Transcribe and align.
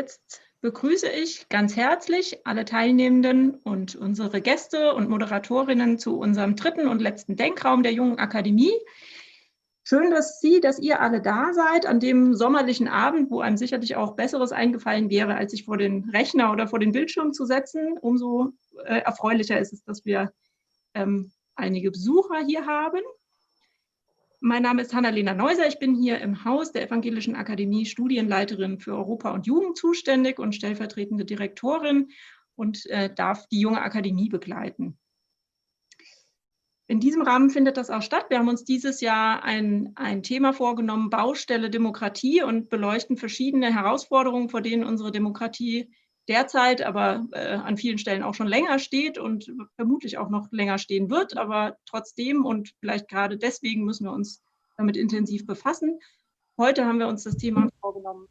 Jetzt 0.00 0.40
begrüße 0.62 1.10
ich 1.10 1.46
ganz 1.50 1.76
herzlich 1.76 2.38
alle 2.46 2.64
Teilnehmenden 2.64 3.56
und 3.56 3.96
unsere 3.96 4.40
Gäste 4.40 4.94
und 4.94 5.10
Moderatorinnen 5.10 5.98
zu 5.98 6.18
unserem 6.18 6.56
dritten 6.56 6.88
und 6.88 7.02
letzten 7.02 7.36
Denkraum 7.36 7.82
der 7.82 7.92
Jungen 7.92 8.18
Akademie. 8.18 8.72
Schön, 9.82 10.10
dass 10.10 10.40
Sie, 10.40 10.58
dass 10.60 10.78
ihr 10.78 11.02
alle 11.02 11.20
da 11.20 11.52
seid 11.52 11.84
an 11.84 12.00
dem 12.00 12.34
sommerlichen 12.34 12.88
Abend, 12.88 13.30
wo 13.30 13.40
einem 13.40 13.58
sicherlich 13.58 13.94
auch 13.96 14.16
Besseres 14.16 14.52
eingefallen 14.52 15.10
wäre, 15.10 15.34
als 15.34 15.50
sich 15.50 15.66
vor 15.66 15.76
den 15.76 16.08
Rechner 16.08 16.50
oder 16.50 16.66
vor 16.66 16.78
den 16.78 16.92
Bildschirm 16.92 17.34
zu 17.34 17.44
setzen. 17.44 17.98
Umso 18.00 18.52
äh, 18.86 19.00
erfreulicher 19.00 19.60
ist 19.60 19.74
es, 19.74 19.84
dass 19.84 20.06
wir 20.06 20.32
ähm, 20.94 21.30
einige 21.56 21.90
Besucher 21.90 22.42
hier 22.46 22.64
haben. 22.64 23.02
Mein 24.42 24.62
Name 24.62 24.80
ist 24.80 24.94
Hanna-Lena 24.94 25.34
Neuser. 25.34 25.68
Ich 25.68 25.78
bin 25.78 25.94
hier 25.94 26.18
im 26.20 26.46
Haus 26.46 26.72
der 26.72 26.82
Evangelischen 26.82 27.36
Akademie 27.36 27.84
Studienleiterin 27.84 28.78
für 28.78 28.94
Europa 28.94 29.32
und 29.32 29.46
Jugend 29.46 29.76
zuständig 29.76 30.38
und 30.38 30.54
stellvertretende 30.54 31.26
Direktorin 31.26 32.08
und 32.54 32.86
äh, 32.86 33.12
darf 33.14 33.46
die 33.48 33.60
junge 33.60 33.82
Akademie 33.82 34.30
begleiten. 34.30 34.98
In 36.86 37.00
diesem 37.00 37.20
Rahmen 37.20 37.50
findet 37.50 37.76
das 37.76 37.90
auch 37.90 38.00
statt. 38.00 38.30
Wir 38.30 38.38
haben 38.38 38.48
uns 38.48 38.64
dieses 38.64 39.02
Jahr 39.02 39.44
ein, 39.44 39.92
ein 39.94 40.22
Thema 40.22 40.54
vorgenommen, 40.54 41.10
Baustelle 41.10 41.68
Demokratie 41.68 42.42
und 42.42 42.70
beleuchten 42.70 43.18
verschiedene 43.18 43.74
Herausforderungen, 43.74 44.48
vor 44.48 44.62
denen 44.62 44.84
unsere 44.84 45.12
Demokratie 45.12 45.92
derzeit, 46.30 46.82
aber 46.82 47.26
äh, 47.32 47.54
an 47.54 47.76
vielen 47.76 47.98
Stellen 47.98 48.22
auch 48.22 48.34
schon 48.34 48.46
länger 48.46 48.78
steht 48.78 49.18
und 49.18 49.52
vermutlich 49.74 50.16
auch 50.16 50.30
noch 50.30 50.50
länger 50.52 50.78
stehen 50.78 51.10
wird. 51.10 51.36
Aber 51.36 51.76
trotzdem 51.86 52.46
und 52.46 52.72
vielleicht 52.80 53.08
gerade 53.08 53.36
deswegen 53.36 53.84
müssen 53.84 54.04
wir 54.04 54.12
uns 54.12 54.42
damit 54.76 54.96
intensiv 54.96 55.46
befassen. 55.46 55.98
Heute 56.56 56.86
haben 56.86 57.00
wir 57.00 57.08
uns 57.08 57.24
das 57.24 57.36
Thema 57.36 57.68
vorgenommen, 57.80 58.28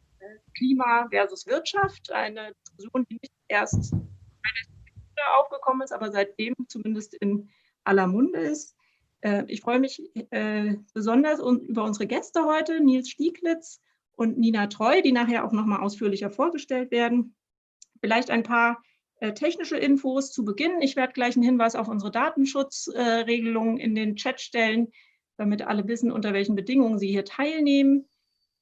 Klima 0.56 1.08
versus 1.10 1.46
Wirtschaft, 1.46 2.10
eine 2.10 2.52
Diskussion, 2.64 3.06
die 3.10 3.18
nicht 3.20 3.32
erst 3.48 3.94
aufgekommen 5.38 5.82
ist, 5.82 5.92
aber 5.92 6.10
seitdem 6.10 6.54
zumindest 6.68 7.14
in 7.14 7.50
aller 7.84 8.06
Munde 8.06 8.40
ist. 8.40 8.74
Äh, 9.20 9.44
ich 9.48 9.60
freue 9.60 9.78
mich 9.78 10.02
äh, 10.30 10.76
besonders 10.94 11.40
über 11.40 11.84
unsere 11.84 12.06
Gäste 12.06 12.46
heute, 12.46 12.80
Nils 12.80 13.10
Stieglitz 13.10 13.80
und 14.12 14.38
Nina 14.38 14.68
Treu, 14.68 15.02
die 15.02 15.12
nachher 15.12 15.44
auch 15.44 15.52
noch 15.52 15.66
mal 15.66 15.80
ausführlicher 15.80 16.30
vorgestellt 16.30 16.90
werden. 16.90 17.34
Vielleicht 18.00 18.30
ein 18.30 18.42
paar 18.42 18.82
äh, 19.20 19.34
technische 19.34 19.76
Infos 19.76 20.32
zu 20.32 20.44
Beginn. 20.44 20.80
Ich 20.80 20.96
werde 20.96 21.12
gleich 21.12 21.36
einen 21.36 21.44
Hinweis 21.44 21.74
auf 21.74 21.88
unsere 21.88 22.10
Datenschutzregelungen 22.10 23.78
in 23.78 23.94
den 23.94 24.16
Chat 24.16 24.40
stellen, 24.40 24.88
damit 25.36 25.62
alle 25.62 25.86
wissen, 25.86 26.10
unter 26.10 26.32
welchen 26.32 26.56
Bedingungen 26.56 26.98
sie 26.98 27.08
hier 27.08 27.24
teilnehmen. 27.24 28.08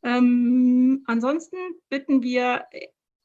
Ähm, 0.02 1.04
ansonsten 1.06 1.56
bitten 1.88 2.24
wir 2.24 2.64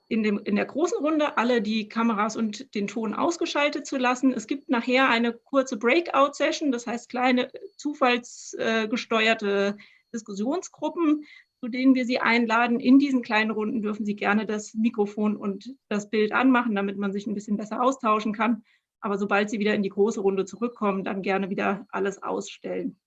in, 0.10 0.22
dem, 0.22 0.38
in, 0.44 0.56
der 0.56 0.66
großen 0.66 1.00
Runde 1.00 1.40
alle 1.40 1.64
die 1.64 1.90
Kameras 1.90 2.38
und 2.38 2.76
den 2.76 2.86
Ton 2.86 3.16
ausgeschaltet 3.16 3.88
zu 3.88 3.98
lassen. 3.98 4.32
Es 4.32 4.46
gibt 4.46 4.70
nachher 4.70 5.10
eine 5.10 5.34
kurze 5.34 5.76
Breakout-Session, 5.76 6.72
das 6.72 6.86
heißt 6.86 7.10
kleine 7.10 7.50
zufallsgesteuerte 7.78 9.78
Diskussionsgruppen, 10.14 11.26
zu 11.62 11.68
denen 11.68 11.96
wir 11.96 12.06
Sie 12.06 12.20
einladen. 12.20 12.80
In 12.80 13.00
diesen 13.00 13.24
kleinen 13.24 13.50
Runden 13.50 13.82
dürfen 13.82 14.06
Sie 14.06 14.16
gerne 14.16 14.46
das 14.46 14.76
Mikrofon 14.76 15.36
und 15.36 15.74
das 15.90 16.12
Bild 16.12 16.32
anmachen, 16.32 16.76
damit 16.76 17.00
man 17.00 17.12
sich 17.12 17.26
ein 17.26 17.34
bisschen 17.34 17.58
besser 17.58 17.82
austauschen 17.82 18.34
kann. 18.34 18.64
Aber 19.04 19.18
sobald 19.18 19.50
Sie 19.50 19.60
wieder 19.60 19.74
in 19.76 19.84
die 19.84 19.90
große 19.90 20.22
Runde 20.22 20.46
zurückkommen, 20.46 21.04
dann 21.04 21.22
gerne 21.22 21.50
wieder 21.50 21.86
alles 21.90 22.24
ausstellen. 22.24 22.98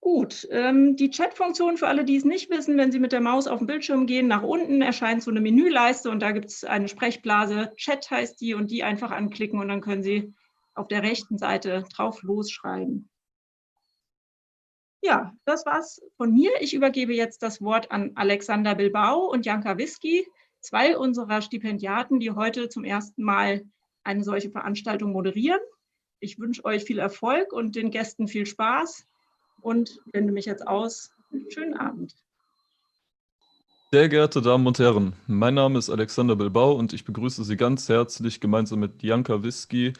Gut, 0.00 0.46
ähm, 0.50 0.94
die 0.96 1.08
Chat-Funktion 1.08 1.78
für 1.78 1.88
alle, 1.88 2.04
die 2.04 2.16
es 2.16 2.26
nicht 2.26 2.50
wissen, 2.50 2.76
wenn 2.76 2.92
Sie 2.92 2.98
mit 2.98 3.12
der 3.12 3.22
Maus 3.22 3.46
auf 3.46 3.60
den 3.60 3.66
Bildschirm 3.66 4.04
gehen, 4.04 4.28
nach 4.28 4.42
unten 4.42 4.82
erscheint 4.82 5.22
so 5.22 5.30
eine 5.30 5.40
Menüleiste 5.40 6.10
und 6.10 6.20
da 6.20 6.32
gibt 6.32 6.50
es 6.50 6.64
eine 6.64 6.86
Sprechblase, 6.86 7.72
Chat 7.76 8.10
heißt 8.10 8.38
die 8.42 8.52
und 8.52 8.70
die 8.70 8.84
einfach 8.84 9.10
anklicken 9.10 9.58
und 9.58 9.68
dann 9.68 9.80
können 9.80 10.02
Sie 10.02 10.34
auf 10.74 10.88
der 10.88 11.02
rechten 11.02 11.38
Seite 11.38 11.84
drauf 11.94 12.22
losschreiben. 12.22 13.08
Ja, 15.00 15.32
das 15.46 15.64
war's 15.64 16.02
von 16.18 16.30
mir. 16.30 16.50
Ich 16.60 16.74
übergebe 16.74 17.14
jetzt 17.14 17.42
das 17.42 17.62
Wort 17.62 17.90
an 17.90 18.12
Alexander 18.16 18.74
Bilbao 18.74 19.30
und 19.30 19.46
Janka 19.46 19.78
Wiski 19.78 20.26
zwei 20.64 20.96
unserer 20.96 21.42
Stipendiaten, 21.42 22.20
die 22.20 22.30
heute 22.30 22.68
zum 22.68 22.84
ersten 22.84 23.22
Mal 23.22 23.64
eine 24.02 24.24
solche 24.24 24.50
Veranstaltung 24.50 25.12
moderieren. 25.12 25.60
Ich 26.20 26.38
wünsche 26.38 26.64
euch 26.64 26.84
viel 26.84 26.98
Erfolg 26.98 27.52
und 27.52 27.76
den 27.76 27.90
Gästen 27.90 28.28
viel 28.28 28.46
Spaß 28.46 29.06
und 29.60 30.00
wende 30.12 30.32
mich 30.32 30.46
jetzt 30.46 30.66
aus. 30.66 31.12
Schönen 31.50 31.74
Abend. 31.74 32.14
Sehr 33.92 34.08
geehrte 34.08 34.40
Damen 34.40 34.66
und 34.66 34.78
Herren, 34.78 35.14
mein 35.26 35.54
Name 35.54 35.78
ist 35.78 35.90
Alexander 35.90 36.34
Bilbao 36.34 36.72
und 36.72 36.92
ich 36.92 37.04
begrüße 37.04 37.44
Sie 37.44 37.56
ganz 37.56 37.88
herzlich 37.88 38.40
gemeinsam 38.40 38.80
mit 38.80 39.02
Janka 39.02 39.42
Wiski 39.42 39.92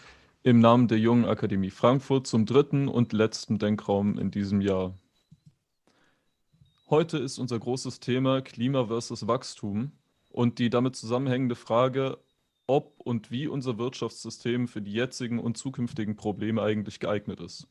im 0.42 0.58
Namen 0.58 0.88
der 0.88 0.98
Jungen 0.98 1.26
Akademie 1.26 1.70
Frankfurt 1.70 2.26
zum 2.26 2.46
dritten 2.46 2.88
und 2.88 3.12
letzten 3.12 3.58
Denkraum 3.58 4.18
in 4.18 4.30
diesem 4.30 4.60
Jahr. 4.60 4.98
Heute 6.88 7.18
ist 7.18 7.38
unser 7.38 7.58
großes 7.58 8.00
Thema 8.00 8.40
Klima 8.40 8.86
versus 8.86 9.26
Wachstum 9.28 9.92
und 10.34 10.58
die 10.58 10.68
damit 10.68 10.96
zusammenhängende 10.96 11.54
Frage, 11.54 12.18
ob 12.66 12.98
und 12.98 13.30
wie 13.30 13.46
unser 13.46 13.78
Wirtschaftssystem 13.78 14.66
für 14.66 14.82
die 14.82 14.92
jetzigen 14.92 15.38
und 15.38 15.56
zukünftigen 15.56 16.16
Probleme 16.16 16.60
eigentlich 16.60 16.98
geeignet 16.98 17.38
ist. 17.38 17.68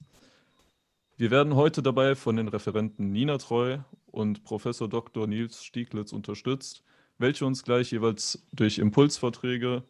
Wir 1.18 1.30
werden 1.30 1.56
heute 1.56 1.84
dabei 1.84 2.16
von 2.16 2.38
den 2.38 2.48
Referenten 2.48 3.12
Nina 3.12 3.38
Treu 3.38 3.80
und 4.06 4.46
Professor 4.46 4.88
Dr. 4.88 5.28
Nils 5.28 5.66
Stieglitz 5.66 6.14
unterstützt, 6.14 6.84
welche 7.18 7.46
uns 7.46 7.64
gleich 7.64 7.92
jeweils 7.92 8.48
durch 8.54 8.78
Impulsvorträge 8.78 9.84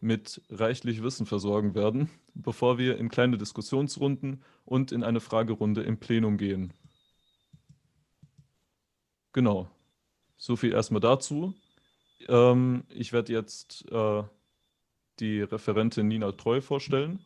mit 0.00 0.42
reichlich 0.50 1.02
Wissen 1.02 1.24
versorgen 1.24 1.74
werden, 1.74 2.10
bevor 2.34 2.76
wir 2.76 2.98
in 2.98 3.08
kleine 3.08 3.38
Diskussionsrunden 3.38 4.42
und 4.66 4.92
in 4.92 5.02
eine 5.02 5.20
Fragerunde 5.20 5.82
im 5.82 5.96
Plenum 5.96 6.36
gehen. 6.36 6.74
Genau, 9.32 9.70
so 10.36 10.56
viel 10.56 10.72
erstmal 10.72 11.00
dazu. 11.00 11.54
Ähm, 12.26 12.84
ich 12.90 13.12
werde 13.12 13.32
jetzt 13.32 13.84
äh, 13.90 14.22
die 15.20 15.42
Referentin 15.42 16.08
Nina 16.08 16.32
Treu 16.32 16.60
vorstellen. 16.60 17.20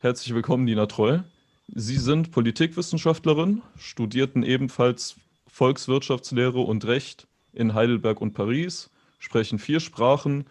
Herzlich 0.00 0.34
willkommen, 0.34 0.64
Nina 0.64 0.86
Treu. 0.86 1.20
Sie 1.68 1.96
sind 1.96 2.30
Politikwissenschaftlerin, 2.30 3.62
studierten 3.76 4.42
ebenfalls 4.42 5.16
Volkswirtschaftslehre 5.46 6.60
und 6.60 6.84
Recht 6.84 7.26
in 7.52 7.74
Heidelberg 7.74 8.20
und 8.20 8.34
Paris, 8.34 8.90
sprechen 9.18 9.58
vier 9.58 9.80
Sprachen 9.80 10.46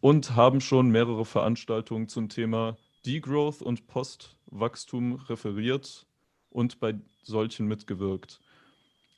und 0.00 0.36
haben 0.36 0.60
schon 0.60 0.90
mehrere 0.90 1.24
Veranstaltungen 1.24 2.08
zum 2.08 2.28
Thema 2.28 2.76
Degrowth 3.04 3.62
und 3.62 3.88
Postwachstum 3.88 5.14
referiert 5.28 6.06
und 6.50 6.78
bei 6.78 6.94
solchen 7.24 7.66
mitgewirkt. 7.66 8.40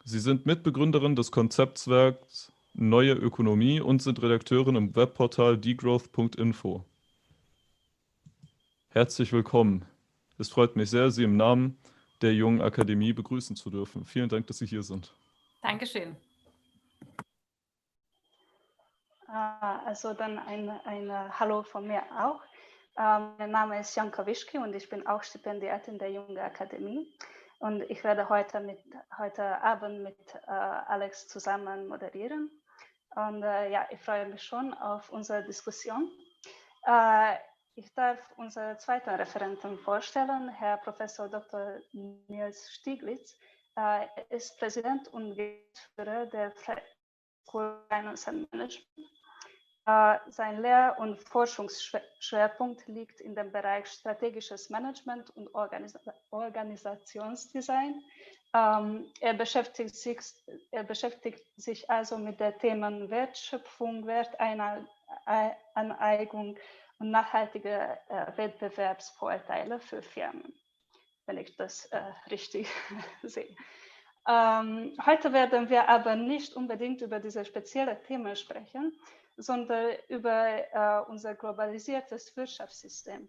Sie 0.04 0.20
sind 0.20 0.46
Mitbegründerin 0.46 1.16
des 1.16 1.32
Konzeptswerks 1.32 2.53
Neue 2.76 3.12
Ökonomie 3.12 3.80
und 3.80 4.02
sind 4.02 4.20
Redakteurin 4.20 4.74
im 4.74 4.96
Webportal 4.96 5.56
degrowth.info. 5.56 6.84
Herzlich 8.88 9.32
willkommen. 9.32 9.84
Es 10.40 10.48
freut 10.48 10.74
mich 10.74 10.90
sehr, 10.90 11.12
Sie 11.12 11.22
im 11.22 11.36
Namen 11.36 11.78
der 12.20 12.34
Jungen 12.34 12.60
Akademie 12.60 13.12
begrüßen 13.12 13.54
zu 13.54 13.70
dürfen. 13.70 14.04
Vielen 14.04 14.28
Dank, 14.28 14.48
dass 14.48 14.58
Sie 14.58 14.66
hier 14.66 14.82
sind. 14.82 15.14
Dankeschön. 15.62 16.16
Ah, 19.28 19.78
also 19.86 20.12
dann 20.12 20.40
ein, 20.40 20.68
ein 20.68 21.38
Hallo 21.38 21.62
von 21.62 21.86
mir 21.86 22.02
auch. 22.18 22.42
Ähm, 22.98 23.34
mein 23.38 23.52
Name 23.52 23.78
ist 23.78 23.94
Janka 23.94 24.26
Wischke 24.26 24.58
und 24.58 24.74
ich 24.74 24.88
bin 24.88 25.06
auch 25.06 25.22
Stipendiatin 25.22 25.96
der 26.00 26.10
Jungen 26.10 26.38
Akademie. 26.38 27.06
Und 27.60 27.82
ich 27.88 28.02
werde 28.02 28.28
heute, 28.28 28.58
mit, 28.58 28.80
heute 29.16 29.62
Abend 29.62 30.02
mit 30.02 30.18
äh, 30.48 30.50
Alex 30.50 31.28
zusammen 31.28 31.86
moderieren. 31.86 32.50
Und 33.16 33.42
äh, 33.42 33.70
ja, 33.70 33.86
ich 33.90 34.00
freue 34.00 34.26
mich 34.26 34.42
schon 34.42 34.74
auf 34.74 35.10
unsere 35.10 35.44
Diskussion. 35.44 36.10
Äh, 36.86 37.36
ich 37.76 37.92
darf 37.94 38.18
unsere 38.36 38.76
zweiten 38.78 39.10
Referenten 39.10 39.78
vorstellen, 39.78 40.48
Herr 40.48 40.76
Professor 40.78 41.28
Dr. 41.28 41.80
Nils 41.92 42.70
Stieglitz. 42.72 43.36
Äh, 43.76 44.06
er 44.16 44.30
ist 44.30 44.58
Präsident 44.58 45.08
und 45.08 45.34
Geschäftsführer 45.34 46.26
der 46.26 46.52
Finance 47.88 48.28
and 48.28 48.52
Management. 48.52 48.88
Äh, 49.86 50.16
sein 50.28 50.62
Lehr- 50.62 50.96
und 50.98 51.22
Forschungsschwerpunkt 51.22 52.86
liegt 52.86 53.20
in 53.20 53.34
dem 53.34 53.52
Bereich 53.52 53.86
strategisches 53.86 54.70
Management 54.70 55.28
und 55.36 55.54
Organis 55.54 55.94
Organisationsdesign. 56.30 58.02
Ähm, 58.54 59.12
er, 59.20 59.34
beschäftigt 59.34 59.94
sich, 59.94 60.20
er 60.70 60.84
beschäftigt 60.84 61.44
sich 61.56 61.90
also 61.90 62.16
mit 62.16 62.40
den 62.40 62.58
Themen 62.60 63.10
Wertschöpfung, 63.10 64.06
Wertaneigung 64.06 66.56
und 66.98 67.10
nachhaltige 67.10 67.98
äh, 68.08 68.38
Wettbewerbsvorteile 68.38 69.80
für 69.80 70.00
Firmen, 70.00 70.54
wenn 71.26 71.36
ich 71.36 71.54
das 71.56 71.84
äh, 71.86 72.00
richtig 72.30 72.70
sehe. 73.22 73.54
Ähm, 74.26 74.96
heute 75.04 75.34
werden 75.34 75.68
wir 75.68 75.90
aber 75.90 76.16
nicht 76.16 76.54
unbedingt 76.54 77.02
über 77.02 77.20
diese 77.20 77.44
speziellen 77.44 78.02
Themen 78.04 78.34
sprechen, 78.36 78.98
sondern 79.36 79.96
über 80.08 80.46
äh, 80.72 81.10
unser 81.10 81.34
globalisiertes 81.34 82.36
Wirtschaftssystem. 82.36 83.28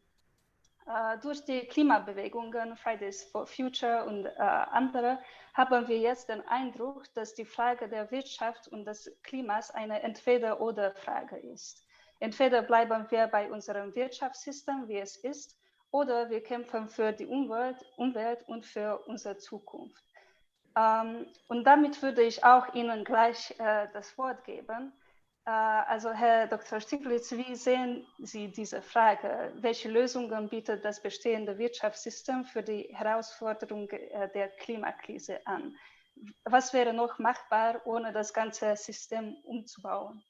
Äh, 0.88 1.18
durch 1.20 1.44
die 1.46 1.62
Klimabewegungen, 1.62 2.76
Fridays 2.78 3.24
for 3.24 3.48
Future 3.48 4.06
und 4.06 4.26
äh, 4.26 4.40
andere, 4.40 5.20
haben 5.56 5.88
wir 5.88 5.98
jetzt 5.98 6.30
den 6.30 6.42
Eindruck, 6.48 7.12
dass 7.16 7.34
die 7.34 7.46
Frage 7.46 7.90
der 7.90 8.12
Wirtschaft 8.12 8.68
und 8.68 8.86
des 8.86 9.12
Klimas 9.24 9.72
eine 9.72 10.02
Entweder-oder-Frage 10.04 11.38
ist. 11.38 11.86
Entweder 12.20 12.62
bleiben 12.62 13.06
wir 13.10 13.28
bei 13.28 13.52
unserem 13.52 13.96
Wirtschaftssystem, 13.96 14.88
wie 14.88 15.00
es 15.00 15.18
ist, 15.18 15.58
oder 15.92 16.30
wir 16.30 16.44
kämpfen 16.44 16.88
für 16.90 17.12
die 17.14 17.26
Umwelt, 17.26 17.78
Umwelt 17.98 18.48
und 18.48 18.66
für 18.66 19.00
unsere 19.08 19.38
Zukunft. 19.38 20.04
Ähm, 20.78 21.26
und 21.48 21.64
damit 21.64 22.02
würde 22.02 22.22
ich 22.22 22.44
auch 22.44 22.74
Ihnen 22.74 23.04
gleich 23.06 23.56
äh, 23.60 23.88
das 23.94 24.18
Wort 24.18 24.44
geben. 24.44 24.94
Äh, 25.46 25.50
also 25.50 26.12
Herr 26.12 26.48
Dr. 26.48 26.80
Stiglitz, 26.80 27.32
wie 27.32 27.56
sehen 27.56 28.06
Sie 28.20 28.48
diese 28.52 28.82
Frage? 28.82 29.52
Welche 29.56 29.90
Lösungen 29.90 30.50
bietet 30.50 30.84
das 30.84 31.02
bestehende 31.02 31.58
Wirtschaftssystem 31.58 32.46
für 32.46 32.64
die 32.64 32.90
Herausforderung 32.92 33.90
äh, 33.90 34.30
der 34.34 34.50
Klimakrise 34.50 35.46
an? 35.46 35.76
Was 36.46 36.74
wäre 36.74 36.94
noch 36.94 37.20
machbar, 37.20 37.82
ohne 37.86 38.12
das 38.12 38.34
ganze 38.34 38.76
System 38.76 39.36
umzubauen? 39.44 40.24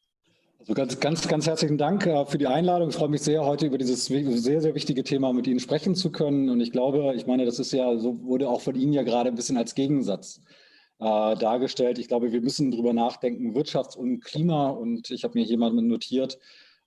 Also 0.60 0.74
ganz, 0.74 1.00
ganz, 1.00 1.28
ganz 1.28 1.48
herzlichen 1.48 1.78
Dank 1.78 2.06
äh, 2.08 2.26
für 2.26 2.38
die 2.38 2.48
Einladung. 2.48 2.90
Ich 2.90 2.96
freue 2.96 3.10
mich 3.10 3.22
sehr, 3.22 3.46
heute 3.46 3.68
über 3.68 3.78
dieses 3.78 4.06
sehr, 4.06 4.62
sehr 4.62 4.76
wichtige 4.76 5.04
Thema 5.04 5.32
mit 5.32 5.48
Ihnen 5.48 5.60
sprechen 5.60 5.96
zu 5.96 6.12
können. 6.12 6.50
Und 6.50 6.60
ich 6.60 6.72
glaube, 6.72 7.14
ich 7.16 7.28
meine, 7.28 7.46
das 7.46 7.60
ist 7.60 7.72
ja, 7.72 7.98
so 7.98 8.22
wurde 8.24 8.50
auch 8.50 8.62
von 8.62 8.76
Ihnen 8.76 8.92
ja 8.92 9.04
gerade 9.04 9.30
ein 9.30 9.36
bisschen 9.36 9.58
als 9.58 9.76
Gegensatz 9.76 10.40
äh, 10.40 10.65
dargestellt. 10.98 12.00
Ich 12.00 12.08
glaube, 12.08 12.32
wir 12.32 12.42
müssen 12.42 12.72
darüber 12.72 12.94
nachdenken, 12.94 13.54
Wirtschafts- 13.54 13.98
und 13.98 14.22
Klima. 14.22 14.70
Und 14.70 15.12
ich 15.12 15.24
habe 15.24 15.38
mir 15.38 15.58
mal 15.58 15.72
notiert, 15.72 16.40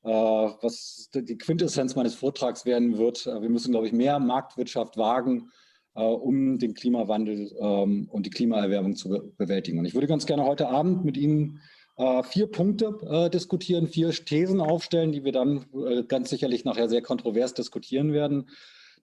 äh, 0.05 0.08
was 0.08 1.10
die 1.12 1.37
Quintessenz 1.37 1.96
meines 1.96 2.14
Vortrags 2.14 2.64
werden 2.64 2.99
wird. 2.99 3.26
Äh, 3.26 3.43
wir 3.43 3.49
müssen, 3.49 3.72
glaube 3.72 3.87
ich, 3.87 3.93
mehr 3.93 4.19
Marktwirtschaft 4.19 4.96
wagen, 4.96 5.50
äh, 5.94 6.02
um 6.02 6.58
den 6.58 6.75
Klimawandel 6.75 7.52
ähm, 7.60 8.08
und 8.10 8.25
die 8.25 8.31
Klimaerwärmung 8.31 8.94
zu 8.94 9.08
be 9.08 9.32
bewältigen. 9.37 9.78
Und 9.78 9.87
ich 9.87 9.94
würde 9.94 10.06
ganz 10.06 10.26
gerne 10.26 10.44
heute 10.44 10.69
Abend 10.69 11.04
mit 11.04 11.16
Ihnen 11.16 11.61
äh, 11.96 12.22
vier 12.22 12.46
Punkte 12.46 12.96
äh, 13.11 13.28
diskutieren, 13.28 13.88
vier 13.88 14.11
Thesen 14.11 14.61
aufstellen, 14.61 15.11
die 15.11 15.25
wir 15.25 15.32
dann 15.32 15.66
ganz 16.06 16.31
sicherlich 16.31 16.64
nachher 16.64 16.88
sehr 16.88 17.02
kontrovers 17.02 17.54
diskutieren 17.54 18.12
werden. 18.12 18.49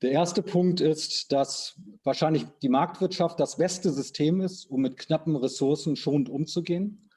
Der 0.02 0.12
erste 0.12 0.42
Punkt 0.42 0.82
ist, 0.82 1.32
dass 1.32 1.80
wahrscheinlich 2.04 2.46
die 2.62 2.70
Marktwirtschaft 2.70 3.40
das 3.40 3.58
beste 3.58 3.92
System 3.92 4.42
ist, 4.42 4.66
um 4.66 4.82
mit 4.82 4.98
knappen 4.98 5.36
Ressourcen 5.36 5.96
schonend 5.96 6.30
umzugehen. 6.30 7.10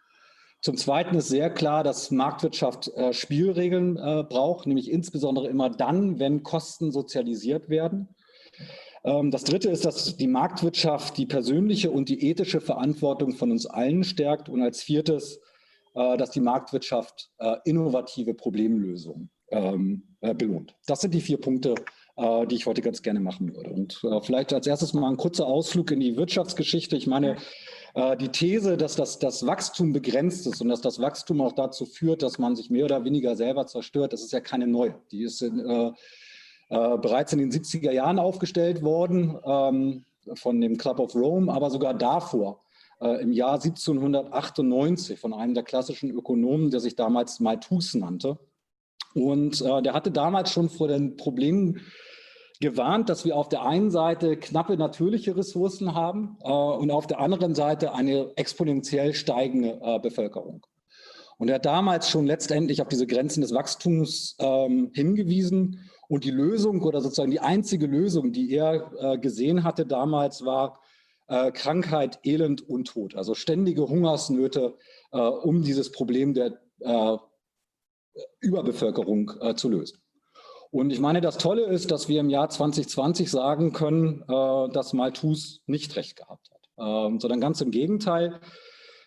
Zum 0.60 0.76
Zweiten 0.76 1.16
ist 1.16 1.28
sehr 1.28 1.50
klar, 1.50 1.84
dass 1.84 2.10
Marktwirtschaft 2.10 2.88
äh, 2.96 3.12
Spielregeln 3.12 3.96
äh, 3.96 4.24
braucht, 4.28 4.66
nämlich 4.66 4.90
insbesondere 4.90 5.48
immer 5.48 5.70
dann, 5.70 6.18
wenn 6.18 6.42
Kosten 6.42 6.90
sozialisiert 6.90 7.68
werden. 7.68 8.08
Ähm, 9.04 9.30
das 9.30 9.44
Dritte 9.44 9.70
ist, 9.70 9.84
dass 9.84 10.16
die 10.16 10.26
Marktwirtschaft 10.26 11.16
die 11.16 11.26
persönliche 11.26 11.92
und 11.92 12.08
die 12.08 12.28
ethische 12.28 12.60
Verantwortung 12.60 13.34
von 13.34 13.52
uns 13.52 13.66
allen 13.66 14.02
stärkt. 14.02 14.48
Und 14.48 14.62
als 14.62 14.82
viertes, 14.82 15.40
äh, 15.94 16.16
dass 16.16 16.30
die 16.30 16.40
Marktwirtschaft 16.40 17.30
innovative 17.64 18.34
Problemlösungen 18.34 19.30
ähm, 19.50 20.02
äh, 20.20 20.34
belohnt. 20.34 20.74
Das 20.86 21.00
sind 21.00 21.14
die 21.14 21.20
vier 21.20 21.40
Punkte, 21.40 21.74
äh, 22.18 22.46
die 22.46 22.56
ich 22.56 22.66
heute 22.66 22.82
ganz 22.82 23.02
gerne 23.02 23.20
machen 23.20 23.54
würde. 23.54 23.70
Und 23.70 24.00
äh, 24.04 24.20
vielleicht 24.20 24.52
als 24.52 24.66
erstes 24.66 24.92
mal 24.92 25.08
ein 25.08 25.16
kurzer 25.16 25.46
Ausflug 25.46 25.92
in 25.92 26.00
die 26.00 26.16
Wirtschaftsgeschichte. 26.16 26.96
Ich 26.96 27.06
meine, 27.06 27.36
äh, 27.94 28.16
die 28.16 28.28
These, 28.28 28.76
dass 28.76 28.96
das, 28.96 29.18
das 29.18 29.46
Wachstum 29.46 29.92
begrenzt 29.92 30.46
ist 30.46 30.60
und 30.60 30.68
dass 30.68 30.80
das 30.80 31.00
Wachstum 31.00 31.40
auch 31.40 31.52
dazu 31.52 31.86
führt, 31.86 32.22
dass 32.22 32.38
man 32.38 32.56
sich 32.56 32.70
mehr 32.70 32.84
oder 32.84 33.04
weniger 33.04 33.36
selber 33.36 33.66
zerstört, 33.66 34.12
das 34.12 34.22
ist 34.22 34.32
ja 34.32 34.40
keine 34.40 34.66
neue. 34.66 34.96
Die 35.12 35.22
ist 35.22 35.42
in, 35.42 35.60
äh, 35.60 35.92
äh, 36.70 36.98
bereits 36.98 37.32
in 37.32 37.38
den 37.38 37.52
70er 37.52 37.92
Jahren 37.92 38.18
aufgestellt 38.18 38.82
worden 38.82 39.38
ähm, 39.44 40.04
von 40.34 40.60
dem 40.60 40.76
Club 40.76 40.98
of 40.98 41.14
Rome, 41.14 41.52
aber 41.52 41.70
sogar 41.70 41.94
davor 41.94 42.60
äh, 43.00 43.22
im 43.22 43.32
Jahr 43.32 43.54
1798 43.54 45.18
von 45.18 45.32
einem 45.32 45.54
der 45.54 45.62
klassischen 45.62 46.10
Ökonomen, 46.10 46.70
der 46.70 46.80
sich 46.80 46.96
damals 46.96 47.40
Malthus 47.40 47.94
nannte. 47.94 48.38
Und 49.14 49.62
äh, 49.62 49.82
der 49.82 49.94
hatte 49.94 50.10
damals 50.10 50.52
schon 50.52 50.68
vor 50.68 50.88
den 50.88 51.16
Problemen 51.16 51.80
gewarnt, 52.60 53.08
dass 53.08 53.24
wir 53.24 53.36
auf 53.36 53.48
der 53.48 53.62
einen 53.62 53.90
Seite 53.90 54.36
knappe 54.36 54.76
natürliche 54.76 55.36
Ressourcen 55.36 55.94
haben 55.94 56.38
äh, 56.42 56.50
und 56.50 56.90
auf 56.90 57.06
der 57.06 57.20
anderen 57.20 57.54
Seite 57.54 57.94
eine 57.94 58.32
exponentiell 58.36 59.14
steigende 59.14 59.80
äh, 59.82 59.98
Bevölkerung. 60.00 60.66
Und 61.38 61.48
er 61.48 61.56
hat 61.56 61.66
damals 61.66 62.10
schon 62.10 62.26
letztendlich 62.26 62.82
auf 62.82 62.88
diese 62.88 63.06
Grenzen 63.06 63.42
des 63.42 63.54
Wachstums 63.54 64.36
ähm, 64.40 64.90
hingewiesen. 64.92 65.88
Und 66.08 66.24
die 66.24 66.32
Lösung 66.32 66.82
oder 66.82 67.00
sozusagen 67.00 67.30
die 67.30 67.38
einzige 67.38 67.86
Lösung, 67.86 68.32
die 68.32 68.52
er 68.52 68.90
äh, 68.98 69.18
gesehen 69.18 69.62
hatte 69.62 69.86
damals, 69.86 70.44
war 70.44 70.80
äh, 71.28 71.52
Krankheit, 71.52 72.18
Elend 72.24 72.68
und 72.68 72.88
Tod. 72.88 73.14
Also 73.14 73.34
ständige 73.34 73.88
Hungersnöte, 73.88 74.74
äh, 75.12 75.18
um 75.18 75.62
dieses 75.62 75.92
Problem 75.92 76.34
der 76.34 76.58
äh, 76.80 77.16
Überbevölkerung 78.40 79.30
zu 79.54 79.68
lösen. 79.68 80.00
Und 80.70 80.90
ich 80.90 81.00
meine, 81.00 81.20
das 81.20 81.38
Tolle 81.38 81.64
ist, 81.64 81.90
dass 81.90 82.08
wir 82.08 82.20
im 82.20 82.28
Jahr 82.28 82.48
2020 82.48 83.30
sagen 83.30 83.72
können, 83.72 84.22
äh, 84.22 84.72
dass 84.72 84.92
Malthus 84.92 85.62
nicht 85.66 85.96
recht 85.96 86.16
gehabt 86.16 86.50
hat, 86.50 86.68
ähm, 86.78 87.20
sondern 87.20 87.40
ganz 87.40 87.60
im 87.60 87.70
Gegenteil. 87.70 88.40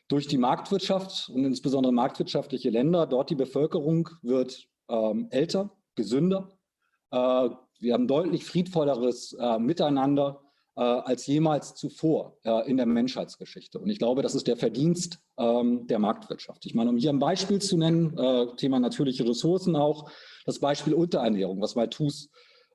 Durch 0.07 0.27
die 0.27 0.37
Marktwirtschaft 0.37 1.29
und 1.29 1.45
insbesondere 1.45 1.93
marktwirtschaftliche 1.93 2.69
Länder, 2.69 3.05
dort 3.05 3.29
die 3.29 3.35
Bevölkerung 3.35 4.09
wird 4.21 4.67
ähm, 4.89 5.27
älter, 5.29 5.71
gesünder. 5.95 6.49
Äh, 7.11 7.49
wir 7.79 7.93
haben 7.93 8.07
deutlich 8.07 8.43
friedvolleres 8.43 9.33
äh, 9.33 9.59
Miteinander 9.59 10.41
äh, 10.75 10.81
als 10.81 11.27
jemals 11.27 11.75
zuvor 11.75 12.37
äh, 12.43 12.69
in 12.69 12.77
der 12.77 12.85
Menschheitsgeschichte. 12.85 13.79
Und 13.79 13.89
ich 13.89 13.99
glaube, 13.99 14.21
das 14.21 14.35
ist 14.35 14.47
der 14.47 14.57
Verdienst 14.57 15.19
ähm, 15.37 15.87
der 15.87 15.99
Marktwirtschaft. 15.99 16.65
Ich 16.65 16.75
meine, 16.75 16.89
um 16.89 16.97
hier 16.97 17.09
ein 17.09 17.19
Beispiel 17.19 17.59
zu 17.59 17.77
nennen, 17.77 18.17
äh, 18.17 18.47
Thema 18.55 18.79
natürliche 18.79 19.27
Ressourcen 19.27 19.75
auch, 19.75 20.09
das 20.45 20.59
Beispiel 20.59 20.93
Unterernährung, 20.93 21.61
was 21.61 21.75
Malthus 21.75 22.29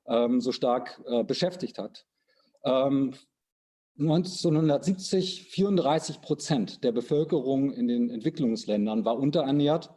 ähm, 0.07 0.41
so 0.41 0.51
stark 0.51 1.01
äh, 1.07 1.23
beschäftigt 1.23 1.79
hat. 1.79 2.05
Ähm, 2.63 3.13
1970 3.99 5.49
34 5.49 6.21
Prozent 6.21 6.83
der 6.83 6.91
Bevölkerung 6.91 7.71
in 7.71 7.87
den 7.87 8.09
Entwicklungsländern 8.11 9.05
war 9.05 9.17
unterernährt. 9.17 9.89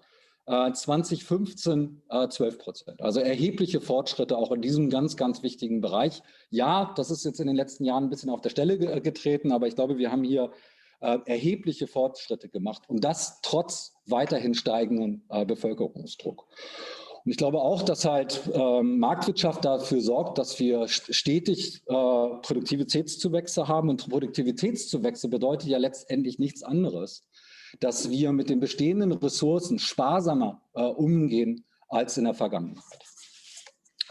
2015 0.51 2.03
äh, 2.09 2.29
12 2.29 2.55
äh, 2.55 2.59
Prozent. 2.59 3.01
Also 3.01 3.21
erhebliche 3.21 3.81
Fortschritte 3.81 4.37
auch 4.37 4.51
in 4.51 4.61
diesem 4.61 4.91
ganz, 4.91 5.17
ganz 5.17 5.45
wichtigen 5.45 5.81
Bereich. 5.81 6.23
Ja, 6.51 6.93
das 6.97 7.13
ist 7.13 7.25
jetzt 7.25 7.39
in 7.41 7.47
den 7.47 7.55
letzten 7.55 7.85
Jahren 7.85 8.05
ein 8.05 8.11
bisschen 8.11 8.31
auf 8.31 8.41
der 8.41 8.51
Stelle 8.51 9.01
getreten, 9.01 9.53
aber 9.53 9.69
ich 9.69 9.77
glaube, 9.77 9.97
wir 9.99 10.11
haben 10.11 10.25
hier 10.25 10.51
äh, 11.01 11.19
erhebliche 11.27 11.87
Fortschritte 11.87 12.49
gemacht 12.49 12.83
und 12.89 13.05
das 13.05 13.41
trotz 13.43 13.95
weiterhin 14.07 14.55
steigenden 14.55 15.23
Bevölkerungsdruck. 15.47 16.49
Und 17.25 17.31
ich 17.31 17.37
glaube 17.37 17.61
auch, 17.61 17.83
dass 17.83 18.05
halt 18.05 18.41
ähm, 18.53 18.99
Marktwirtschaft 18.99 19.65
dafür 19.65 20.01
sorgt, 20.01 20.39
dass 20.39 20.59
wir 20.59 20.89
stetig 20.89 21.85
Produktivitätszuwächse 21.87 23.69
haben. 23.69 23.89
Und 23.89 24.09
Produktivitätszuwächse 24.09 25.29
bedeutet 25.29 25.69
ja 25.69 25.79
letztendlich 25.79 26.41
nichts 26.41 26.65
anderes, 26.65 27.29
dass 27.79 28.11
wir 28.11 28.33
mit 28.33 28.51
den 28.51 28.61
bestehenden 28.61 29.13
Ressourcen 29.13 29.79
sparsamer 29.79 30.63
äh, 30.75 30.83
umgehen 30.83 31.65
als 31.89 32.19
in 32.19 32.25
der 32.25 32.35
Vergangenheit. 32.35 32.85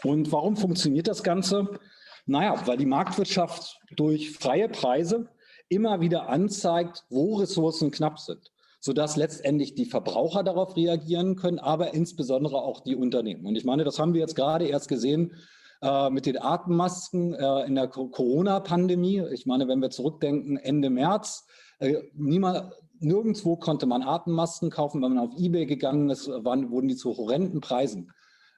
Und 0.03 0.31
warum 0.31 0.55
funktioniert 0.55 1.07
das 1.07 1.23
Ganze? 1.23 1.79
Naja, 2.25 2.61
weil 2.65 2.77
die 2.77 2.85
Marktwirtschaft 2.85 3.79
durch 3.95 4.31
freie 4.31 4.69
Preise 4.69 5.29
immer 5.67 5.99
wieder 5.99 6.29
anzeigt, 6.29 7.05
wo 7.09 7.35
Ressourcen 7.35 7.91
knapp 7.91 8.19
sind 8.19 8.51
sodass 8.79 9.17
letztendlich 9.17 9.75
die 9.75 9.85
Verbraucher 9.85 10.43
darauf 10.43 10.75
reagieren 10.75 11.35
können, 11.35 11.59
aber 11.59 11.93
insbesondere 11.93 12.61
auch 12.61 12.79
die 12.81 12.95
Unternehmen. 12.95 13.45
Und 13.45 13.55
ich 13.55 13.65
meine, 13.65 13.83
das 13.83 13.99
haben 13.99 14.13
wir 14.13 14.21
jetzt 14.21 14.35
gerade 14.35 14.67
erst 14.67 14.87
gesehen 14.87 15.33
äh, 15.81 16.09
mit 16.09 16.25
den 16.25 16.41
Atemmasken 16.41 17.33
äh, 17.33 17.65
in 17.65 17.75
der 17.75 17.87
Corona-Pandemie. 17.87 19.23
Ich 19.33 19.45
meine, 19.45 19.67
wenn 19.67 19.81
wir 19.81 19.89
zurückdenken, 19.89 20.57
Ende 20.57 20.89
März, 20.89 21.45
äh, 21.79 21.95
niemand, 22.13 22.71
nirgendwo 23.00 23.56
konnte 23.58 23.86
man 23.86 24.03
Atemmasken 24.03 24.70
kaufen. 24.70 25.01
Wenn 25.01 25.13
man 25.13 25.27
auf 25.27 25.38
Ebay 25.38 25.65
gegangen 25.65 26.10
ist, 26.10 26.27
waren, 26.27 26.72
wurden 26.72 26.88
die 26.88 26.96
zu 26.96 27.15
horrenden 27.18 27.62
Preisen 27.62 28.12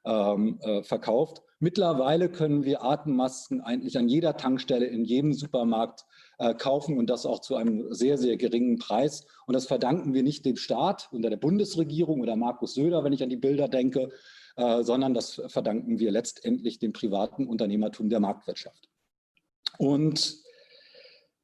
ähm, 0.06 0.60
äh, 0.62 0.84
verkauft. 0.84 1.42
Mittlerweile 1.60 2.30
können 2.30 2.64
wir 2.64 2.84
Atemmasken 2.84 3.62
eigentlich 3.62 3.98
an 3.98 4.08
jeder 4.08 4.36
Tankstelle, 4.36 4.88
in 4.88 5.06
jedem 5.06 5.32
Supermarkt 5.32 6.06
äh, 6.40 6.56
kaufen 6.56 6.98
und 6.98 7.08
das 7.10 7.28
auch 7.28 7.40
zu 7.40 7.56
einem 7.56 7.94
sehr, 7.94 8.18
sehr 8.18 8.36
geringen 8.38 8.80
Preis. 8.80 9.28
Und 9.46 9.56
das 9.56 9.68
verdanken 9.68 10.14
wir 10.14 10.24
nicht 10.24 10.44
dem 10.44 10.56
Staat 10.56 11.10
unter 11.12 11.30
der 11.30 11.38
Bundesregierung 11.38 12.22
oder 12.22 12.36
Markus 12.36 12.74
Söder, 12.74 13.04
wenn 13.04 13.14
ich 13.14 13.22
an 13.22 13.30
die 13.30 13.38
Bilder 13.38 13.68
denke, 13.68 14.10
äh, 14.56 14.84
sondern 14.84 15.14
das 15.14 15.40
verdanken 15.48 16.00
wir 16.00 16.12
letztendlich 16.12 16.80
dem 16.80 16.94
privaten 16.94 17.46
Unternehmertum 17.46 18.10
der 18.10 18.20
Marktwirtschaft. 18.20 18.90
Und 19.78 20.42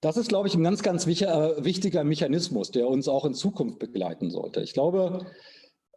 das 0.01 0.17
ist, 0.17 0.29
glaube 0.29 0.47
ich, 0.47 0.55
ein 0.55 0.63
ganz, 0.63 0.83
ganz 0.83 1.07
äh, 1.07 1.63
wichtiger 1.63 2.03
Mechanismus, 2.03 2.71
der 2.71 2.87
uns 2.87 3.07
auch 3.07 3.25
in 3.25 3.33
Zukunft 3.33 3.79
begleiten 3.79 4.29
sollte. 4.29 4.61
Ich 4.61 4.73
glaube, 4.73 5.25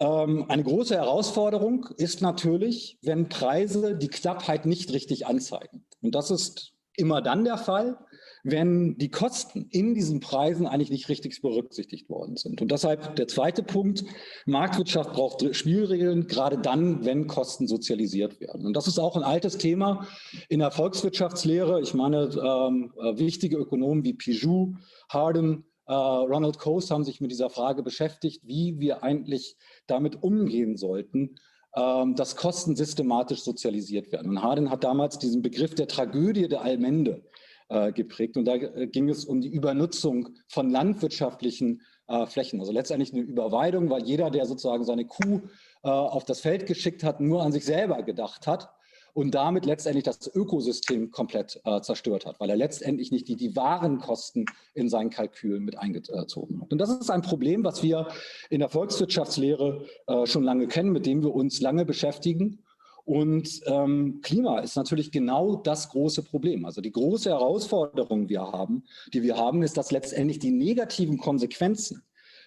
ähm, 0.00 0.46
eine 0.48 0.64
große 0.64 0.94
Herausforderung 0.94 1.86
ist 1.96 2.22
natürlich, 2.22 2.98
wenn 3.02 3.28
Preise 3.28 3.96
die 3.96 4.08
Knappheit 4.08 4.64
nicht 4.64 4.92
richtig 4.92 5.26
anzeigen. 5.26 5.84
Und 6.00 6.14
das 6.14 6.30
ist 6.30 6.72
immer 6.96 7.20
dann 7.20 7.44
der 7.44 7.58
Fall, 7.58 7.98
wenn 8.42 8.96
die 8.96 9.10
Kosten 9.10 9.66
in 9.70 9.94
diesen 9.94 10.20
Preisen 10.20 10.66
eigentlich 10.66 10.90
nicht 10.90 11.08
richtig 11.08 11.40
berücksichtigt 11.42 12.08
worden 12.08 12.36
sind. 12.36 12.60
Und 12.60 12.70
deshalb 12.70 13.16
der 13.16 13.28
zweite 13.28 13.62
Punkt, 13.62 14.04
Marktwirtschaft 14.46 15.12
braucht 15.12 15.54
Spielregeln, 15.54 16.26
gerade 16.26 16.58
dann, 16.58 17.04
wenn 17.04 17.26
Kosten 17.26 17.66
sozialisiert 17.66 18.40
werden. 18.40 18.66
Und 18.66 18.74
das 18.74 18.86
ist 18.86 18.98
auch 18.98 19.16
ein 19.16 19.22
altes 19.22 19.58
Thema 19.58 20.06
in 20.48 20.60
der 20.60 20.70
Volkswirtschaftslehre. 20.70 21.80
Ich 21.80 21.94
meine, 21.94 22.30
ähm, 22.34 22.92
äh, 22.98 23.18
wichtige 23.18 23.56
Ökonomen 23.56 24.04
wie 24.04 24.14
Pijou, 24.14 24.74
Harden, 25.08 25.64
äh, 25.86 25.92
Ronald 25.92 26.58
Coase 26.58 26.94
haben 26.94 27.04
sich 27.04 27.20
mit 27.20 27.30
dieser 27.30 27.50
Frage 27.50 27.82
beschäftigt, 27.82 28.42
wie 28.44 28.78
wir 28.78 29.02
eigentlich 29.02 29.56
damit 29.86 30.22
umgehen 30.22 30.76
sollten, 30.76 31.36
ähm, 31.76 32.14
dass 32.14 32.36
Kosten 32.36 32.76
systematisch 32.76 33.42
sozialisiert 33.42 34.12
werden. 34.12 34.30
Und 34.30 34.42
Harden 34.42 34.70
hat 34.70 34.84
damals 34.84 35.18
diesen 35.18 35.42
Begriff 35.42 35.74
der 35.74 35.88
Tragödie 35.88 36.48
der 36.48 36.62
Allmende 36.62 37.24
äh, 37.70 37.92
geprägt. 37.92 38.36
Und 38.36 38.44
da 38.44 38.54
äh, 38.54 38.86
ging 38.86 39.08
es 39.08 39.24
um 39.24 39.40
die 39.40 39.48
Übernutzung 39.48 40.30
von 40.48 40.70
landwirtschaftlichen 40.70 41.82
Flächen. 42.26 42.58
Also 42.58 42.72
letztendlich 42.72 43.12
eine 43.12 43.22
Überweidung, 43.22 43.88
weil 43.88 44.02
jeder, 44.02 44.30
der 44.30 44.44
sozusagen 44.44 44.82
seine 44.82 45.04
Kuh 45.04 45.42
auf 45.82 46.24
das 46.24 46.40
Feld 46.40 46.66
geschickt 46.66 47.04
hat, 47.04 47.20
nur 47.20 47.40
an 47.44 47.52
sich 47.52 47.64
selber 47.64 48.02
gedacht 48.02 48.48
hat 48.48 48.68
und 49.14 49.34
damit 49.34 49.66
letztendlich 49.66 50.04
das 50.04 50.30
Ökosystem 50.34 51.10
komplett 51.10 51.60
äh, 51.64 51.80
zerstört 51.80 52.26
hat, 52.26 52.40
weil 52.40 52.50
er 52.50 52.56
letztendlich 52.56 53.10
nicht 53.10 53.28
die, 53.28 53.36
die 53.36 53.56
wahren 53.56 53.98
Kosten 53.98 54.46
in 54.74 54.88
seinen 54.88 55.10
Kalkül 55.10 55.60
mit 55.60 55.78
eingezogen 55.78 56.60
hat. 56.60 56.72
Und 56.72 56.78
das 56.78 56.90
ist 56.90 57.10
ein 57.10 57.22
Problem, 57.22 57.64
was 57.64 57.82
wir 57.82 58.08
in 58.50 58.60
der 58.60 58.68
Volkswirtschaftslehre 58.68 59.86
äh, 60.06 60.26
schon 60.26 60.44
lange 60.44 60.68
kennen, 60.68 60.92
mit 60.92 61.06
dem 61.06 61.22
wir 61.22 61.34
uns 61.34 61.60
lange 61.60 61.84
beschäftigen. 61.84 62.62
Und 63.04 63.60
ähm, 63.66 64.20
Klima 64.22 64.60
ist 64.60 64.76
natürlich 64.76 65.10
genau 65.10 65.56
das 65.56 65.88
große 65.88 66.22
Problem. 66.22 66.64
Also 66.64 66.80
die 66.80 66.92
große 66.92 67.30
Herausforderung, 67.30 68.28
wir 68.28 68.42
haben, 68.42 68.84
die 69.12 69.22
wir 69.22 69.36
haben, 69.36 69.62
ist, 69.62 69.76
dass 69.76 69.90
letztendlich 69.90 70.38
die 70.38 70.52
negativen 70.52 71.18
Konsequenzen 71.18 72.02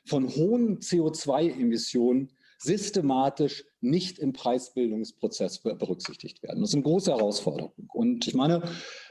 von 0.06 0.30
hohen 0.30 0.80
CO2-Emissionen 0.80 2.30
systematisch 2.64 3.66
nicht 3.82 4.20
im 4.20 4.32
Preisbildungsprozess 4.32 5.60
berücksichtigt 5.60 6.42
werden. 6.44 6.62
Das 6.62 6.70
ist 6.70 6.76
eine 6.76 6.84
große 6.84 7.12
Herausforderung. 7.12 7.74
Und 7.94 8.26
ich 8.28 8.34
meine, 8.34 8.64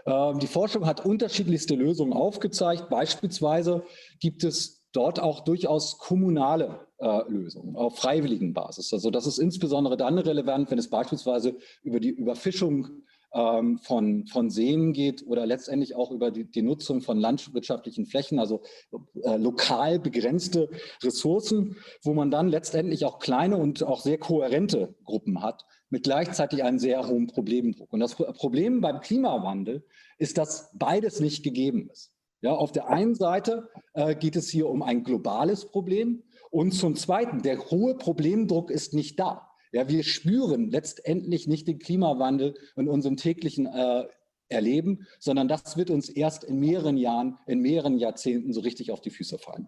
ähm, 0.06 0.38
die 0.38 0.46
Forschung 0.46 0.86
hat 0.86 1.04
unterschiedlichste 1.04 1.74
Lösungen 1.74 2.14
aufgezeigt. 2.14 2.88
Beispielsweise 2.88 3.84
gibt 4.20 4.42
es 4.44 4.82
dort 4.92 5.20
auch 5.20 5.40
durchaus 5.40 5.98
kommunale 5.98 6.86
äh, 7.02 7.22
Lösungen 7.28 7.74
auf 7.74 7.96
freiwilligen 7.96 8.54
Basis. 8.54 8.92
Also 8.92 9.10
das 9.10 9.26
ist 9.26 9.38
insbesondere 9.38 9.96
dann 9.96 10.18
relevant, 10.18 10.70
wenn 10.70 10.78
es 10.78 10.88
beispielsweise 10.88 11.56
über 11.82 11.98
die 11.98 12.10
Überfischung 12.10 13.02
ähm, 13.34 13.78
von, 13.78 14.26
von 14.26 14.50
Seen 14.50 14.92
geht 14.92 15.26
oder 15.26 15.44
letztendlich 15.44 15.96
auch 15.96 16.12
über 16.12 16.30
die, 16.30 16.44
die 16.44 16.62
Nutzung 16.62 17.00
von 17.00 17.18
landwirtschaftlichen 17.18 18.06
Flächen, 18.06 18.38
also 18.38 18.62
äh, 19.22 19.36
lokal 19.36 19.98
begrenzte 19.98 20.70
Ressourcen, 21.02 21.76
wo 22.02 22.14
man 22.14 22.30
dann 22.30 22.48
letztendlich 22.48 23.04
auch 23.04 23.18
kleine 23.18 23.56
und 23.56 23.82
auch 23.82 24.00
sehr 24.00 24.18
kohärente 24.18 24.94
Gruppen 25.04 25.42
hat, 25.42 25.64
mit 25.90 26.04
gleichzeitig 26.04 26.62
einem 26.62 26.78
sehr 26.78 27.08
hohen 27.08 27.26
Problemdruck. 27.26 27.92
Und 27.92 28.00
das 28.00 28.14
Problem 28.14 28.80
beim 28.80 29.00
Klimawandel 29.00 29.84
ist, 30.18 30.38
dass 30.38 30.70
beides 30.74 31.20
nicht 31.20 31.42
gegeben 31.42 31.88
ist. 31.90 32.12
Ja, 32.42 32.52
auf 32.52 32.72
der 32.72 32.88
einen 32.88 33.14
Seite 33.14 33.68
äh, 33.94 34.14
geht 34.14 34.36
es 34.36 34.48
hier 34.48 34.68
um 34.68 34.82
ein 34.82 35.04
globales 35.04 35.66
Problem 35.66 36.22
und 36.52 36.72
zum 36.72 36.96
Zweiten, 36.96 37.40
der 37.40 37.70
hohe 37.70 37.94
Problemdruck 37.96 38.70
ist 38.70 38.92
nicht 38.92 39.18
da. 39.18 39.48
Ja, 39.72 39.88
wir 39.88 40.04
spüren 40.04 40.70
letztendlich 40.70 41.48
nicht 41.48 41.66
den 41.66 41.78
Klimawandel 41.78 42.54
in 42.76 42.88
unserem 42.88 43.16
täglichen 43.16 43.64
äh, 43.64 44.04
Erleben, 44.50 45.06
sondern 45.18 45.48
das 45.48 45.78
wird 45.78 45.88
uns 45.88 46.10
erst 46.10 46.44
in 46.44 46.60
mehreren 46.60 46.98
Jahren, 46.98 47.38
in 47.46 47.60
mehreren 47.60 47.96
Jahrzehnten 47.96 48.52
so 48.52 48.60
richtig 48.60 48.92
auf 48.92 49.00
die 49.00 49.08
Füße 49.08 49.38
fallen. 49.38 49.66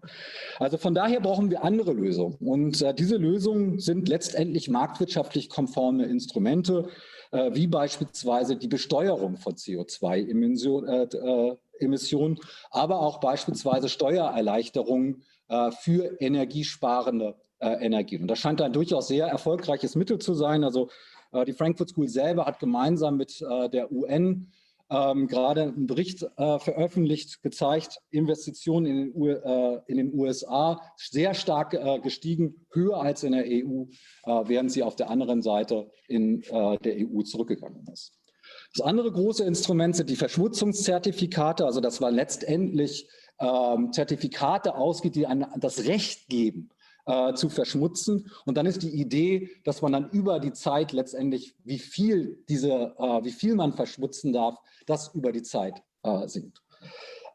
Also 0.58 0.76
von 0.76 0.94
daher 0.94 1.20
brauchen 1.20 1.50
wir 1.50 1.64
andere 1.64 1.94
Lösungen. 1.94 2.34
Und 2.34 2.82
äh, 2.82 2.92
diese 2.92 3.16
Lösungen 3.16 3.78
sind 3.78 4.06
letztendlich 4.10 4.68
marktwirtschaftlich 4.68 5.48
konforme 5.48 6.04
Instrumente, 6.04 6.90
äh, 7.30 7.54
wie 7.54 7.66
beispielsweise 7.66 8.56
die 8.56 8.68
Besteuerung 8.68 9.38
von 9.38 9.54
CO2-Emissionen, 9.54 10.86
äh, 10.86 12.38
äh, 12.38 12.46
aber 12.70 13.00
auch 13.00 13.20
beispielsweise 13.20 13.88
Steuererleichterungen 13.88 15.22
für 15.73 16.20
energiesparende 16.20 17.37
äh, 17.58 17.84
Energien. 17.84 18.23
Und 18.23 18.28
das 18.28 18.38
scheint 18.38 18.61
ein 18.61 18.73
durchaus 18.73 19.08
sehr 19.08 19.26
erfolgreiches 19.26 19.94
Mittel 19.94 20.18
zu 20.18 20.34
sein. 20.34 20.64
Also 20.64 20.90
äh, 21.32 21.44
die 21.44 21.52
Frankfurt 21.52 21.90
School 21.90 22.08
selber 22.08 22.46
hat 22.46 22.58
gemeinsam 22.58 23.16
mit 23.16 23.40
äh, 23.40 23.68
der 23.70 23.90
UN 23.90 24.52
ähm, 24.90 25.28
gerade 25.28 25.62
einen 25.62 25.87
Bericht 25.87 26.23
äh, 26.23 26.58
veröffentlicht, 26.58 27.42
gezeigt, 27.42 28.00
Investitionen 28.11 28.87
in 28.87 29.12
den, 29.88 30.08
äh, 30.08 30.12
USA 30.12 30.80
sehr 30.96 31.32
stark 31.32 31.73
äh, 31.75 32.00
gestiegen, 32.00 32.66
höher 32.70 33.00
als 33.00 33.23
in 33.23 33.32
der 33.32 33.44
EU, 33.46 33.84
während 34.26 34.70
sie 34.70 34.82
auf 34.82 34.96
der 34.96 35.08
anderen 35.08 35.40
Seite 35.42 35.90
in 36.06 36.42
der 36.42 36.96
EU 36.99 37.23
zurückgegangen 37.23 37.87
ist. 37.92 38.12
Das 38.76 38.84
andere 38.84 39.11
große 39.11 39.44
Instrument 39.44 39.96
sind 39.96 40.11
die 40.11 40.16
Verschmutzungszertifikate, 40.16 41.64
also 41.64 41.80
das 41.80 42.00
war 42.00 42.11
letztendlich 42.11 43.08
ähm, 43.38 43.92
Zertifikate 43.92 44.74
ausgeht, 44.74 45.14
die 45.14 45.26
ein, 45.26 45.46
das 45.56 45.86
Recht 45.86 46.28
geben, 46.28 46.70
äh, 47.06 47.34
zu 47.34 47.48
verschmutzen. 47.48 48.30
Und 48.44 48.56
dann 48.56 48.66
ist 48.66 48.82
die 48.82 49.00
Idee, 49.00 49.50
dass 49.64 49.82
man 49.82 49.92
dann 49.92 50.10
über 50.10 50.40
die 50.40 50.52
Zeit 50.52 50.92
letztendlich, 50.92 51.54
wie 51.64 51.78
viel, 51.78 52.42
diese, 52.48 52.94
äh, 52.98 53.24
wie 53.24 53.32
viel 53.32 53.54
man 53.54 53.74
verschmutzen 53.74 54.32
darf, 54.32 54.56
das 54.86 55.14
über 55.14 55.32
die 55.32 55.42
Zeit 55.42 55.82
äh, 56.02 56.26
sinkt. 56.28 56.62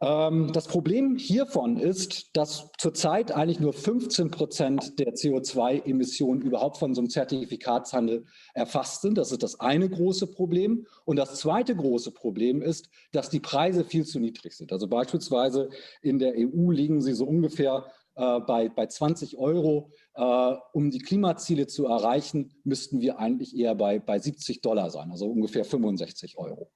Ähm, 0.01 0.51
das 0.53 0.67
Problem 0.67 1.17
hiervon 1.17 1.77
ist, 1.77 2.29
dass 2.33 2.69
zurzeit 2.77 3.31
eigentlich 3.31 3.59
nur 3.59 3.73
15 3.73 4.31
Prozent 4.31 4.99
der 4.99 5.13
CO2-Emissionen 5.13 6.41
überhaupt 6.41 6.77
von 6.77 6.93
so 6.93 7.01
einem 7.01 7.09
Zertifikatshandel 7.09 8.25
erfasst 8.53 9.01
sind. 9.01 9.17
Das 9.17 9.31
ist 9.31 9.43
das 9.43 9.59
eine 9.59 9.89
große 9.89 10.27
Problem. 10.27 10.87
Und 11.05 11.17
das 11.17 11.35
zweite 11.35 11.75
große 11.75 12.11
Problem 12.11 12.61
ist, 12.61 12.89
dass 13.11 13.29
die 13.29 13.41
Preise 13.41 13.83
viel 13.83 14.05
zu 14.05 14.19
niedrig 14.19 14.55
sind. 14.55 14.71
Also 14.71 14.87
beispielsweise 14.87 15.69
in 16.01 16.19
der 16.19 16.33
EU 16.37 16.71
liegen 16.71 17.01
sie 17.01 17.13
so 17.13 17.25
ungefähr 17.25 17.85
äh, 18.15 18.39
bei, 18.39 18.69
bei 18.69 18.85
20 18.85 19.37
Euro. 19.37 19.91
Äh, 20.13 20.55
um 20.71 20.91
die 20.91 20.99
Klimaziele 20.99 21.67
zu 21.67 21.87
erreichen, 21.87 22.53
müssten 22.63 23.01
wir 23.01 23.19
eigentlich 23.19 23.55
eher 23.55 23.75
bei, 23.75 23.99
bei 23.99 24.17
70 24.17 24.61
Dollar 24.61 24.91
sein, 24.91 25.11
also 25.11 25.27
ungefähr 25.27 25.65
65 25.65 26.37
Euro. 26.37 26.71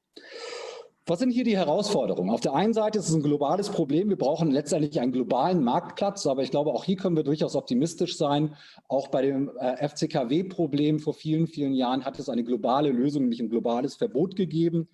Was 1.05 1.19
sind 1.19 1.31
hier 1.31 1.43
die 1.43 1.57
Herausforderungen? 1.57 2.29
Auf 2.29 2.39
der 2.39 2.53
einen 2.53 2.73
Seite 2.73 2.99
ist 2.99 3.09
es 3.09 3.13
ein 3.13 3.23
globales 3.23 3.69
Problem. 3.69 4.07
Wir 4.07 4.17
brauchen 4.17 4.51
letztendlich 4.51 5.01
einen 5.01 5.11
globalen 5.11 5.61
Marktplatz, 5.61 6.25
aber 6.25 6.43
ich 6.43 6.51
glaube, 6.51 6.71
auch 6.71 6.85
hier 6.85 6.95
können 6.95 7.17
wir 7.17 7.23
durchaus 7.23 7.57
optimistisch 7.57 8.15
sein. 8.15 8.55
Auch 8.87 9.09
bei 9.09 9.23
dem 9.23 9.51
äh, 9.59 9.85
FCKW-Problem 9.85 10.99
vor 10.99 11.13
vielen, 11.13 11.47
vielen 11.47 11.73
Jahren 11.73 12.05
hat 12.05 12.19
es 12.19 12.29
eine 12.29 12.45
globale 12.45 12.89
Lösung, 12.89 13.23
nämlich 13.23 13.41
ein 13.41 13.49
globales 13.49 13.95
Verbot 13.95 14.37
gegeben. 14.37 14.87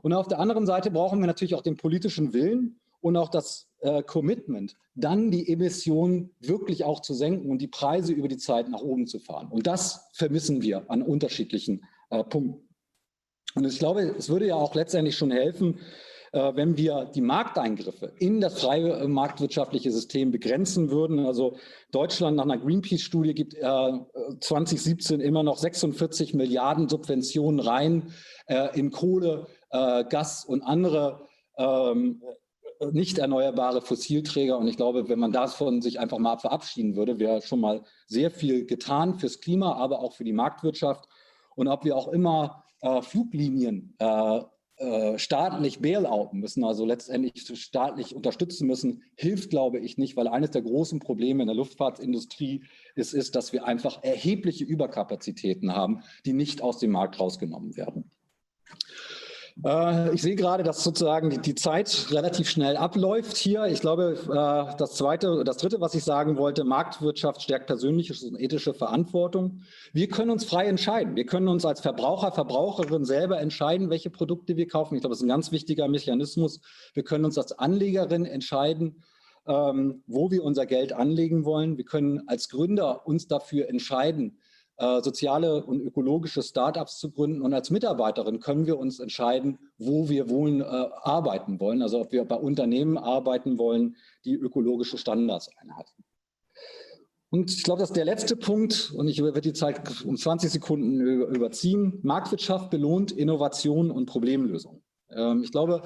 Und 0.00 0.14
auf 0.14 0.28
der 0.28 0.38
anderen 0.38 0.64
Seite 0.64 0.90
brauchen 0.90 1.20
wir 1.20 1.26
natürlich 1.26 1.54
auch 1.54 1.62
den 1.62 1.76
politischen 1.76 2.32
Willen 2.32 2.80
und 3.02 3.18
auch 3.18 3.28
das 3.28 3.68
äh, 3.80 4.02
Commitment, 4.02 4.76
dann 4.94 5.30
die 5.30 5.52
Emissionen 5.52 6.30
wirklich 6.40 6.84
auch 6.84 7.00
zu 7.00 7.12
senken 7.12 7.50
und 7.50 7.58
die 7.58 7.68
Preise 7.68 8.14
über 8.14 8.28
die 8.28 8.38
Zeit 8.38 8.70
nach 8.70 8.80
oben 8.80 9.06
zu 9.06 9.18
fahren. 9.18 9.48
Und 9.50 9.66
das 9.66 10.08
vermissen 10.14 10.62
wir 10.62 10.90
an 10.90 11.02
unterschiedlichen 11.02 11.84
äh, 12.08 12.24
Punkten. 12.24 12.69
Und 13.54 13.66
ich 13.66 13.78
glaube, 13.78 14.02
es 14.02 14.28
würde 14.28 14.46
ja 14.46 14.54
auch 14.54 14.74
letztendlich 14.74 15.16
schon 15.16 15.30
helfen, 15.30 15.80
äh, 16.32 16.54
wenn 16.54 16.76
wir 16.76 17.06
die 17.06 17.20
Markteingriffe 17.20 18.12
in 18.18 18.40
das 18.40 18.60
freie 18.60 18.92
äh, 18.92 19.08
marktwirtschaftliche 19.08 19.90
System 19.90 20.30
begrenzen 20.30 20.90
würden. 20.90 21.26
Also 21.26 21.56
Deutschland 21.90 22.36
nach 22.36 22.44
einer 22.44 22.58
Greenpeace-Studie 22.58 23.34
gibt 23.34 23.54
äh, 23.54 23.92
2017 24.40 25.20
immer 25.20 25.42
noch 25.42 25.58
46 25.58 26.34
Milliarden 26.34 26.88
Subventionen 26.88 27.58
rein 27.58 28.12
äh, 28.46 28.78
in 28.78 28.90
Kohle, 28.90 29.46
Gas 29.72 30.44
und 30.44 30.62
andere 30.62 31.28
ähm, 31.56 32.20
nicht 32.90 33.18
erneuerbare 33.18 33.82
Fossilträger. 33.82 34.58
Und 34.58 34.66
ich 34.66 34.76
glaube, 34.76 35.08
wenn 35.08 35.20
man 35.20 35.30
davon 35.30 35.80
sich 35.80 36.00
einfach 36.00 36.18
mal 36.18 36.38
verabschieden 36.38 36.96
würde, 36.96 37.20
wäre 37.20 37.40
schon 37.40 37.60
mal 37.60 37.84
sehr 38.08 38.32
viel 38.32 38.66
getan 38.66 39.14
fürs 39.20 39.40
Klima, 39.40 39.74
aber 39.74 40.00
auch 40.00 40.14
für 40.14 40.24
die 40.24 40.32
Marktwirtschaft. 40.32 41.04
Und 41.54 41.68
ob 41.68 41.84
wir 41.84 41.94
auch 41.94 42.08
immer 42.08 42.64
äh, 42.80 43.02
Fluglinien 43.02 43.94
äh, 43.98 44.40
äh, 44.80 45.18
staatlich 45.18 45.80
bailouten 45.80 46.40
müssen, 46.40 46.64
also 46.64 46.86
letztendlich 46.86 47.44
staatlich 47.54 48.16
unterstützen 48.16 48.66
müssen, 48.66 49.02
hilft, 49.14 49.50
glaube 49.50 49.78
ich, 49.78 49.98
nicht, 49.98 50.16
weil 50.16 50.26
eines 50.26 50.52
der 50.52 50.62
großen 50.62 51.00
Probleme 51.00 51.42
in 51.42 51.48
der 51.48 51.56
Luftfahrtindustrie 51.56 52.64
ist, 52.94 53.12
ist, 53.12 53.36
dass 53.36 53.52
wir 53.52 53.66
einfach 53.66 54.02
erhebliche 54.02 54.64
Überkapazitäten 54.64 55.74
haben, 55.74 56.00
die 56.24 56.32
nicht 56.32 56.62
aus 56.62 56.78
dem 56.78 56.92
Markt 56.92 57.20
rausgenommen 57.20 57.76
werden. 57.76 58.10
Äh, 59.64 60.14
ich 60.14 60.22
sehe 60.22 60.36
gerade, 60.36 60.62
dass 60.62 60.82
sozusagen 60.82 61.42
die, 61.42 61.54
Zeit 61.54 62.06
relativ 62.10 62.48
schnell 62.48 62.76
abläuft 62.76 63.36
hier. 63.36 63.66
Ich 63.66 63.80
glaube, 63.80 64.18
äh, 64.24 64.76
das 64.76 64.94
zweite, 64.94 65.44
das 65.44 65.58
dritte, 65.58 65.80
was 65.80 65.94
ich 65.94 66.04
sagen 66.04 66.36
wollte, 66.36 66.64
Marktwirtschaft 66.64 67.42
stärkt 67.42 67.66
persönliche 67.66 68.14
und 68.26 68.40
ethische 68.40 68.74
Verantwortung. 68.74 69.60
Wir 69.92 70.08
können 70.08 70.30
uns 70.30 70.44
frei 70.44 70.66
entscheiden. 70.66 71.16
Wir 71.16 71.26
können 71.26 71.48
uns 71.48 71.64
als 71.64 71.80
Verbraucher, 71.80 72.32
Verbraucherin 72.32 73.04
selber 73.04 73.40
entscheiden, 73.40 73.90
welche 73.90 74.10
Produkte 74.10 74.56
wir 74.56 74.68
kaufen. 74.68 74.94
Ich 74.94 75.02
glaube, 75.02 75.12
das 75.12 75.18
ist 75.18 75.24
ein 75.24 75.28
ganz 75.28 75.52
wichtiger 75.52 75.88
Mechanismus. 75.88 76.60
Wir 76.94 77.02
können 77.02 77.24
uns 77.24 77.38
als 77.38 77.58
Anlegerin 77.58 78.24
entscheiden, 78.24 79.02
ähm, 79.46 80.02
wo 80.06 80.30
wir 80.30 80.44
unser 80.44 80.66
Geld 80.66 80.92
anlegen 80.92 81.44
wollen. 81.44 81.76
Wir 81.76 81.84
können 81.84 82.28
als 82.28 82.48
Gründer 82.48 83.06
uns 83.06 83.26
dafür 83.26 83.68
entscheiden, 83.68 84.38
äh, 84.80 85.02
soziale 85.02 85.62
und 85.64 85.80
ökologische 85.80 86.42
Startups 86.42 86.98
zu 86.98 87.10
gründen. 87.10 87.42
Und 87.42 87.52
als 87.52 87.70
Mitarbeiterin 87.70 88.40
können 88.40 88.66
wir 88.66 88.78
uns 88.78 88.98
entscheiden, 88.98 89.58
wo 89.76 90.08
wir 90.08 90.30
wohl 90.30 90.62
äh, 90.62 90.64
arbeiten 90.64 91.60
wollen. 91.60 91.82
Also 91.82 92.00
ob 92.00 92.12
wir 92.12 92.24
bei 92.24 92.36
Unternehmen 92.36 92.96
arbeiten 92.96 93.58
wollen, 93.58 93.96
die 94.24 94.34
ökologische 94.34 94.96
Standards 94.96 95.50
einhalten. 95.58 96.04
Und 97.28 97.50
ich 97.50 97.62
glaube, 97.62 97.80
das 97.80 97.90
ist 97.90 97.96
der 97.96 98.06
letzte 98.06 98.36
Punkt, 98.36 98.92
und 98.96 99.06
ich 99.06 99.22
werde 99.22 99.40
die 99.42 99.52
Zeit 99.52 99.82
um 100.04 100.16
20 100.16 100.50
Sekunden 100.50 100.98
überziehen. 100.98 102.00
Marktwirtschaft 102.02 102.70
belohnt 102.70 103.12
Innovation 103.12 103.90
und 103.90 104.06
Problemlösung. 104.06 104.82
Ähm, 105.10 105.42
ich 105.44 105.52
glaube, 105.52 105.82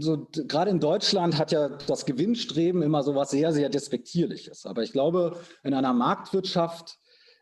so, 0.00 0.28
gerade 0.32 0.70
in 0.70 0.80
Deutschland 0.80 1.38
hat 1.38 1.52
ja 1.52 1.68
das 1.68 2.06
Gewinnstreben 2.06 2.82
immer 2.82 3.02
so 3.02 3.14
was 3.14 3.30
sehr, 3.30 3.52
sehr 3.52 3.68
Despektierliches. 3.68 4.66
Aber 4.66 4.82
ich 4.82 4.92
glaube, 4.92 5.38
in 5.62 5.74
einer 5.74 5.92
Marktwirtschaft 5.92 6.98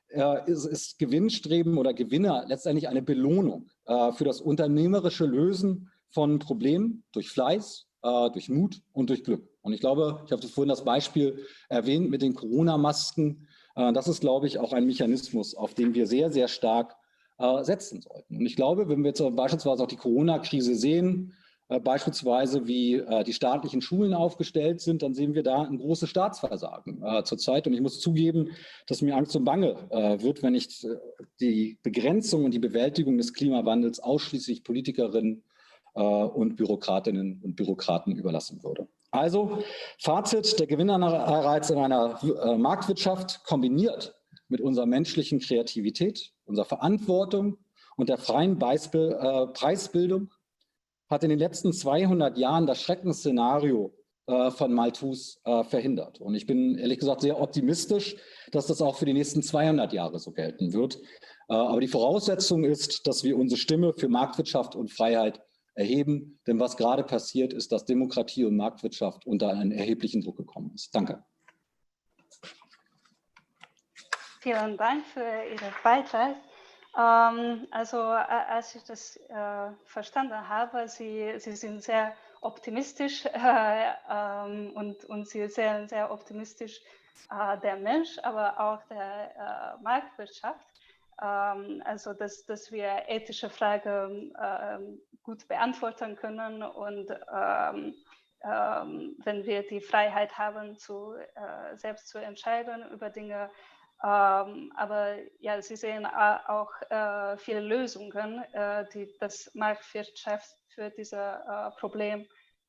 äh, 0.09 0.51
ist, 0.51 0.65
ist, 0.65 0.99
Gewinnstreben 0.99 1.79
oder 1.79 1.95
Gewinner 1.95 2.45
letztendlich 2.47 2.89
eine 2.89 3.03
Belohnung 3.03 3.69
äh, 3.87 4.13
für 4.13 4.25
das 4.25 4.41
unternehmerische 4.41 5.27
Lösen 5.27 5.91
von 6.09 6.39
Problemen 6.39 7.05
durch 7.13 7.31
Fleiß, 7.31 7.87
äh, 8.03 8.31
durch 8.31 8.49
Mut 8.49 8.83
und 8.93 9.11
durch 9.11 9.25
Glück. 9.25 9.49
Und 9.63 9.73
ich 9.73 9.81
glaube, 9.81 10.23
ich 10.27 10.33
habe 10.33 10.47
vorhin 10.47 10.69
das 10.69 10.85
Beispiel 10.85 11.45
erwähnt 11.69 12.09
mit 12.09 12.23
den 12.23 12.35
Corona-Masken. 12.35 13.47
Äh, 13.75 13.93
das 13.93 14.09
ist, 14.09 14.21
glaube 14.21 14.47
ich, 14.47 14.59
auch 14.59 14.73
ein 14.73 14.87
Mechanismus, 14.87 15.55
auf 15.55 15.75
den 15.75 15.95
wir 15.95 16.07
sehr, 16.07 16.31
sehr 16.31 16.49
stark 16.49 16.97
äh, 17.39 17.65
setzen 17.65 18.01
sollten. 18.01 18.37
Und 18.37 18.47
ich 18.47 18.57
glaube, 18.57 18.89
wenn 18.89 19.03
wir 19.03 19.09
jetzt 19.09 19.23
beispielsweise 19.37 19.83
auch 19.83 19.89
die 19.89 19.97
Corona-Krise 19.97 20.75
sehen, 20.75 21.35
beispielsweise 21.81 22.67
wie 22.67 22.95
äh, 22.95 23.25
die 23.25 23.33
staatlichen 23.33 23.83
Schulen 23.83 24.15
aufgestellt 24.15 24.81
sind, 24.81 25.03
dann 25.03 25.15
sehen 25.15 25.35
wir 25.35 25.43
da 25.43 25.63
ein 25.63 25.79
großes 25.79 26.09
Staatsversagen 26.09 27.03
äh, 27.03 27.25
zurzeit. 27.25 27.67
Und 27.67 27.73
ich 27.73 27.81
muss 27.81 28.01
zugeben, 28.01 28.51
dass 28.87 29.03
mir 29.03 29.17
Angst 29.17 29.35
und 29.35 29.45
Bange 29.45 29.77
äh, 29.91 30.23
wird, 30.23 30.43
wenn 30.45 30.55
ich 30.55 30.85
äh, 30.85 30.97
die 31.41 31.79
Begrenzung 31.83 32.45
und 32.45 32.53
die 32.53 32.61
Bewältigung 32.61 33.19
des 33.19 33.35
Klimawandels 33.35 33.99
ausschließlich 33.99 34.63
Politikerinnen 34.63 35.43
äh, 35.95 36.01
und 36.01 36.55
Bürokratinnen 36.55 37.41
und 37.43 37.57
Bürokraten 37.57 38.15
überlassen 38.15 38.63
würde. 38.63 38.87
Also 39.11 39.59
Fazit, 39.99 40.61
der 40.61 40.67
Gewinnerreiz 40.67 41.71
in 41.71 41.79
einer 41.79 42.21
Marktwirtschaft 42.59 43.45
kombiniert 43.45 44.15
mit 44.49 44.61
unserer 44.61 44.85
menschlichen 44.85 45.41
Kreativität, 45.41 46.33
unserer 46.45 46.67
Verantwortung 46.67 47.57
und 47.97 48.09
der 48.11 48.19
freien 48.19 48.59
Preisbildung 48.59 50.29
hat 51.09 51.23
in 51.23 51.31
den 51.31 51.39
letzten 51.39 51.73
200 51.73 52.37
Jahren 52.37 52.67
das 52.67 52.81
Schreckensszenario 52.81 53.95
äh, 54.27 54.51
von 54.51 54.73
Malthus 54.73 55.41
äh, 55.45 55.63
verhindert. 55.63 56.21
Und 56.21 56.35
ich 56.35 56.47
bin 56.47 56.77
ehrlich 56.79 56.99
gesagt 56.99 57.21
sehr 57.21 57.41
optimistisch, 57.41 58.17
dass 58.51 58.67
das 58.67 58.83
auch 58.83 58.97
für 58.97 59.05
die 59.05 59.13
nächsten 59.13 59.43
200 59.43 59.93
Jahre 59.93 60.19
so 60.19 60.33
gelten 60.33 60.73
wird. 60.73 60.97
Äh, 61.49 61.55
aber 61.55 61.81
die 61.81 61.89
Voraussetzung 61.89 62.65
ist, 62.65 63.07
dass 63.07 63.23
wir 63.23 63.39
unsere 63.39 63.59
Stimme 63.59 63.93
für 63.93 64.09
Marktwirtschaft 64.09 64.75
und 64.75 64.91
Freiheit 64.91 65.41
erheben. 65.75 66.41
Denn 66.47 66.59
was 66.59 66.77
gerade 66.77 67.05
passiert, 67.05 67.53
ist, 67.53 67.71
dass 67.71 67.85
Demokratie 67.85 68.45
und 68.45 68.57
Marktwirtschaft 68.57 69.27
unter 69.27 69.51
einen 69.51 69.71
erheblichen 69.71 70.23
Druck 70.23 70.39
gekommen 70.39 70.73
ist. 70.75 70.93
Danke. 70.93 71.23
Vielen 74.41 74.77
Dank 74.77 75.05
für 75.07 75.21
Ihren 75.21 75.75
Beitrag. 75.85 76.37
Ähm, 76.97 77.67
also 77.71 78.01
als 78.01 78.75
ich 78.75 78.83
das 78.85 79.17
äh, 79.29 79.71
verstanden 79.85 80.49
habe, 80.49 80.89
Sie, 80.89 81.35
Sie 81.39 81.55
sind 81.55 81.83
sehr 81.83 82.15
optimistisch 82.41 83.27
äh, 83.33 83.93
ähm, 84.11 84.73
und, 84.75 85.05
und 85.05 85.29
Sie 85.29 85.47
sehen 85.49 85.89
sehr 85.89 86.11
optimistisch 86.11 86.81
äh, 87.31 87.59
der 87.59 87.77
Mensch, 87.77 88.19
aber 88.23 88.59
auch 88.59 88.83
der 88.85 89.77
äh, 89.79 89.83
Marktwirtschaft. 89.83 90.67
Ähm, 91.23 91.83
also 91.85 92.13
dass, 92.15 92.45
dass 92.47 92.73
wir 92.73 93.05
ethische 93.09 93.51
Fragen 93.51 94.35
ähm, 94.43 95.01
gut 95.23 95.47
beantworten 95.49 96.17
können 96.17 96.63
und 96.63 97.11
ähm, 97.11 97.95
ähm, 98.43 99.17
wenn 99.25 99.45
wir 99.45 99.67
die 99.67 99.81
Freiheit 99.81 100.39
haben, 100.39 100.79
zu, 100.79 101.15
äh, 101.15 101.77
selbst 101.77 102.09
zu 102.09 102.19
entscheiden 102.19 102.89
über 102.93 103.11
Dinge, 103.11 103.51
ähm, 104.07 104.73
aber 104.77 105.17
ja, 105.41 105.61
Sie 105.61 105.75
sehen 105.75 106.05
äh, 106.05 106.39
auch 106.47 106.71
äh, 106.91 107.37
viele 107.39 107.61
Lösungen, 107.61 108.45
äh, 108.53 108.85
die 108.95 109.13
das 109.19 109.51
Marktwirtschaft 109.55 110.57
für 110.69 110.91
dieses 110.91 111.13
äh, 111.13 111.71
Problem 111.81 112.25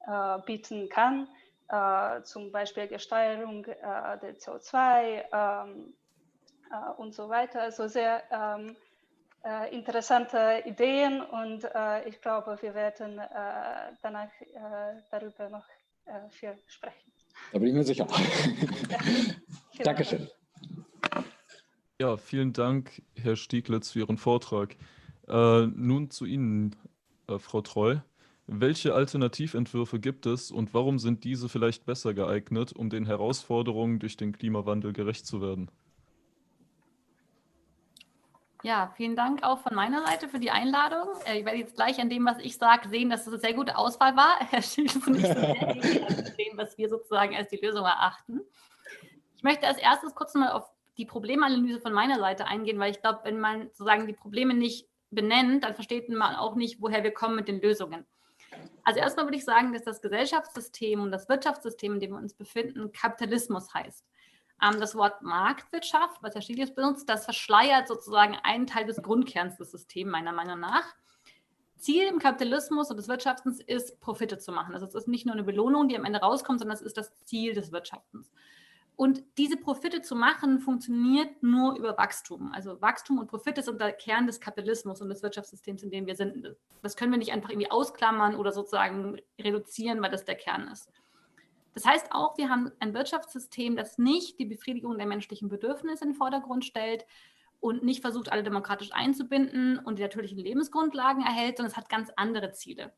äh, 0.07 0.39
bieten 0.47 0.89
kann. 0.89 1.27
Äh, 1.69 2.23
zum 2.23 2.51
Beispiel 2.51 2.87
Gesteuerung 2.87 3.63
der 3.63 4.35
CO2 4.39 5.25
ähm, 5.31 5.93
und 6.97 7.13
so 7.13 7.29
weiter. 7.29 7.61
Also 7.61 7.87
sehr 7.87 8.23
ähm, 8.31 8.75
interessante 9.71 10.63
Ideen 10.65 11.21
und 11.21 11.63
ich 12.05 12.19
glaube, 12.19 12.57
wir 12.61 12.73
werden 12.73 13.21
danach 14.01 14.31
darüber 15.11 15.49
noch 15.49 15.65
viel 16.31 16.57
sprechen. 16.67 17.13
Da 17.53 17.59
bin 17.59 17.69
ich 17.69 17.73
mir 17.73 17.83
sicher. 17.83 18.07
Ja, 19.73 19.83
Dankeschön. 19.83 20.27
Ja, 21.99 22.15
vielen 22.15 22.53
Dank, 22.53 23.01
Herr 23.15 23.35
Stieglitz, 23.35 23.91
für 23.91 23.99
Ihren 23.99 24.19
Vortrag. 24.19 24.75
Äh, 25.27 25.65
nun 25.65 26.11
zu 26.11 26.25
Ihnen, 26.25 26.75
äh, 27.27 27.39
Frau 27.39 27.61
Treu. 27.61 27.97
Welche 28.45 28.93
Alternativentwürfe 28.93 29.99
gibt 29.99 30.27
es 30.27 30.51
und 30.51 30.75
warum 30.75 30.99
sind 30.99 31.23
diese 31.23 31.49
vielleicht 31.49 31.87
besser 31.87 32.13
geeignet, 32.13 32.71
um 32.71 32.91
den 32.91 33.07
Herausforderungen 33.07 33.97
durch 33.97 34.15
den 34.15 34.31
Klimawandel 34.31 34.93
gerecht 34.93 35.25
zu 35.25 35.41
werden? 35.41 35.71
Ja, 38.61 38.93
vielen 38.95 39.15
Dank 39.15 39.41
auch 39.41 39.59
von 39.59 39.73
meiner 39.73 40.05
Seite 40.05 40.29
für 40.29 40.39
die 40.39 40.51
Einladung. 40.51 41.07
Äh, 41.25 41.39
ich 41.39 41.45
werde 41.45 41.57
jetzt 41.57 41.73
gleich 41.73 41.99
an 41.99 42.11
dem, 42.11 42.25
was 42.25 42.37
ich 42.37 42.57
sage, 42.57 42.89
sehen, 42.89 43.09
dass 43.09 43.21
es 43.21 43.29
eine 43.29 43.39
sehr 43.39 43.53
gute 43.55 43.75
Auswahl 43.75 44.15
war. 44.15 44.37
Herr 44.51 44.61
Stieglitz 44.61 45.07
nicht 45.07 45.25
so 45.25 45.33
sehr 45.33 45.55
dem, 46.37 46.57
was 46.57 46.77
wir 46.77 46.89
sozusagen 46.89 47.35
als 47.35 47.49
die 47.49 47.57
Lösung 47.57 47.85
erachten. 47.85 48.41
Ich 49.35 49.41
möchte 49.41 49.65
als 49.65 49.79
erstes 49.79 50.13
kurz 50.13 50.35
mal 50.35 50.51
auf 50.51 50.76
die 50.97 51.05
Problemanalyse 51.05 51.79
von 51.79 51.93
meiner 51.93 52.19
Seite 52.19 52.45
eingehen, 52.45 52.79
weil 52.79 52.91
ich 52.91 53.01
glaube, 53.01 53.19
wenn 53.23 53.39
man 53.39 53.67
sozusagen 53.67 54.07
die 54.07 54.13
Probleme 54.13 54.53
nicht 54.53 54.87
benennt, 55.11 55.63
dann 55.63 55.75
versteht 55.75 56.09
man 56.09 56.35
auch 56.35 56.55
nicht, 56.55 56.81
woher 56.81 57.03
wir 57.03 57.11
kommen 57.13 57.35
mit 57.35 57.47
den 57.47 57.61
Lösungen. 57.61 58.05
Also 58.83 58.99
erstmal 58.99 59.25
würde 59.25 59.37
ich 59.37 59.45
sagen, 59.45 59.73
dass 59.73 59.83
das 59.83 60.01
Gesellschaftssystem 60.01 61.01
und 61.01 61.11
das 61.11 61.27
Wirtschaftssystem, 61.29 61.93
in 61.93 61.99
dem 61.99 62.11
wir 62.11 62.17
uns 62.17 62.33
befinden, 62.33 62.91
Kapitalismus 62.91 63.73
heißt. 63.73 64.05
Ähm, 64.63 64.79
das 64.79 64.95
Wort 64.95 65.21
Marktwirtschaft, 65.21 66.21
was 66.23 66.33
Herr 66.33 66.41
Stilius 66.41 66.73
benutzt, 66.73 67.09
das 67.09 67.25
verschleiert 67.25 67.87
sozusagen 67.87 68.37
einen 68.43 68.67
Teil 68.67 68.85
des 68.85 69.01
Grundkerns 69.01 69.57
des 69.57 69.71
Systems, 69.71 70.11
meiner 70.11 70.31
Meinung 70.31 70.59
nach. 70.59 70.95
Ziel 71.77 72.07
im 72.07 72.17
Kapitalismus 72.17 72.89
und 72.89 72.97
des 72.97 73.07
Wirtschaftens 73.07 73.59
ist, 73.59 73.99
Profite 73.99 74.39
zu 74.39 74.51
machen. 74.51 74.73
Also 74.73 74.87
es 74.87 74.95
ist 74.95 75.07
nicht 75.07 75.25
nur 75.25 75.35
eine 75.35 75.43
Belohnung, 75.43 75.87
die 75.87 75.97
am 75.97 76.05
Ende 76.05 76.19
rauskommt, 76.19 76.59
sondern 76.59 76.75
es 76.75 76.81
ist 76.81 76.97
das 76.97 77.15
Ziel 77.25 77.53
des 77.53 77.71
Wirtschaftens. 77.71 78.31
Und 78.97 79.23
diese 79.37 79.57
Profite 79.57 80.01
zu 80.01 80.15
machen, 80.15 80.59
funktioniert 80.59 81.43
nur 81.43 81.77
über 81.77 81.95
Wachstum. 81.99 82.51
Also 82.51 82.81
Wachstum 82.81 83.19
und 83.19 83.27
Profite 83.27 83.61
sind 83.61 83.79
der 83.79 83.93
Kern 83.93 84.25
des 84.25 84.39
Kapitalismus 84.39 85.01
und 85.01 85.09
des 85.09 85.21
Wirtschaftssystems, 85.21 85.83
in 85.83 85.91
dem 85.91 86.07
wir 86.07 86.15
sind. 86.15 86.55
Das 86.81 86.97
können 86.97 87.11
wir 87.11 87.19
nicht 87.19 87.31
einfach 87.31 87.51
irgendwie 87.51 87.69
ausklammern 87.69 88.35
oder 88.35 88.51
sozusagen 88.51 89.21
reduzieren, 89.39 90.01
weil 90.01 90.09
das 90.09 90.25
der 90.25 90.33
Kern 90.33 90.67
ist. 90.69 90.91
Das 91.75 91.85
heißt 91.85 92.07
auch, 92.11 92.39
wir 92.39 92.49
haben 92.49 92.71
ein 92.79 92.95
Wirtschaftssystem, 92.95 93.75
das 93.75 93.99
nicht 93.99 94.39
die 94.39 94.45
Befriedigung 94.45 94.97
der 94.97 95.05
menschlichen 95.05 95.47
Bedürfnisse 95.47 96.03
in 96.03 96.09
den 96.13 96.17
Vordergrund 96.17 96.65
stellt 96.65 97.05
und 97.59 97.83
nicht 97.83 98.01
versucht, 98.01 98.31
alle 98.31 98.41
demokratisch 98.41 98.89
einzubinden 98.93 99.77
und 99.77 99.99
die 99.99 100.03
natürlichen 100.03 100.39
Lebensgrundlagen 100.39 101.21
erhält, 101.21 101.57
sondern 101.57 101.71
es 101.71 101.77
hat 101.77 101.87
ganz 101.87 102.11
andere 102.15 102.51
Ziele. 102.51 102.93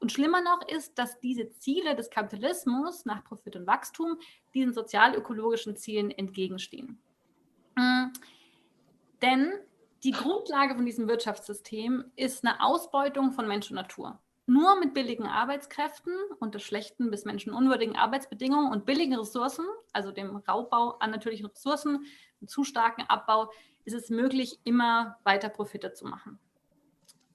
Und 0.00 0.12
schlimmer 0.12 0.40
noch 0.42 0.66
ist, 0.68 0.98
dass 0.98 1.18
diese 1.20 1.50
Ziele 1.50 1.96
des 1.96 2.10
Kapitalismus 2.10 3.04
nach 3.04 3.24
Profit 3.24 3.56
und 3.56 3.66
Wachstum 3.66 4.18
diesen 4.54 4.72
sozial-ökologischen 4.72 5.76
Zielen 5.76 6.10
entgegenstehen. 6.10 7.00
Mhm. 7.76 8.12
Denn 9.22 9.52
die 10.04 10.12
Grundlage 10.12 10.76
von 10.76 10.86
diesem 10.86 11.08
Wirtschaftssystem 11.08 12.04
ist 12.14 12.46
eine 12.46 12.62
Ausbeutung 12.62 13.32
von 13.32 13.48
Mensch 13.48 13.70
und 13.70 13.74
Natur. 13.74 14.20
Nur 14.46 14.78
mit 14.78 14.94
billigen 14.94 15.26
Arbeitskräften 15.26 16.14
unter 16.38 16.58
schlechten 16.60 17.10
bis 17.10 17.24
menschenunwürdigen 17.24 17.96
Arbeitsbedingungen 17.96 18.72
und 18.72 18.86
billigen 18.86 19.16
Ressourcen, 19.16 19.66
also 19.92 20.12
dem 20.12 20.36
Raubbau 20.36 20.96
an 21.00 21.10
natürlichen 21.10 21.46
Ressourcen, 21.46 22.06
einem 22.40 22.48
zu 22.48 22.64
starken 22.64 23.02
Abbau, 23.08 23.50
ist 23.84 23.94
es 23.94 24.08
möglich, 24.08 24.58
immer 24.64 25.18
weiter 25.24 25.48
Profite 25.48 25.92
zu 25.92 26.06
machen. 26.06 26.38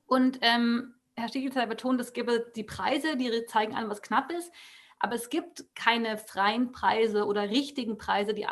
Und 0.08 0.40
ähm, 0.42 0.96
Herr 1.16 1.28
Stiegelzeit 1.30 1.70
betont, 1.70 2.02
es 2.02 2.14
gäbe 2.14 2.52
die 2.56 2.64
Preise, 2.64 3.18
die 3.18 3.46
zeigen 3.46 3.76
an, 3.76 3.90
was 3.90 4.02
knapp 4.02 4.32
ist. 4.32 4.52
Aber 5.00 5.16
es 5.16 5.30
gibt 5.30 5.66
keine 5.76 6.18
freien 6.18 6.72
Preise 6.72 7.26
oder 7.26 7.50
richtigen 7.50 7.98
Preise, 7.98 8.34
die, 8.34 8.48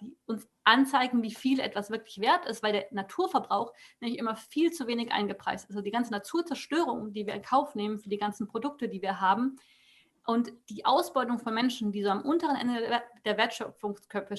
die, 0.00 0.16
uns 0.26 0.48
anzeigen, 0.64 1.22
wie 1.22 1.32
viel 1.32 1.60
etwas 1.60 1.90
wirklich 1.90 2.20
wert 2.20 2.44
ist, 2.46 2.62
weil 2.62 2.72
der 2.72 2.86
Naturverbrauch 2.90 3.72
nämlich 4.00 4.18
immer 4.18 4.34
viel 4.34 4.72
zu 4.72 4.88
wenig 4.88 5.12
eingepreist 5.12 5.66
ist. 5.66 5.76
Also 5.76 5.82
die 5.82 5.92
ganze 5.92 6.10
Naturzerstörung, 6.10 7.12
die 7.12 7.26
wir 7.26 7.34
in 7.34 7.42
Kauf 7.42 7.76
nehmen 7.76 8.00
für 8.00 8.08
die 8.08 8.18
ganzen 8.18 8.48
Produkte, 8.48 8.88
die 8.88 9.00
wir 9.00 9.20
haben, 9.20 9.58
und 10.24 10.52
die 10.70 10.84
Ausbeutung 10.84 11.38
von 11.38 11.52
Menschen, 11.54 11.90
die 11.90 12.02
so 12.02 12.10
am 12.10 12.22
unteren 12.22 12.56
Ende 12.56 13.02
der 13.24 13.36
Wertschöpfungskette 13.36 14.36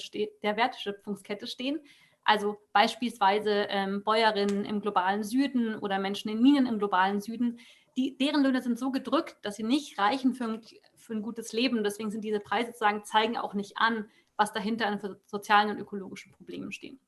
stehen, 1.46 1.80
also 2.24 2.56
beispielsweise 2.72 3.66
ähm, 3.68 4.02
Bäuerinnen 4.02 4.64
im 4.64 4.80
globalen 4.80 5.22
Süden 5.22 5.76
oder 5.78 5.98
Menschen 5.98 6.30
in 6.30 6.42
Minen 6.42 6.66
im 6.66 6.78
globalen 6.78 7.20
Süden, 7.20 7.58
die, 7.96 8.16
deren 8.16 8.42
Löhne 8.42 8.62
sind 8.62 8.78
so 8.78 8.90
gedrückt, 8.90 9.36
dass 9.42 9.56
sie 9.56 9.62
nicht 9.62 9.98
reichen 9.98 10.34
für 10.34 10.44
ein, 10.44 10.62
für 10.96 11.12
ein 11.12 11.22
gutes 11.22 11.52
Leben. 11.52 11.84
Deswegen 11.84 12.10
sind 12.10 12.24
diese 12.24 12.40
Preise 12.40 12.72
sozusagen, 12.72 13.04
zeigen 13.04 13.36
auch 13.36 13.54
nicht 13.54 13.76
an, 13.76 14.08
was 14.36 14.52
dahinter 14.52 14.86
an 14.86 15.16
sozialen 15.26 15.70
und 15.70 15.78
ökologischen 15.78 16.32
Problemen 16.32 16.72
stehen. 16.72 16.98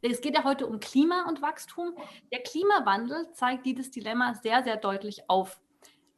Es 0.00 0.20
geht 0.20 0.34
ja 0.34 0.44
heute 0.44 0.66
um 0.66 0.80
Klima 0.80 1.26
und 1.28 1.40
Wachstum. 1.40 1.94
Der 2.30 2.42
Klimawandel 2.42 3.32
zeigt 3.32 3.64
dieses 3.64 3.90
Dilemma 3.90 4.34
sehr, 4.34 4.62
sehr 4.62 4.76
deutlich 4.76 5.28
auf. 5.28 5.60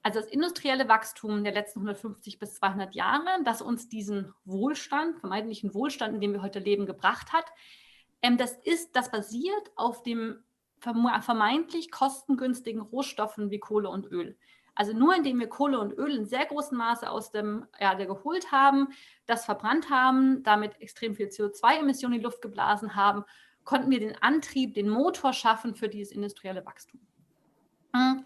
Also 0.02 0.20
das 0.20 0.28
industrielle 0.28 0.88
Wachstum 0.88 1.44
der 1.44 1.52
letzten 1.52 1.80
150 1.80 2.38
bis 2.38 2.54
200 2.54 2.94
Jahre, 2.94 3.42
das 3.44 3.62
uns 3.62 3.88
diesen 3.88 4.32
Wohlstand, 4.44 5.18
vermeintlichen 5.18 5.74
Wohlstand, 5.74 6.14
in 6.14 6.20
dem 6.20 6.32
wir 6.32 6.42
heute 6.42 6.58
leben, 6.58 6.86
gebracht 6.86 7.32
hat, 7.32 7.46
ähm, 8.22 8.36
das 8.36 8.52
ist, 8.64 8.94
das 8.96 9.10
basiert 9.10 9.72
auf 9.76 10.02
dem 10.02 10.42
vermeintlich 10.78 11.90
kostengünstigen 11.90 12.82
Rohstoffen 12.82 13.50
wie 13.50 13.58
Kohle 13.58 13.88
und 13.88 14.10
Öl. 14.10 14.36
Also 14.74 14.92
nur 14.92 15.16
indem 15.16 15.40
wir 15.40 15.48
Kohle 15.48 15.80
und 15.80 15.92
Öl 15.92 16.14
in 16.14 16.26
sehr 16.26 16.44
großem 16.44 16.76
Maße 16.76 17.10
aus 17.10 17.32
dem 17.32 17.66
Erde 17.78 18.06
geholt 18.06 18.52
haben, 18.52 18.88
das 19.24 19.46
verbrannt 19.46 19.88
haben, 19.88 20.42
damit 20.42 20.80
extrem 20.80 21.14
viel 21.14 21.28
CO2-Emissionen 21.28 22.16
in 22.16 22.20
die 22.20 22.24
Luft 22.24 22.42
geblasen 22.42 22.94
haben, 22.94 23.24
konnten 23.64 23.90
wir 23.90 24.00
den 24.00 24.20
Antrieb, 24.22 24.74
den 24.74 24.90
Motor 24.90 25.32
schaffen 25.32 25.74
für 25.74 25.88
dieses 25.88 26.12
industrielle 26.12 26.64
Wachstum. 26.66 27.00
Hm. 27.94 28.24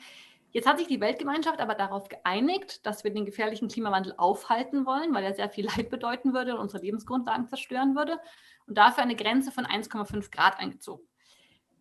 Jetzt 0.53 0.67
hat 0.67 0.79
sich 0.79 0.89
die 0.89 1.01
Weltgemeinschaft 1.01 1.61
aber 1.61 1.75
darauf 1.75 2.09
geeinigt, 2.09 2.85
dass 2.85 3.05
wir 3.05 3.13
den 3.13 3.25
gefährlichen 3.25 3.69
Klimawandel 3.69 4.15
aufhalten 4.17 4.85
wollen, 4.85 5.15
weil 5.15 5.25
er 5.25 5.35
sehr 5.35 5.49
viel 5.49 5.67
Leid 5.67 5.91
bedeuten 5.91 6.35
würde 6.35 6.55
und 6.55 6.61
unsere 6.61 6.83
Lebensgrundlagen 6.83 7.49
zerstören 7.49 7.95
würde 7.95 8.19
und 8.67 8.77
dafür 8.77 9.03
eine 9.03 9.17
Grenze 9.17 9.53
von 9.53 9.65
1,5 9.65 10.31
Grad 10.31 10.59
eingezogen. 10.59 11.07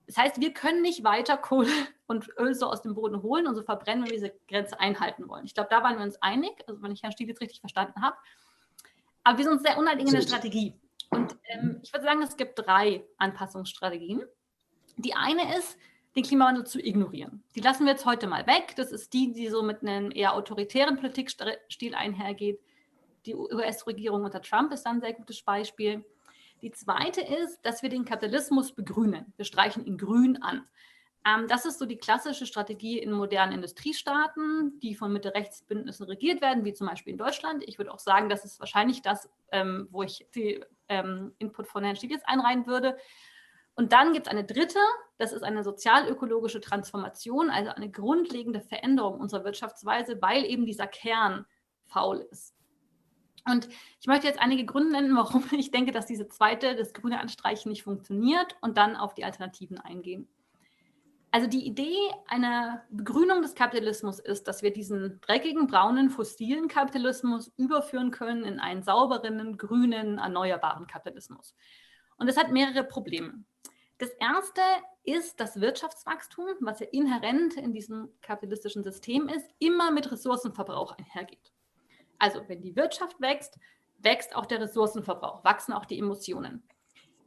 Das 0.06 0.18
heißt, 0.18 0.42
wir 0.42 0.54
können 0.54 0.82
nicht 0.82 1.04
weiter 1.04 1.38
Kohle 1.38 1.72
und 2.08 2.30
Öl 2.40 2.56
so 2.56 2.68
aus 2.68 2.82
dem 2.82 2.96
Boden 2.96 3.22
holen 3.22 3.46
und 3.46 3.56
so 3.56 3.62
verbrennen, 3.62 4.04
wenn 4.04 4.12
wir 4.12 4.18
diese 4.18 4.34
Grenze 4.48 4.80
einhalten 4.80 5.28
wollen. 5.28 5.46
Ich 5.46 5.54
glaube, 5.54 5.70
da 5.70 5.84
waren 5.84 5.98
wir 5.98 6.04
uns 6.04 6.20
einig, 6.22 6.64
also 6.68 6.82
wenn 6.82 6.92
ich 6.92 7.04
Herrn 7.04 7.12
Stiel 7.12 7.28
jetzt 7.28 7.42
richtig 7.42 7.60
verstanden 7.60 8.02
habe. 8.02 8.18
Aber 9.24 9.38
wir 9.38 9.46
sind 9.46 9.54
uns 9.54 9.64
sehr 9.64 9.78
uneinig 9.78 10.08
in 10.08 10.14
der 10.14 10.22
Strategie. 10.22 10.74
Und 11.12 11.38
ähm, 11.44 11.80
ich 11.84 11.94
würde 11.94 12.06
sagen, 12.06 12.22
es 12.24 12.38
gibt 12.38 12.58
drei 12.58 13.06
Anpassungsstrategien. 13.18 14.24
Die 14.98 15.14
eine 15.14 15.58
ist, 15.58 15.78
den 16.16 16.24
Klimawandel 16.24 16.66
zu 16.66 16.80
ignorieren. 16.80 17.44
Die 17.56 17.62
lassen 17.62 17.86
wir 17.86 17.92
jetzt 17.92 18.06
heute 18.06 18.28
mal 18.28 18.48
weg. 18.48 18.74
Das 18.76 18.92
ist 18.92 19.14
die, 19.14 19.32
die 19.32 19.48
so 19.50 19.62
mit 19.62 19.82
einem 19.82 20.12
eher 20.12 20.34
autoritären 20.34 20.98
Politikstil 20.98 21.96
einhergeht. 21.96 22.60
Die 23.26 23.36
US-Regierung 23.36 24.24
unter 24.24 24.42
Trump 24.42 24.72
ist 24.74 24.84
dann 24.84 24.98
ein 24.98 25.02
sehr 25.02 25.14
gutes 25.14 25.42
Beispiel. 25.42 26.04
Die 26.62 26.72
zweite 26.72 27.22
ist, 27.22 27.60
dass 27.62 27.84
wir 27.84 27.90
den 27.90 28.06
Kapitalismus 28.06 28.74
begrünen. 28.74 29.34
Wir 29.38 29.46
streichen 29.46 29.86
ihn 29.86 29.98
grün 29.98 30.42
an. 30.42 30.68
Ähm, 31.26 31.48
das 31.48 31.66
ist 31.66 31.80
so 31.80 31.86
die 31.86 31.98
klassische 31.98 32.46
Strategie 32.46 32.98
in 33.00 33.12
modernen 33.12 33.54
Industriestaaten, 33.54 34.80
die 34.80 34.96
von 34.96 35.12
Mitte-Rechts-Bündnissen 35.12 36.06
regiert 36.06 36.42
werden, 36.42 36.66
wie 36.66 36.74
zum 36.74 36.88
Beispiel 36.88 37.12
in 37.12 37.18
Deutschland. 37.18 37.64
Ich 37.68 37.78
würde 37.78 37.94
auch 37.94 38.00
sagen, 38.00 38.30
das 38.30 38.46
ist 38.46 38.60
wahrscheinlich 38.60 39.02
das, 39.02 39.30
ähm, 39.52 39.88
wo 39.92 40.04
ich 40.04 40.26
die 40.36 40.64
ähm, 40.88 41.34
Input 41.38 41.68
von 41.68 41.84
Herrn 41.84 41.96
Stieglitz 41.96 42.24
einreihen 42.26 42.68
würde. 42.68 42.98
Und 43.80 43.94
dann 43.94 44.12
gibt 44.12 44.28
es 44.28 44.32
eine 44.34 44.44
dritte, 44.44 44.78
das 45.20 45.32
ist 45.32 45.42
eine 45.42 45.64
sozial-ökologische 45.64 46.60
Transformation, 46.60 47.50
also 47.50 47.72
eine 47.72 47.90
grundlegende 47.90 48.60
Veränderung 48.60 49.22
unserer 49.22 49.46
Wirtschaftsweise, 49.46 50.22
weil 50.22 50.44
eben 50.44 50.66
dieser 50.66 50.86
Kern 50.86 51.46
faul 51.86 52.28
ist. 52.30 52.54
Und 53.50 53.70
ich 54.02 54.08
möchte 54.08 54.28
jetzt 54.28 54.42
einige 54.42 54.66
Gründe 54.66 54.92
nennen, 54.92 55.16
warum 55.16 55.46
ich 55.58 55.72
denke, 55.72 55.94
dass 55.94 56.06
diese 56.06 56.28
zweite, 56.28 56.76
das 56.76 56.92
grüne 56.92 57.22
Anstreichen 57.22 57.70
nicht 57.70 57.84
funktioniert 57.84 58.58
und 58.60 58.76
dann 58.76 58.98
auf 58.98 59.14
die 59.14 59.24
Alternativen 59.24 59.78
eingehen. 59.78 60.28
Also 61.32 61.48
die 61.48 61.66
Idee 61.66 61.96
einer 62.28 62.84
Begrünung 62.90 63.42
des 63.42 63.56
Kapitalismus 63.56 64.20
ist, 64.20 64.50
dass 64.50 64.62
wir 64.62 64.74
diesen 64.74 65.22
dreckigen, 65.22 65.68
braunen, 65.68 66.10
fossilen 66.10 66.68
Kapitalismus 66.68 67.54
überführen 67.56 68.12
können 68.12 68.44
in 68.44 68.60
einen 68.60 68.84
sauberen, 68.84 69.58
grünen, 69.58 70.18
erneuerbaren 70.18 70.86
Kapitalismus. 70.86 71.56
Und 72.18 72.28
das 72.28 72.36
hat 72.36 72.52
mehrere 72.52 72.84
Probleme. 72.84 73.46
Das 74.00 74.10
erste 74.12 74.62
ist 75.04 75.42
das 75.42 75.60
Wirtschaftswachstum, 75.60 76.48
was 76.62 76.80
ja 76.80 76.88
inhärent 76.88 77.56
in 77.58 77.74
diesem 77.74 78.10
kapitalistischen 78.22 78.82
System 78.84 79.28
ist, 79.28 79.46
immer 79.60 79.92
mit 79.92 80.10
Ressourcenverbrauch 80.10 80.98
einhergeht. 80.98 81.52
Also 82.18 82.42
wenn 82.48 82.62
die 82.62 82.78
Wirtschaft 82.78 83.20
wächst, 83.20 83.60
wächst 83.98 84.36
auch 84.38 84.46
der 84.46 84.62
Ressourcenverbrauch, 84.62 85.44
wachsen 85.44 85.74
auch 85.74 85.84
die 85.84 86.00
Emotionen. 86.00 86.64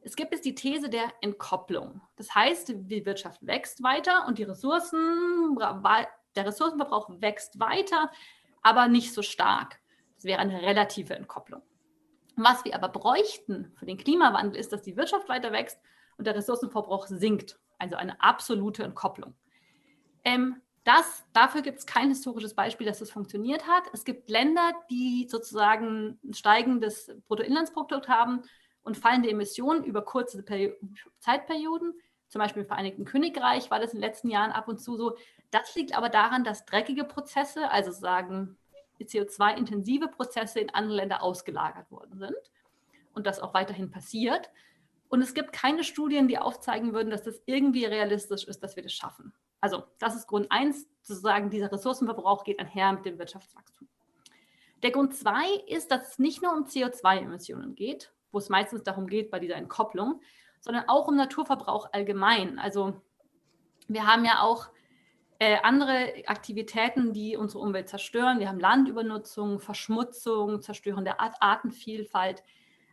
Es 0.01 0.17
gibt 0.17 0.33
jetzt 0.33 0.47
die 0.47 0.55
These 0.55 0.89
der 0.89 1.13
Entkopplung. 1.21 2.01
Das 2.17 2.35
heißt, 2.35 2.73
die 2.75 3.05
Wirtschaft 3.05 3.47
wächst 3.47 3.83
weiter 3.83 4.27
und 4.27 4.39
die 4.39 4.45
Ressourcen, 4.45 5.59
der 6.35 6.47
Ressourcenverbrauch 6.47 7.21
wächst 7.21 7.61
weiter, 7.61 8.11
aber 8.63 8.89
nicht 8.89 9.13
so 9.13 9.21
stark. 9.21 9.79
Das 10.17 10.25
wäre 10.25 10.41
eine 10.41 10.63
relative 10.63 11.15
Entkopplung. 11.15 11.61
Was 12.37 12.65
wir 12.65 12.75
aber 12.75 12.89
bräuchten 12.89 13.73
für 13.77 13.85
den 13.85 13.99
Klimawandel 13.99 14.59
ist, 14.59 14.73
dass 14.73 14.81
die 14.81 14.97
Wirtschaft 14.97 15.29
weiter 15.29 15.53
wächst 15.53 15.79
und 16.19 16.27
der 16.27 16.35
Ressourcenverbrauch 16.35 17.07
sinkt. 17.07 17.59
Also 17.79 17.97
eine 17.97 18.21
absolute 18.23 18.85
Entkopplung. 18.85 19.35
Ähm, 20.25 20.61
das, 20.85 21.25
dafür 21.33 21.63
gibt 21.63 21.79
es 21.79 21.87
kein 21.87 22.09
historisches 22.09 22.55
Beispiel, 22.55 22.87
dass 22.87 22.99
das 22.99 23.11
funktioniert 23.11 23.67
hat. 23.67 23.85
Es 23.93 24.05
gibt 24.05 24.29
Länder, 24.29 24.73
die 24.91 25.29
sozusagen 25.29 26.19
ein 26.25 26.35
steigendes 26.35 27.13
Bruttoinlandsprodukt 27.29 28.09
haben 28.09 28.43
und 28.83 28.97
fallende 28.97 29.31
Emissionen 29.31 29.85
über 29.85 30.03
kurze 30.03 30.43
Peri 30.43 30.75
Zeitperioden. 31.21 31.95
Zum 32.29 32.41
Beispiel 32.41 32.63
im 32.63 32.69
Vereinigten 32.69 33.05
Königreich 33.05 33.71
war 33.71 33.79
das 33.79 33.93
in 33.93 34.01
den 34.01 34.09
letzten 34.09 34.29
Jahren 34.29 34.51
ab 34.51 34.67
und 34.67 34.81
zu 34.81 34.97
so. 34.97 35.17
Das 35.51 35.75
liegt 35.77 35.97
aber 35.97 36.09
daran, 36.09 36.45
dass 36.45 36.65
dreckige 36.65 37.05
Prozesse, 37.05 37.71
also 37.71 37.93
sagen 37.93 38.57
CO2-intensive 39.05 40.09
Prozesse 40.09 40.61
in 40.61 40.71
andere 40.71 40.97
Länder 40.97 41.23
ausgelagert 41.23 41.91
worden 41.91 42.19
sind 42.19 42.37
und 43.15 43.27
das 43.27 43.41
auch 43.41 43.55
weiterhin 43.55 43.91
passiert. 43.91 44.51
Und 45.13 45.21
es 45.21 45.35
gibt 45.35 45.53
keine 45.53 45.85
Studien, 45.85 46.27
die 46.27 46.39
aufzeigen 46.39 46.95
würden, 46.95 47.11
dass 47.11 47.23
das 47.23 47.43
irgendwie 47.45 47.85
realistisch 47.85 48.45
ist, 48.45 48.63
dass 48.63 48.77
wir 48.77 48.83
das 48.83 48.95
schaffen. 48.95 49.35
Also 49.61 49.83
das 49.99 50.17
ist 50.17 50.27
Grund 50.27 50.51
eins, 50.51 50.89
sozusagen 51.03 51.51
dieser 51.51 51.71
Ressourcenverbrauch 51.71 52.45
geht 52.45 52.59
einher 52.59 52.95
mit 52.95 53.05
dem 53.05 53.19
Wirtschaftswachstum. 53.19 53.89
Der 54.83 54.91
Grund 54.91 55.15
zwei 55.15 55.45
ist, 55.67 55.91
dass 55.91 56.13
es 56.13 56.19
nicht 56.19 56.41
nur 56.43 56.55
um 56.55 56.65
CO2-Emissionen 56.65 57.75
geht, 57.75 58.11
wo 58.31 58.39
es 58.39 58.49
meistens 58.49 58.85
darum 58.85 59.07
geht 59.07 59.31
bei 59.31 59.39
dieser 59.39 59.57
Entkopplung, 59.57 60.23
sondern 60.61 60.89
auch 60.89 61.09
um 61.09 61.17
Naturverbrauch 61.17 61.93
allgemein. 61.93 62.59
Also 62.59 62.99
wir 63.89 64.07
haben 64.07 64.25
ja 64.25 64.41
auch 64.41 64.71
äh, 65.41 65.59
andere 65.63 66.23
Aktivitäten, 66.25 67.13
die 67.13 67.37
unsere 67.37 67.61
Umwelt 67.61 67.91
zerstören. 67.91 68.41
Wir 68.41 68.49
haben 68.49 68.61
Landübernutzung, 68.61 69.61
Verschmutzung, 69.61 70.63
Zerstören 70.63 71.05
der 71.05 71.21
Art 71.21 71.35
Artenvielfalt. 71.41 72.43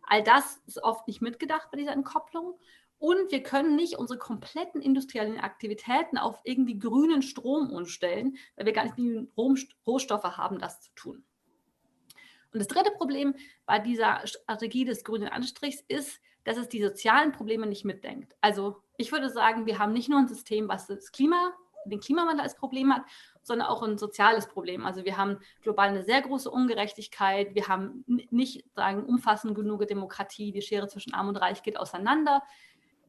All 0.09 0.23
das 0.23 0.57
ist 0.65 0.83
oft 0.83 1.07
nicht 1.07 1.21
mitgedacht 1.21 1.69
bei 1.71 1.77
dieser 1.77 1.93
Entkopplung. 1.93 2.59
Und 2.97 3.31
wir 3.31 3.43
können 3.43 3.77
nicht 3.77 3.97
unsere 3.97 4.19
kompletten 4.19 4.81
industriellen 4.81 5.39
Aktivitäten 5.39 6.17
auf 6.17 6.41
irgendwie 6.43 6.77
grünen 6.77 7.21
Strom 7.21 7.71
umstellen, 7.71 8.35
weil 8.57 8.65
wir 8.65 8.73
gar 8.73 8.83
nicht 8.83 8.97
die 8.97 9.29
Rohstoffe 9.37 10.23
haben, 10.23 10.59
das 10.59 10.81
zu 10.81 10.89
tun. 10.95 11.23
Und 12.51 12.59
das 12.59 12.67
dritte 12.67 12.91
Problem 12.91 13.35
bei 13.65 13.79
dieser 13.79 14.25
Strategie 14.27 14.83
des 14.83 15.03
grünen 15.05 15.29
Anstrichs 15.29 15.81
ist, 15.87 16.19
dass 16.43 16.57
es 16.57 16.67
die 16.67 16.81
sozialen 16.81 17.31
Probleme 17.31 17.67
nicht 17.67 17.85
mitdenkt. 17.85 18.35
Also 18.41 18.81
ich 18.97 19.11
würde 19.11 19.29
sagen, 19.29 19.65
wir 19.65 19.79
haben 19.79 19.93
nicht 19.93 20.09
nur 20.09 20.19
ein 20.19 20.27
System, 20.27 20.67
was 20.67 20.87
das 20.87 21.11
Klima, 21.11 21.53
den 21.85 21.99
Klimawandel 21.99 22.41
als 22.41 22.55
Problem 22.55 22.93
hat, 22.93 23.03
sondern 23.49 23.67
auch 23.67 23.83
ein 23.83 23.97
soziales 23.97 24.47
Problem. 24.47 24.85
Also 24.85 25.03
wir 25.03 25.17
haben 25.17 25.39
global 25.61 25.89
eine 25.89 26.03
sehr 26.03 26.21
große 26.21 26.49
Ungerechtigkeit, 26.49 27.53
wir 27.55 27.67
haben 27.67 28.05
nicht 28.07 28.63
sagen, 28.73 29.03
umfassend 29.03 29.55
genug 29.55 29.85
Demokratie, 29.87 30.53
die 30.53 30.61
Schere 30.61 30.87
zwischen 30.87 31.13
Arm 31.13 31.27
und 31.27 31.35
Reich 31.35 31.61
geht 31.63 31.77
auseinander. 31.77 32.41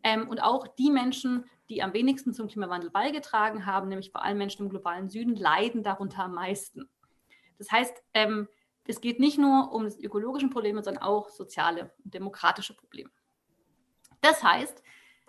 Ähm, 0.03 0.29
und 0.29 0.43
auch 0.43 0.67
die 0.67 0.91
Menschen, 0.91 1.45
die 1.69 1.83
am 1.83 1.93
wenigsten 1.93 2.33
zum 2.33 2.49
Klimawandel 2.49 2.91
beigetragen 2.91 3.67
haben, 3.67 3.89
nämlich 3.89 4.11
vor 4.11 4.25
allem 4.25 4.39
Menschen 4.39 4.65
im 4.65 4.71
globalen 4.71 5.09
Süden, 5.09 5.37
leiden 5.37 5.83
darunter 5.83 6.25
am 6.25 6.35
meisten. 6.35 6.89
Das 7.59 7.71
heißt, 7.71 8.03
ähm, 8.15 8.49
es 8.87 9.01
geht 9.01 9.21
nicht 9.21 9.39
nur 9.39 9.73
um 9.73 9.87
ökologische 9.87 10.49
Probleme, 10.49 10.83
sondern 10.83 11.03
auch 11.03 11.29
soziale 11.29 11.93
und 12.03 12.15
demokratische 12.15 12.75
Probleme. 12.75 13.11
Das 14.23 14.43
heißt, 14.43 14.83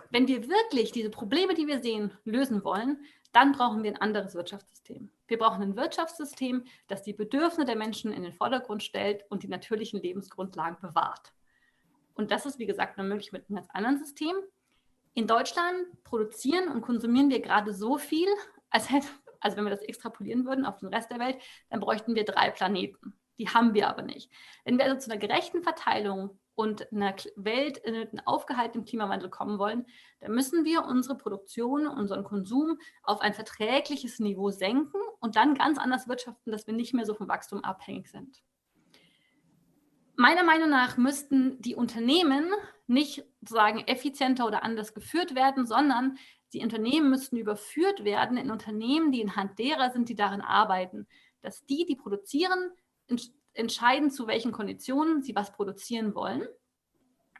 wenn 0.10 0.28
wir 0.28 0.48
wirklich 0.48 0.92
diese 0.92 1.10
Probleme, 1.10 1.54
die 1.54 1.68
wir 1.68 1.82
sehen, 1.82 2.18
lösen 2.24 2.64
wollen, 2.64 3.04
dann 3.32 3.54
brauchen 3.54 3.84
wir 3.84 3.92
ein 3.92 4.02
anderes 4.02 4.36
Wirtschaftssystem. 4.36 5.10
Wir 5.28 5.38
brauchen 5.38 5.62
ein 5.62 5.76
Wirtschaftssystem, 5.76 6.66
das 6.88 7.04
die 7.04 7.14
Bedürfnisse 7.14 7.66
der 7.66 7.78
Menschen 7.78 8.12
in 8.12 8.24
den 8.24 8.34
Vordergrund 8.34 8.84
stellt 8.84 9.24
und 9.30 9.44
die 9.44 9.48
natürlichen 9.48 10.02
Lebensgrundlagen 10.02 10.80
bewahrt. 10.82 11.34
Und 12.14 12.32
das 12.32 12.46
ist, 12.46 12.60
wie 12.60 12.66
gesagt, 12.66 12.98
nur 12.98 13.08
möglich 13.08 13.32
mit 13.32 13.48
einem 13.48 13.56
ganz 13.56 13.70
anderen 13.70 13.98
System. 13.98 14.36
In 15.14 15.28
Deutschland 15.28 16.04
produzieren 16.04 16.68
und 16.70 16.82
konsumieren 16.82 17.30
wir 17.30 17.42
gerade 17.42 17.74
so 17.74 17.98
viel, 17.98 18.28
als 18.70 18.90
hätte, 18.92 19.08
also 19.40 19.58
wenn 19.58 19.64
wir 19.64 19.72
das 19.72 19.82
extrapolieren 19.82 20.46
würden 20.46 20.66
auf 20.66 20.78
den 20.78 20.90
Rest 20.90 21.12
der 21.12 21.20
Welt, 21.20 21.38
dann 21.70 21.80
bräuchten 21.80 22.16
wir 22.16 22.26
drei 22.26 22.50
Planeten. 22.50 23.18
Die 23.38 23.50
haben 23.50 23.74
wir 23.74 23.88
aber 23.88 24.04
nicht. 24.04 24.32
Wenn 24.66 24.78
wir 24.78 24.86
also 24.86 24.98
zu 24.98 25.12
einer 25.12 25.20
gerechten 25.20 25.64
Verteilung 25.64 26.38
und 26.56 26.92
einer 26.92 27.16
Welt 27.36 27.78
in 27.78 27.96
einen 27.96 28.20
aufgehaltenen 28.26 28.86
Klimawandel 28.86 29.30
kommen 29.30 29.58
wollen, 29.58 29.86
dann 30.20 30.34
müssen 30.34 30.66
wir 30.66 30.86
unsere 30.86 31.18
Produktion, 31.18 31.88
unseren 31.88 32.24
Konsum 32.24 32.78
auf 33.04 33.22
ein 33.22 33.34
verträgliches 33.34 34.20
Niveau 34.20 34.52
senken 34.52 35.00
und 35.20 35.36
dann 35.36 35.56
ganz 35.56 35.78
anders 35.78 36.08
wirtschaften, 36.08 36.52
dass 36.52 36.68
wir 36.68 36.74
nicht 36.74 36.94
mehr 36.94 37.06
so 37.06 37.14
vom 37.14 37.28
Wachstum 37.28 37.64
abhängig 37.64 38.10
sind. 38.10 38.42
Meiner 40.16 40.44
Meinung 40.44 40.70
nach 40.70 40.98
müssten 40.98 41.60
die 41.62 41.76
Unternehmen 41.76 42.52
nicht 42.86 43.24
sozusagen 43.40 43.80
effizienter 43.88 44.46
oder 44.46 44.64
anders 44.64 44.94
geführt 44.94 45.34
werden, 45.34 45.66
sondern 45.66 46.18
die 46.54 46.62
Unternehmen 46.62 47.10
müssten 47.10 47.38
überführt 47.38 48.04
werden 48.04 48.38
in 48.38 48.52
Unternehmen, 48.52 49.12
die 49.12 49.22
in 49.22 49.36
Hand 49.36 49.58
derer 49.58 49.92
sind, 49.92 50.10
die 50.10 50.16
darin 50.16 50.42
arbeiten. 50.42 51.08
Dass 51.42 51.66
die, 51.66 51.86
die 51.86 51.96
produzieren, 51.96 52.72
entscheiden, 53.54 54.12
zu 54.12 54.28
welchen 54.28 54.52
Konditionen 54.52 55.22
sie 55.22 55.36
was 55.36 55.52
produzieren 55.52 56.16
wollen. 56.16 56.48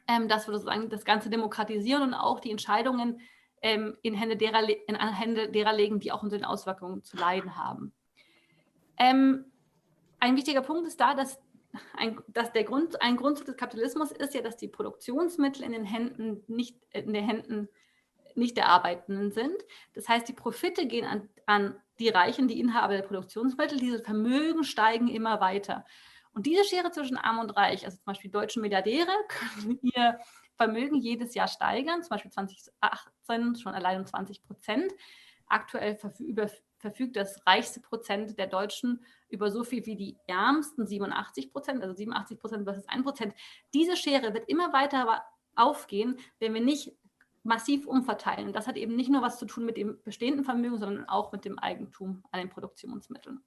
Ähm, 0.08 0.26
dass 0.28 0.48
wir 0.48 0.54
sozusagen 0.54 0.90
das 0.90 1.04
Ganze 1.04 1.30
demokratisieren 1.30 2.02
und 2.02 2.14
auch 2.14 2.40
die 2.40 2.50
Entscheidungen 2.50 3.20
ähm, 3.62 3.96
in, 4.02 4.14
Hände 4.14 4.36
derer, 4.36 4.68
in 4.68 4.96
Hände 4.96 5.48
derer 5.48 5.72
legen, 5.72 6.00
die 6.00 6.10
auch 6.10 6.24
unter 6.24 6.36
den 6.36 6.44
Auswirkungen 6.44 7.04
zu 7.04 7.16
leiden 7.16 7.56
haben. 7.56 7.92
Ähm, 8.98 9.44
ein 10.18 10.36
wichtiger 10.36 10.62
Punkt 10.62 10.88
ist 10.88 11.00
da, 11.00 11.14
dass, 11.14 11.40
ein, 11.96 12.20
dass 12.28 12.52
der 12.52 12.64
Grund, 12.64 13.00
ein 13.00 13.16
Grundzug 13.16 13.46
des 13.46 13.56
Kapitalismus 13.56 14.10
ist 14.10 14.34
ja, 14.34 14.42
dass 14.42 14.56
die 14.56 14.68
Produktionsmittel 14.68 15.62
in 15.62 15.72
den 15.72 15.84
Händen 15.84 16.42
nicht 16.48 16.76
in 16.90 17.12
den 17.12 17.24
Händen 17.24 17.68
nicht 18.36 18.56
der 18.56 18.68
Arbeitenden 18.68 19.32
sind. 19.32 19.56
Das 19.94 20.08
heißt, 20.08 20.28
die 20.28 20.32
Profite 20.32 20.86
gehen 20.86 21.06
an, 21.06 21.28
an 21.46 21.76
die 21.98 22.08
Reichen, 22.08 22.48
die 22.48 22.60
Inhaber 22.60 22.94
der 22.94 23.02
Produktionsmittel, 23.02 23.78
diese 23.78 24.02
Vermögen 24.02 24.64
steigen 24.64 25.08
immer 25.08 25.40
weiter. 25.40 25.84
Und 26.34 26.46
diese 26.46 26.64
Schere 26.64 26.90
zwischen 26.90 27.16
Arm 27.16 27.38
und 27.38 27.50
Reich, 27.50 27.84
also 27.84 27.96
zum 27.96 28.06
Beispiel 28.06 28.30
deutsche 28.30 28.60
Milliardäre, 28.60 29.12
können 29.28 29.78
ihr 29.82 30.18
Vermögen 30.56 30.96
jedes 30.96 31.34
Jahr 31.34 31.48
steigern, 31.48 32.02
zum 32.02 32.10
Beispiel 32.10 32.30
2018 32.30 33.56
schon 33.56 33.74
allein 33.74 34.00
um 34.00 34.06
20 34.06 34.42
Prozent. 34.44 34.92
Aktuell 35.46 35.96
verfügt 36.78 37.16
das 37.16 37.46
reichste 37.46 37.80
Prozent 37.80 38.38
der 38.38 38.46
Deutschen 38.46 39.04
über 39.28 39.50
so 39.50 39.64
viel 39.64 39.84
wie 39.86 39.96
die 39.96 40.16
ärmsten 40.26 40.86
87 40.86 41.52
Prozent, 41.52 41.82
also 41.82 41.94
87 41.94 42.38
Prozent 42.38 42.64
versus 42.64 42.88
1 42.88 43.02
Prozent. 43.02 43.34
Diese 43.74 43.96
Schere 43.96 44.32
wird 44.34 44.48
immer 44.48 44.72
weiter 44.72 45.22
aufgehen, 45.54 46.18
wenn 46.38 46.54
wir 46.54 46.62
nicht 46.62 46.96
massiv 47.42 47.86
umverteilen. 47.86 48.48
Und 48.48 48.56
das 48.56 48.66
hat 48.66 48.76
eben 48.76 48.94
nicht 48.94 49.10
nur 49.10 49.22
was 49.22 49.38
zu 49.38 49.46
tun 49.46 49.64
mit 49.64 49.76
dem 49.76 49.98
bestehenden 50.04 50.44
Vermögen, 50.44 50.78
sondern 50.78 51.08
auch 51.08 51.32
mit 51.32 51.44
dem 51.44 51.58
Eigentum 51.58 52.22
an 52.30 52.40
den 52.40 52.48
Produktionsmitteln. 52.48 53.42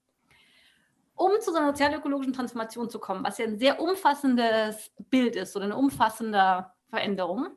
Um 1.16 1.32
zu 1.40 1.52
so 1.52 1.58
einer 1.58 1.68
sozialökologischen 1.68 2.34
Transformation 2.34 2.90
zu 2.90 3.00
kommen, 3.00 3.24
was 3.24 3.38
ja 3.38 3.46
ein 3.46 3.58
sehr 3.58 3.80
umfassendes 3.80 4.92
Bild 5.10 5.36
ist 5.38 5.56
oder 5.56 5.66
eine 5.66 5.78
umfassende 5.78 6.66
Veränderung, 6.90 7.48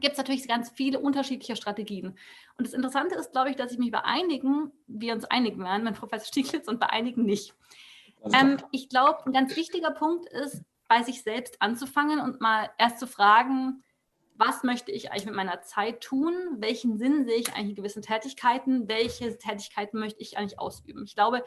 gibt 0.00 0.12
es 0.12 0.18
natürlich 0.18 0.48
ganz 0.48 0.70
viele 0.70 1.00
unterschiedliche 1.00 1.56
Strategien. 1.56 2.18
Und 2.56 2.66
das 2.66 2.74
Interessante 2.74 3.14
ist, 3.14 3.32
glaube 3.32 3.50
ich, 3.50 3.56
dass 3.56 3.72
ich 3.72 3.78
mich 3.78 3.90
bei 3.90 4.04
einigen, 4.04 4.72
wir 4.86 5.14
uns 5.14 5.24
einigen 5.24 5.62
werden, 5.62 5.84
mein 5.84 5.94
Professor 5.94 6.26
Stieglitz, 6.26 6.68
und 6.68 6.80
bei 6.80 6.90
einigen 6.90 7.24
nicht. 7.24 7.54
Ähm, 8.32 8.56
ich 8.72 8.88
glaube, 8.88 9.24
ein 9.26 9.32
ganz 9.32 9.54
wichtiger 9.56 9.90
Punkt 9.90 10.26
ist, 10.26 10.62
bei 10.88 11.02
sich 11.02 11.22
selbst 11.22 11.60
anzufangen 11.60 12.20
und 12.20 12.40
mal 12.40 12.70
erst 12.78 12.98
zu 12.98 13.06
fragen, 13.06 13.83
was 14.36 14.64
möchte 14.64 14.90
ich 14.90 15.10
eigentlich 15.10 15.26
mit 15.26 15.34
meiner 15.34 15.62
Zeit 15.62 16.00
tun? 16.00 16.34
Welchen 16.58 16.98
Sinn 16.98 17.24
sehe 17.24 17.36
ich 17.36 17.54
eigentlich 17.54 17.70
in 17.70 17.74
gewissen 17.76 18.02
Tätigkeiten? 18.02 18.88
Welche 18.88 19.38
Tätigkeiten 19.38 19.98
möchte 19.98 20.20
ich 20.20 20.36
eigentlich 20.36 20.58
ausüben? 20.58 21.04
Ich 21.04 21.14
glaube, 21.14 21.44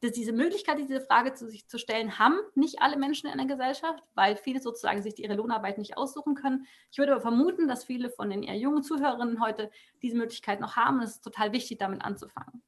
dass 0.00 0.12
diese 0.12 0.32
Möglichkeit, 0.32 0.78
diese 0.78 1.00
Frage 1.00 1.34
zu 1.34 1.46
sich 1.46 1.66
zu 1.68 1.78
stellen, 1.78 2.18
haben 2.18 2.38
nicht 2.54 2.80
alle 2.80 2.96
Menschen 2.96 3.28
in 3.28 3.36
der 3.36 3.46
Gesellschaft, 3.46 4.02
weil 4.14 4.36
viele 4.36 4.60
sozusagen 4.60 5.02
sich 5.02 5.18
ihre 5.18 5.34
Lohnarbeit 5.34 5.76
nicht 5.76 5.96
aussuchen 5.98 6.34
können. 6.34 6.66
Ich 6.90 6.98
würde 6.98 7.12
aber 7.12 7.20
vermuten, 7.20 7.68
dass 7.68 7.84
viele 7.84 8.10
von 8.10 8.30
den 8.30 8.42
eher 8.42 8.56
jungen 8.56 8.82
Zuhörerinnen 8.82 9.42
heute 9.42 9.70
diese 10.00 10.16
Möglichkeit 10.16 10.60
noch 10.60 10.76
haben. 10.76 11.02
Es 11.02 11.16
ist 11.16 11.24
total 11.24 11.52
wichtig, 11.52 11.78
damit 11.78 12.02
anzufangen. 12.02 12.62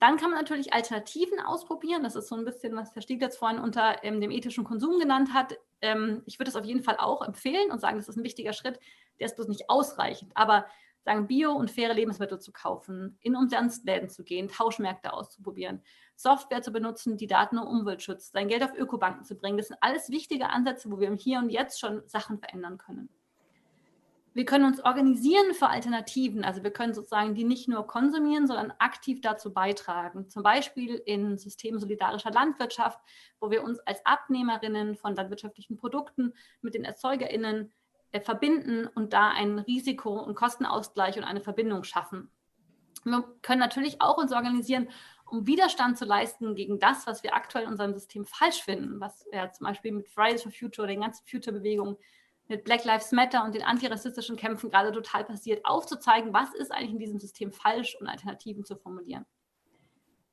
Dann 0.00 0.16
kann 0.16 0.30
man 0.30 0.38
natürlich 0.38 0.72
Alternativen 0.72 1.40
ausprobieren. 1.40 2.02
Das 2.02 2.16
ist 2.16 2.28
so 2.28 2.34
ein 2.34 2.44
bisschen, 2.44 2.74
was 2.76 2.94
Herr 2.94 3.02
Stieglitz 3.02 3.36
vorhin 3.36 3.60
unter 3.60 4.02
ähm, 4.02 4.20
dem 4.20 4.30
ethischen 4.30 4.64
Konsum 4.64 4.98
genannt 4.98 5.32
hat. 5.32 5.56
Ähm, 5.80 6.22
ich 6.26 6.38
würde 6.38 6.50
es 6.50 6.56
auf 6.56 6.64
jeden 6.64 6.82
Fall 6.82 6.96
auch 6.98 7.22
empfehlen 7.22 7.70
und 7.70 7.80
sagen, 7.80 7.96
das 7.96 8.08
ist 8.08 8.16
ein 8.16 8.24
wichtiger 8.24 8.52
Schritt. 8.52 8.78
Der 9.18 9.26
ist 9.26 9.36
bloß 9.36 9.48
nicht 9.48 9.68
ausreichend. 9.68 10.32
Aber 10.34 10.66
sagen, 11.04 11.26
bio 11.26 11.52
und 11.52 11.70
faire 11.70 11.94
Lebensmittel 11.94 12.40
zu 12.40 12.52
kaufen, 12.52 13.18
in 13.20 13.36
Umsonstläden 13.36 14.08
zu 14.08 14.24
gehen, 14.24 14.48
Tauschmärkte 14.48 15.12
auszuprobieren, 15.12 15.82
Software 16.16 16.62
zu 16.62 16.72
benutzen, 16.72 17.16
die 17.16 17.26
Daten- 17.26 17.58
und 17.58 17.66
Umweltschutz, 17.66 18.32
sein 18.32 18.48
Geld 18.48 18.62
auf 18.62 18.74
Ökobanken 18.74 19.24
zu 19.24 19.36
bringen. 19.36 19.58
Das 19.58 19.68
sind 19.68 19.78
alles 19.80 20.08
wichtige 20.08 20.48
Ansätze, 20.48 20.90
wo 20.90 20.98
wir 20.98 21.08
im 21.08 21.16
Hier 21.16 21.38
und 21.38 21.50
Jetzt 21.50 21.78
schon 21.78 22.02
Sachen 22.06 22.38
verändern 22.38 22.78
können. 22.78 23.08
Wir 24.34 24.44
können 24.44 24.64
uns 24.64 24.84
organisieren 24.84 25.54
für 25.54 25.68
Alternativen. 25.68 26.44
Also 26.44 26.64
wir 26.64 26.72
können 26.72 26.92
sozusagen 26.92 27.36
die 27.36 27.44
nicht 27.44 27.68
nur 27.68 27.86
konsumieren, 27.86 28.48
sondern 28.48 28.72
aktiv 28.80 29.20
dazu 29.20 29.54
beitragen. 29.54 30.28
Zum 30.28 30.42
Beispiel 30.42 30.96
in 31.06 31.38
Systemen 31.38 31.78
solidarischer 31.78 32.32
Landwirtschaft, 32.32 32.98
wo 33.38 33.52
wir 33.52 33.62
uns 33.62 33.78
als 33.80 34.04
Abnehmerinnen 34.04 34.96
von 34.96 35.14
landwirtschaftlichen 35.14 35.76
Produkten 35.76 36.34
mit 36.62 36.74
den 36.74 36.84
ErzeugerInnen 36.84 37.72
äh, 38.10 38.20
verbinden 38.20 38.88
und 38.88 39.12
da 39.12 39.30
einen 39.30 39.60
Risiko- 39.60 40.20
und 40.20 40.34
Kostenausgleich 40.34 41.16
und 41.16 41.24
eine 41.24 41.40
Verbindung 41.40 41.84
schaffen. 41.84 42.28
Wir 43.04 43.22
können 43.42 43.60
natürlich 43.60 44.00
auch 44.00 44.18
uns 44.18 44.32
organisieren, 44.32 44.88
um 45.26 45.46
Widerstand 45.46 45.96
zu 45.96 46.06
leisten 46.06 46.56
gegen 46.56 46.80
das, 46.80 47.06
was 47.06 47.22
wir 47.22 47.34
aktuell 47.36 47.64
in 47.64 47.70
unserem 47.70 47.94
System 47.94 48.24
falsch 48.24 48.62
finden, 48.62 49.00
was 49.00 49.26
ja 49.32 49.52
zum 49.52 49.68
Beispiel 49.68 49.92
mit 49.92 50.08
Fridays 50.08 50.42
for 50.42 50.50
Future, 50.50 50.88
den 50.88 51.02
ganzen 51.02 51.24
Future-Bewegungen 51.24 51.96
mit 52.48 52.64
Black 52.64 52.84
Lives 52.84 53.12
Matter 53.12 53.44
und 53.44 53.54
den 53.54 53.62
antirassistischen 53.62 54.36
Kämpfen 54.36 54.70
gerade 54.70 54.92
total 54.92 55.24
passiert, 55.24 55.64
aufzuzeigen, 55.64 56.32
was 56.32 56.54
ist 56.54 56.72
eigentlich 56.72 56.92
in 56.92 56.98
diesem 56.98 57.18
System 57.18 57.52
falsch 57.52 57.96
und 57.98 58.06
Alternativen 58.06 58.64
zu 58.64 58.76
formulieren. 58.76 59.24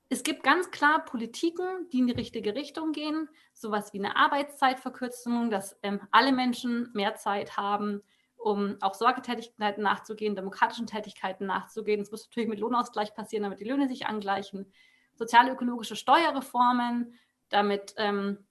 Es 0.10 0.24
gibt 0.24 0.43
ganz 0.43 0.71
klar 0.71 1.06
Politiken, 1.06 1.88
die 1.93 2.00
in 2.00 2.08
die 2.08 2.13
richtige 2.13 2.54
Richtung 2.54 2.91
gehen, 2.91 3.30
sowas 3.54 3.93
wie 3.93 4.00
eine 4.00 4.17
Arbeitszeitverkürzung, 4.17 5.50
dass 5.50 5.80
ähm, 5.84 6.02
alle 6.12 6.34
Menschen 6.34 6.89
mehr 6.93 7.15
Zeit 7.15 7.56
haben, 7.56 8.02
um 8.36 8.76
auch 8.82 8.93
Sorgetätigkeiten 8.93 9.84
nachzugehen, 9.84 10.36
demokratischen 10.36 10.86
Tätigkeiten 10.86 11.45
nachzugehen. 11.45 12.02
Es 12.02 12.12
muss 12.12 12.28
natürlich 12.28 12.50
mit 12.50 12.60
Lohnausgleich 12.60 13.13
passieren, 13.13 13.43
damit 13.43 13.62
die 13.62 13.69
Löhne 13.69 13.88
sich 13.88 14.06
angleichen. 14.06 14.74
Sozialökologische 15.15 15.95
Steuerreformen, 15.95 17.13
damit 17.47 17.93
ähm, 17.95 18.45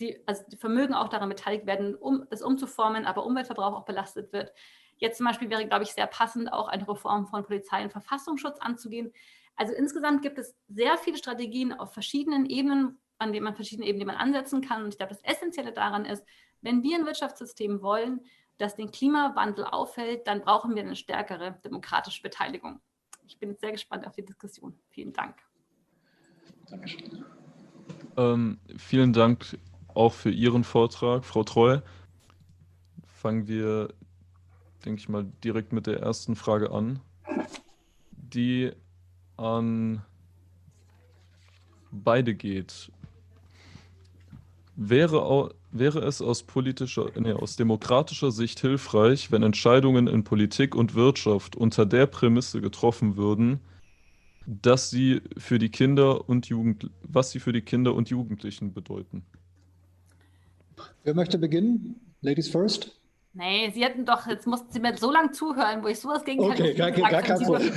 die, 0.00 0.20
also 0.26 0.42
die 0.50 0.56
Vermögen 0.56 0.94
auch 0.94 1.08
daran 1.08 1.28
beteiligt 1.28 1.66
werden, 1.66 1.94
um 1.94 2.26
das 2.30 2.42
umzuformen, 2.42 3.04
aber 3.04 3.24
Umweltverbrauch 3.26 3.74
auch 3.74 3.84
belastet 3.84 4.32
wird. 4.32 4.52
Jetzt 4.98 5.18
zum 5.18 5.26
Beispiel 5.26 5.50
wäre, 5.50 5.66
glaube 5.66 5.84
ich, 5.84 5.92
sehr 5.92 6.06
passend, 6.06 6.52
auch 6.52 6.68
eine 6.68 6.86
Reform 6.88 7.26
von 7.26 7.44
Polizei 7.44 7.82
und 7.82 7.92
Verfassungsschutz 7.92 8.58
anzugehen. 8.58 9.12
Also 9.56 9.74
insgesamt 9.74 10.22
gibt 10.22 10.38
es 10.38 10.56
sehr 10.68 10.96
viele 10.98 11.16
Strategien 11.16 11.72
auf 11.72 11.92
verschiedenen 11.92 12.46
Ebenen, 12.46 12.98
an 13.18 13.32
denen 13.32 13.44
man 13.44 13.54
verschiedene 13.54 13.86
Ebenen, 13.86 14.06
man 14.06 14.16
ansetzen 14.16 14.60
kann. 14.60 14.82
Und 14.84 14.90
ich 14.90 14.98
glaube, 14.98 15.14
das 15.14 15.22
Essentielle 15.24 15.72
daran 15.72 16.04
ist, 16.04 16.24
wenn 16.62 16.82
wir 16.82 16.96
ein 16.96 17.06
Wirtschaftssystem 17.06 17.82
wollen, 17.82 18.20
das 18.58 18.74
den 18.74 18.90
Klimawandel 18.90 19.64
auffällt, 19.64 20.26
dann 20.26 20.40
brauchen 20.40 20.74
wir 20.74 20.82
eine 20.82 20.96
stärkere 20.96 21.58
demokratische 21.64 22.22
Beteiligung. 22.22 22.80
Ich 23.26 23.38
bin 23.38 23.56
sehr 23.56 23.72
gespannt 23.72 24.06
auf 24.06 24.14
die 24.14 24.24
Diskussion. 24.24 24.78
Vielen 24.90 25.12
Dank. 25.12 25.36
Dankeschön. 26.68 27.24
Ähm, 28.16 28.58
vielen 28.76 29.12
Dank 29.12 29.58
auch 29.98 30.12
für 30.14 30.30
Ihren 30.30 30.64
Vortrag, 30.64 31.24
Frau 31.24 31.42
Treu. 31.42 31.80
Fangen 33.04 33.48
wir, 33.48 33.92
denke 34.84 35.00
ich 35.00 35.08
mal, 35.08 35.26
direkt 35.42 35.72
mit 35.72 35.86
der 35.86 36.00
ersten 36.00 36.36
Frage 36.36 36.70
an, 36.70 37.00
die 38.12 38.70
an 39.36 40.02
beide 41.90 42.34
geht. 42.34 42.92
Wäre, 44.76 45.52
wäre 45.72 46.00
es 46.00 46.22
aus 46.22 46.44
politischer, 46.44 47.10
nee, 47.18 47.32
aus 47.32 47.56
demokratischer 47.56 48.30
Sicht 48.30 48.60
hilfreich, 48.60 49.32
wenn 49.32 49.42
Entscheidungen 49.42 50.06
in 50.06 50.22
Politik 50.22 50.76
und 50.76 50.94
Wirtschaft 50.94 51.56
unter 51.56 51.84
der 51.84 52.06
Prämisse 52.06 52.60
getroffen 52.60 53.16
würden, 53.16 53.58
dass 54.46 54.90
sie 54.90 55.22
für 55.36 55.58
die 55.58 55.70
Kinder 55.70 56.28
und 56.28 56.46
Jugend, 56.46 56.88
was 57.02 57.32
sie 57.32 57.40
für 57.40 57.52
die 57.52 57.62
Kinder 57.62 57.94
und 57.94 58.10
Jugendlichen 58.10 58.72
bedeuten? 58.72 59.24
Wer 61.04 61.14
möchte 61.14 61.38
beginnen? 61.38 62.00
Ladies 62.20 62.48
first? 62.48 62.98
Nee, 63.34 63.70
Sie 63.72 63.84
hätten 63.84 64.04
doch, 64.04 64.26
jetzt 64.26 64.46
mussten 64.46 64.72
Sie 64.72 64.80
mir 64.80 64.96
so 64.96 65.12
lange 65.12 65.30
zuhören, 65.30 65.82
wo 65.82 65.88
ich 65.88 66.00
sowas 66.00 66.24
gegen 66.24 66.42
Okay, 66.42 66.74
gar, 66.74 66.90
gar, 66.90 67.22
kein 67.22 67.40
Problem. 67.40 67.72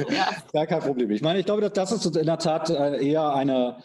gar 0.54 0.66
kein 0.66 0.80
Problem. 0.80 1.12
Ich 1.12 1.22
meine, 1.22 1.40
ich 1.40 1.46
glaube, 1.46 1.70
das 1.70 1.92
ist 1.92 2.06
in 2.16 2.26
der 2.26 2.40
Tat 2.40 2.70
äh, 2.70 3.06
eher 3.06 3.34
eine, 3.34 3.78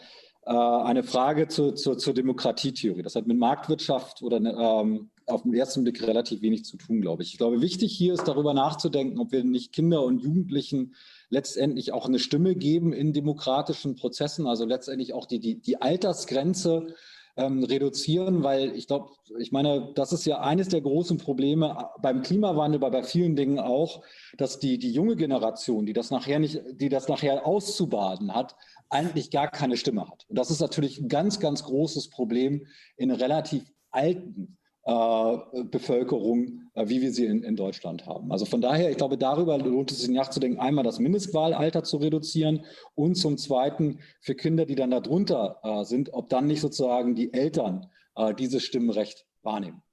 äh, 0.45 0.51
eine 0.51 1.03
Frage 1.03 1.47
zu, 1.47 1.73
zu, 1.73 1.95
zur 1.95 2.13
Demokratietheorie. 2.13 3.03
Das 3.03 3.15
hat 3.15 3.27
mit 3.27 3.37
Marktwirtschaft 3.37 4.23
oder 4.23 4.37
ähm, 4.37 5.09
auf 5.27 5.43
den 5.43 5.53
ersten 5.53 5.83
Blick 5.83 6.01
relativ 6.01 6.41
wenig 6.41 6.63
zu 6.65 6.77
tun, 6.77 7.01
glaube 7.01 7.21
ich. 7.21 7.33
Ich 7.33 7.37
glaube, 7.37 7.61
wichtig 7.61 7.95
hier 7.95 8.13
ist 8.13 8.27
darüber 8.27 8.53
nachzudenken, 8.53 9.19
ob 9.19 9.31
wir 9.31 9.43
nicht 9.43 9.73
Kinder 9.73 10.03
und 10.03 10.23
Jugendlichen 10.23 10.95
letztendlich 11.29 11.91
auch 11.91 12.07
eine 12.07 12.19
Stimme 12.19 12.55
geben 12.55 12.93
in 12.93 13.11
demokratischen 13.11 13.95
Prozessen, 13.95 14.47
also 14.47 14.65
letztendlich 14.65 15.13
auch 15.13 15.25
die, 15.25 15.39
die, 15.39 15.55
die 15.61 15.81
Altersgrenze 15.81 16.95
ähm, 17.37 17.63
reduzieren, 17.63 18.43
weil 18.43 18.75
ich 18.75 18.87
glaube, 18.87 19.11
ich 19.39 19.51
meine, 19.51 19.91
das 19.95 20.11
ist 20.11 20.25
ja 20.25 20.39
eines 20.41 20.69
der 20.69 20.81
großen 20.81 21.17
Probleme 21.19 21.89
beim 22.01 22.23
Klimawandel, 22.23 22.83
aber 22.83 22.91
bei 22.91 23.03
vielen 23.03 23.35
Dingen 23.35 23.59
auch, 23.59 24.01
dass 24.37 24.59
die, 24.59 24.77
die 24.79 24.91
junge 24.91 25.15
Generation, 25.15 25.85
die 25.85 25.93
das 25.93 26.11
nachher 26.11 26.39
nicht, 26.39 26.61
die 26.73 26.89
das 26.89 27.07
nachher 27.07 27.45
auszubaden 27.45 28.33
hat, 28.33 28.55
eigentlich 28.89 29.31
gar 29.31 29.49
keine 29.49 29.77
Stimme 29.77 30.07
hat. 30.07 30.25
Und 30.29 30.37
das 30.37 30.49
ist 30.49 30.61
natürlich 30.61 30.99
ein 30.99 31.09
ganz, 31.09 31.39
ganz 31.39 31.63
großes 31.63 32.09
Problem 32.09 32.65
in 32.95 33.11
relativ 33.11 33.63
alten 33.91 34.56
Bevölkerung, 34.87 36.69
äh, 36.73 36.87
wie 36.87 37.01
wir 37.01 37.11
sie 37.11 37.25
in, 37.25 37.43
in, 37.43 37.57
Deutschland 37.57 38.05
haben. 38.05 38.31
Also 38.31 38.45
von 38.45 38.61
daher, 38.61 38.89
ich 38.89 38.95
glaube, 38.95 39.17
darüber 39.17 39.57
lohnt 39.57 39.91
es 39.91 39.99
sich 39.99 40.09
nachzudenken, 40.09 40.61
einmal 40.61 40.85
das 40.85 40.99
Mindestwahlalter 40.99 41.83
zu 41.83 41.97
reduzieren 41.97 42.65
und 42.95 43.15
zum 43.15 43.37
Zweiten 43.37 43.99
für 44.21 44.33
Kinder, 44.33 44.65
die 44.65 44.75
dann 44.75 44.91
darunter 44.91 45.59
äh, 45.63 45.83
sind, 45.83 46.13
ob 46.13 46.29
dann 46.29 46.47
nicht 46.47 46.61
sozusagen 46.61 47.15
die 47.15 47.33
Eltern 47.33 47.91
äh, 48.15 48.33
dieses 48.33 48.63
Stimmrecht 48.63 49.25
wahrnehmen. 49.43 49.83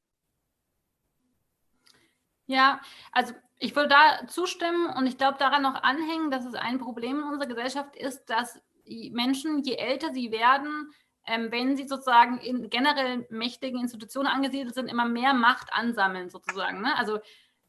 Ja, 2.46 2.80
also 3.10 3.34
ich 3.58 3.74
würde 3.74 3.88
da 3.88 4.26
zustimmen 4.28 4.86
und 4.96 5.06
ich 5.06 5.18
glaube 5.18 5.38
daran 5.38 5.62
noch 5.62 5.82
anhängen, 5.82 6.30
dass 6.30 6.44
es 6.44 6.54
ein 6.54 6.78
Problem 6.78 7.18
in 7.18 7.24
unserer 7.24 7.48
Gesellschaft 7.48 7.96
ist, 7.96 8.26
dass 8.26 8.60
Menschen, 8.86 9.62
je 9.64 9.74
älter 9.74 10.12
sie 10.12 10.30
werden, 10.30 10.90
ähm, 11.26 11.50
wenn 11.50 11.76
sie 11.76 11.88
sozusagen 11.88 12.38
in 12.38 12.68
generell 12.70 13.26
mächtigen 13.30 13.80
Institutionen 13.80 14.26
angesiedelt 14.26 14.74
sind, 14.74 14.88
immer 14.88 15.06
mehr 15.06 15.34
Macht 15.34 15.72
ansammeln 15.72 16.30
sozusagen. 16.30 16.82
Ne? 16.82 16.96
Also 16.96 17.18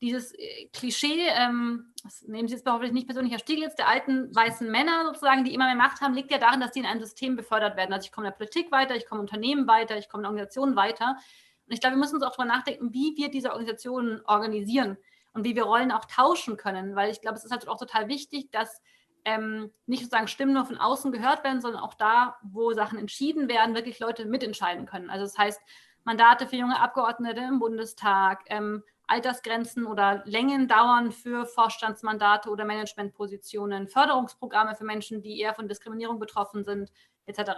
dieses 0.01 0.33
äh, 0.33 0.67
Klischee, 0.73 1.27
ähm, 1.29 1.93
das 2.03 2.21
nehmen 2.23 2.47
Sie 2.47 2.55
jetzt 2.55 2.69
hoffentlich 2.69 2.91
nicht 2.91 3.07
persönlich, 3.07 3.31
Herr 3.31 3.39
Stieglitz, 3.39 3.75
der 3.75 3.87
alten 3.87 4.33
weißen 4.35 4.69
Männer 4.69 5.05
sozusagen, 5.05 5.43
die 5.43 5.53
immer 5.53 5.65
mehr 5.65 5.75
Macht 5.75 6.01
haben, 6.01 6.13
liegt 6.13 6.31
ja 6.31 6.37
darin, 6.37 6.59
dass 6.59 6.71
die 6.71 6.79
in 6.79 6.85
einem 6.85 7.01
System 7.01 7.35
befördert 7.35 7.77
werden. 7.77 7.93
Also 7.93 8.05
ich 8.05 8.11
komme 8.11 8.27
in 8.27 8.31
der 8.31 8.37
Politik 8.37 8.71
weiter, 8.71 8.95
ich 8.95 9.07
komme 9.07 9.19
in 9.19 9.27
Unternehmen 9.27 9.67
weiter, 9.67 9.97
ich 9.97 10.09
komme 10.09 10.23
in 10.23 10.27
Organisationen 10.27 10.75
weiter. 10.75 11.17
Und 11.65 11.73
ich 11.73 11.79
glaube, 11.79 11.95
wir 11.95 11.99
müssen 11.99 12.15
uns 12.15 12.23
auch 12.23 12.35
darüber 12.35 12.53
nachdenken, 12.53 12.93
wie 12.93 13.15
wir 13.15 13.29
diese 13.29 13.51
Organisationen 13.51 14.21
organisieren 14.25 14.97
und 15.33 15.45
wie 15.45 15.55
wir 15.55 15.63
Rollen 15.63 15.91
auch 15.91 16.05
tauschen 16.05 16.57
können, 16.57 16.95
weil 16.95 17.09
ich 17.09 17.21
glaube, 17.21 17.37
es 17.37 17.45
ist 17.45 17.51
halt 17.51 17.67
auch 17.67 17.79
total 17.79 18.07
wichtig, 18.07 18.51
dass 18.51 18.81
ähm, 19.25 19.71
nicht 19.87 20.03
sozusagen 20.03 20.27
Stimmen 20.27 20.53
nur 20.53 20.65
von 20.65 20.77
außen 20.77 21.11
gehört 21.11 21.43
werden, 21.43 21.61
sondern 21.61 21.81
auch 21.81 21.95
da, 21.95 22.37
wo 22.43 22.71
Sachen 22.73 22.99
entschieden 22.99 23.49
werden, 23.49 23.75
wirklich 23.75 23.99
Leute 23.99 24.25
mitentscheiden 24.25 24.85
können. 24.85 25.09
Also 25.09 25.25
das 25.25 25.37
heißt, 25.37 25.61
Mandate 26.03 26.47
für 26.47 26.55
junge 26.55 26.79
Abgeordnete 26.79 27.41
im 27.41 27.59
Bundestag, 27.59 28.43
ähm, 28.47 28.83
Altersgrenzen 29.07 29.85
oder 29.85 30.23
Längen 30.25 30.67
dauern 30.67 31.11
für 31.11 31.45
Vorstandsmandate 31.45 32.49
oder 32.49 32.65
Managementpositionen, 32.65 33.87
Förderungsprogramme 33.87 34.75
für 34.75 34.83
Menschen, 34.83 35.21
die 35.21 35.39
eher 35.39 35.53
von 35.53 35.67
Diskriminierung 35.67 36.19
betroffen 36.19 36.63
sind, 36.63 36.91
etc. 37.25 37.51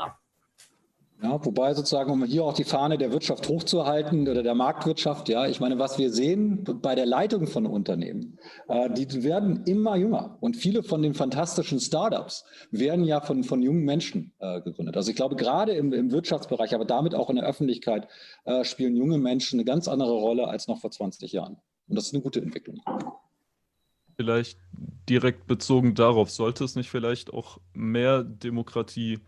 Ja, 1.21 1.43
wobei 1.43 1.73
sozusagen, 1.73 2.11
um 2.11 2.23
hier 2.25 2.43
auch 2.43 2.53
die 2.53 2.63
Fahne 2.63 2.99
der 2.99 3.11
Wirtschaft 3.11 3.49
hochzuhalten 3.49 4.27
oder 4.27 4.43
der 4.43 4.53
Marktwirtschaft, 4.53 5.29
ja, 5.29 5.47
ich 5.47 5.59
meine, 5.59 5.79
was 5.79 5.97
wir 5.97 6.11
sehen 6.11 6.63
bei 6.63 6.93
der 6.93 7.07
Leitung 7.07 7.47
von 7.47 7.65
Unternehmen, 7.65 8.37
äh, 8.67 8.87
die 8.91 9.23
werden 9.23 9.63
immer 9.65 9.95
jünger 9.95 10.37
und 10.41 10.55
viele 10.55 10.83
von 10.83 11.01
den 11.01 11.15
fantastischen 11.15 11.79
Startups 11.79 12.45
werden 12.69 13.03
ja 13.03 13.19
von, 13.19 13.43
von 13.43 13.63
jungen 13.63 13.83
Menschen 13.83 14.33
äh, 14.37 14.61
gegründet. 14.61 14.95
Also 14.95 15.09
ich 15.09 15.15
glaube, 15.15 15.35
gerade 15.35 15.71
im, 15.71 15.91
im 15.91 16.11
Wirtschaftsbereich, 16.11 16.75
aber 16.75 16.85
damit 16.85 17.15
auch 17.15 17.31
in 17.31 17.37
der 17.37 17.45
Öffentlichkeit, 17.45 18.07
äh, 18.45 18.63
spielen 18.63 18.95
junge 18.95 19.17
Menschen 19.17 19.59
eine 19.59 19.65
ganz 19.65 19.87
andere 19.87 20.13
Rolle 20.13 20.47
als 20.47 20.67
noch 20.67 20.79
vor 20.79 20.91
20 20.91 21.31
Jahren. 21.31 21.57
Und 21.87 21.95
das 21.95 22.07
ist 22.07 22.13
eine 22.13 22.21
gute 22.21 22.41
Entwicklung. 22.41 22.79
Vielleicht 24.17 24.59
direkt 25.09 25.47
bezogen 25.47 25.95
darauf, 25.95 26.29
sollte 26.29 26.63
es 26.63 26.75
nicht 26.75 26.91
vielleicht 26.91 27.33
auch 27.33 27.59
mehr 27.73 28.23
Demokratie 28.23 29.19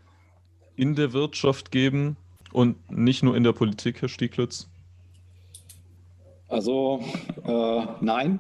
in 0.79 0.95
der 0.95 1.11
Wirtschaft 1.11 1.71
geben 1.71 2.15
und 2.53 2.89
nicht 2.89 3.21
nur 3.21 3.35
in 3.35 3.43
der 3.43 3.51
Politik, 3.51 4.01
Herr 4.01 4.07
Stieglitz? 4.07 4.69
Also 6.47 7.03
äh, 7.45 7.85
nein. 7.99 8.39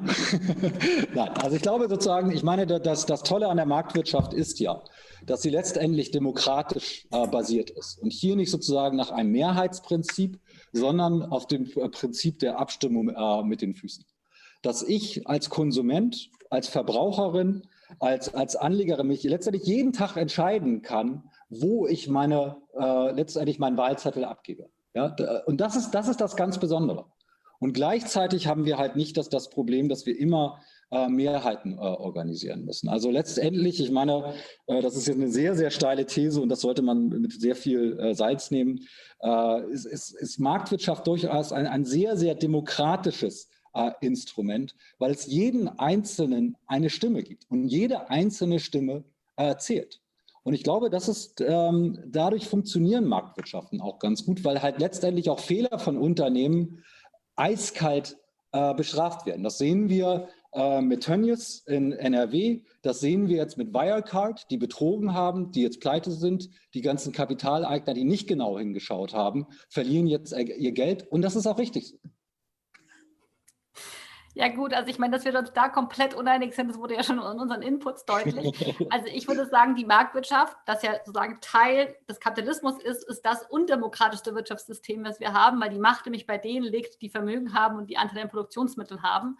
nein. 1.13 1.29
Also 1.29 1.57
ich 1.57 1.61
glaube 1.61 1.89
sozusagen, 1.89 2.31
ich 2.31 2.41
meine, 2.41 2.65
das, 2.65 3.05
das 3.05 3.23
Tolle 3.23 3.49
an 3.49 3.57
der 3.57 3.65
Marktwirtschaft 3.65 4.33
ist 4.33 4.59
ja, 4.59 4.81
dass 5.25 5.41
sie 5.41 5.49
letztendlich 5.49 6.11
demokratisch 6.11 7.07
äh, 7.11 7.27
basiert 7.27 7.69
ist 7.71 8.01
und 8.01 8.13
hier 8.13 8.37
nicht 8.37 8.49
sozusagen 8.49 8.95
nach 8.95 9.11
einem 9.11 9.31
Mehrheitsprinzip, 9.31 10.39
sondern 10.71 11.21
auf 11.23 11.45
dem 11.45 11.69
Prinzip 11.69 12.39
der 12.39 12.57
Abstimmung 12.57 13.09
äh, 13.09 13.43
mit 13.43 13.61
den 13.61 13.75
Füßen. 13.75 14.05
Dass 14.61 14.81
ich 14.81 15.27
als 15.27 15.49
Konsument, 15.49 16.29
als 16.49 16.69
Verbraucherin, 16.69 17.63
als, 17.99 18.33
als 18.33 18.55
Anlegerin 18.55 19.07
mich 19.07 19.23
letztendlich 19.23 19.67
jeden 19.67 19.93
Tag 19.93 20.15
entscheiden 20.15 20.81
kann, 20.81 21.23
wo 21.49 21.87
ich 21.87 22.07
meine, 22.07 22.57
äh, 22.79 23.11
letztendlich 23.11 23.59
meinen 23.59 23.77
Wahlzettel 23.77 24.23
abgebe. 24.23 24.69
Ja, 24.93 25.15
und 25.45 25.61
das 25.61 25.75
ist, 25.75 25.91
das 25.91 26.07
ist 26.07 26.19
das 26.19 26.35
ganz 26.35 26.59
Besondere. 26.59 27.05
Und 27.59 27.73
gleichzeitig 27.73 28.47
haben 28.47 28.65
wir 28.65 28.77
halt 28.77 28.95
nicht 28.95 29.17
das, 29.17 29.29
das 29.29 29.49
Problem, 29.49 29.89
dass 29.89 30.05
wir 30.05 30.17
immer 30.17 30.61
äh, 30.91 31.09
Mehrheiten 31.09 31.73
äh, 31.73 31.81
organisieren 31.81 32.65
müssen. 32.65 32.89
Also 32.89 33.11
letztendlich, 33.11 33.81
ich 33.81 33.91
meine, 33.91 34.33
äh, 34.67 34.81
das 34.81 34.95
ist 34.95 35.07
jetzt 35.07 35.17
eine 35.17 35.29
sehr, 35.29 35.55
sehr 35.55 35.69
steile 35.69 36.05
These 36.05 36.41
und 36.41 36.49
das 36.49 36.61
sollte 36.61 36.81
man 36.81 37.09
mit 37.09 37.39
sehr 37.39 37.55
viel 37.55 37.99
äh, 37.99 38.15
Salz 38.15 38.49
nehmen, 38.49 38.87
äh, 39.21 39.69
ist, 39.71 39.85
ist, 39.85 40.11
ist, 40.11 40.39
Marktwirtschaft 40.39 41.05
durchaus 41.05 41.51
ein, 41.51 41.67
ein 41.67 41.85
sehr, 41.85 42.15
sehr 42.15 42.33
demokratisches 42.33 43.49
äh, 43.73 43.91
Instrument, 44.01 44.73
weil 44.97 45.11
es 45.11 45.27
jeden 45.27 45.67
Einzelnen 45.67 46.55
eine 46.65 46.89
Stimme 46.89 47.23
gibt 47.23 47.45
und 47.51 47.67
jede 47.67 48.09
einzelne 48.09 48.59
Stimme 48.59 49.03
zählt. 49.57 50.01
Und 50.43 50.53
ich 50.53 50.63
glaube, 50.63 50.89
das 50.89 51.07
ist, 51.07 51.41
ähm, 51.41 51.99
dadurch 52.07 52.47
funktionieren 52.47 53.05
Marktwirtschaften 53.05 53.81
auch 53.81 53.99
ganz 53.99 54.25
gut, 54.25 54.43
weil 54.43 54.61
halt 54.61 54.79
letztendlich 54.79 55.29
auch 55.29 55.39
Fehler 55.39 55.79
von 55.79 55.97
Unternehmen 55.97 56.83
eiskalt 57.35 58.17
äh, 58.51 58.73
bestraft 58.73 59.25
werden. 59.25 59.43
Das 59.43 59.57
sehen 59.57 59.89
wir 59.89 60.27
äh, 60.53 60.81
mit 60.81 61.03
Tönnies 61.03 61.59
in 61.67 61.91
NRW, 61.91 62.61
das 62.81 62.99
sehen 62.99 63.27
wir 63.27 63.37
jetzt 63.37 63.57
mit 63.57 63.73
Wirecard, 63.73 64.49
die 64.49 64.57
betrogen 64.57 65.13
haben, 65.13 65.51
die 65.51 65.61
jetzt 65.61 65.81
pleite 65.81 66.11
sind. 66.11 66.49
Die 66.73 66.81
ganzen 66.81 67.13
Kapitaleigner, 67.13 67.93
die 67.93 68.03
nicht 68.03 68.27
genau 68.27 68.57
hingeschaut 68.57 69.13
haben, 69.13 69.45
verlieren 69.69 70.07
jetzt 70.07 70.33
ihr 70.33 70.71
Geld. 70.71 71.07
Und 71.11 71.21
das 71.21 71.35
ist 71.35 71.45
auch 71.45 71.59
richtig. 71.59 71.99
Ja 74.35 74.47
gut, 74.47 74.73
also 74.73 74.89
ich 74.89 74.99
meine, 74.99 75.15
dass 75.15 75.25
wir 75.25 75.37
uns 75.37 75.53
da 75.53 75.69
komplett 75.69 76.13
uneinig 76.13 76.55
sind, 76.55 76.69
das 76.69 76.77
wurde 76.77 76.95
ja 76.95 77.03
schon 77.03 77.17
in 77.17 77.23
unseren 77.23 77.61
Inputs 77.61 78.05
deutlich. 78.05 78.77
Also 78.91 79.07
ich 79.07 79.27
würde 79.27 79.45
sagen, 79.47 79.75
die 79.75 79.85
Marktwirtschaft, 79.85 80.55
das 80.65 80.83
ja 80.83 80.93
sozusagen 81.05 81.39
Teil 81.41 81.95
des 82.07 82.19
Kapitalismus 82.19 82.81
ist, 82.81 83.07
ist 83.07 83.21
das 83.21 83.43
undemokratischste 83.49 84.33
Wirtschaftssystem, 84.33 85.03
was 85.03 85.19
wir 85.19 85.33
haben, 85.33 85.59
weil 85.61 85.69
die 85.69 85.79
Macht 85.79 86.05
nämlich 86.05 86.25
bei 86.25 86.37
denen 86.37 86.63
liegt, 86.63 87.01
die 87.01 87.09
Vermögen 87.09 87.53
haben 87.53 87.77
und 87.77 87.89
die 87.89 87.97
Anteile 87.97 88.23
an 88.23 88.29
Produktionsmitteln 88.29 89.03
haben. 89.03 89.37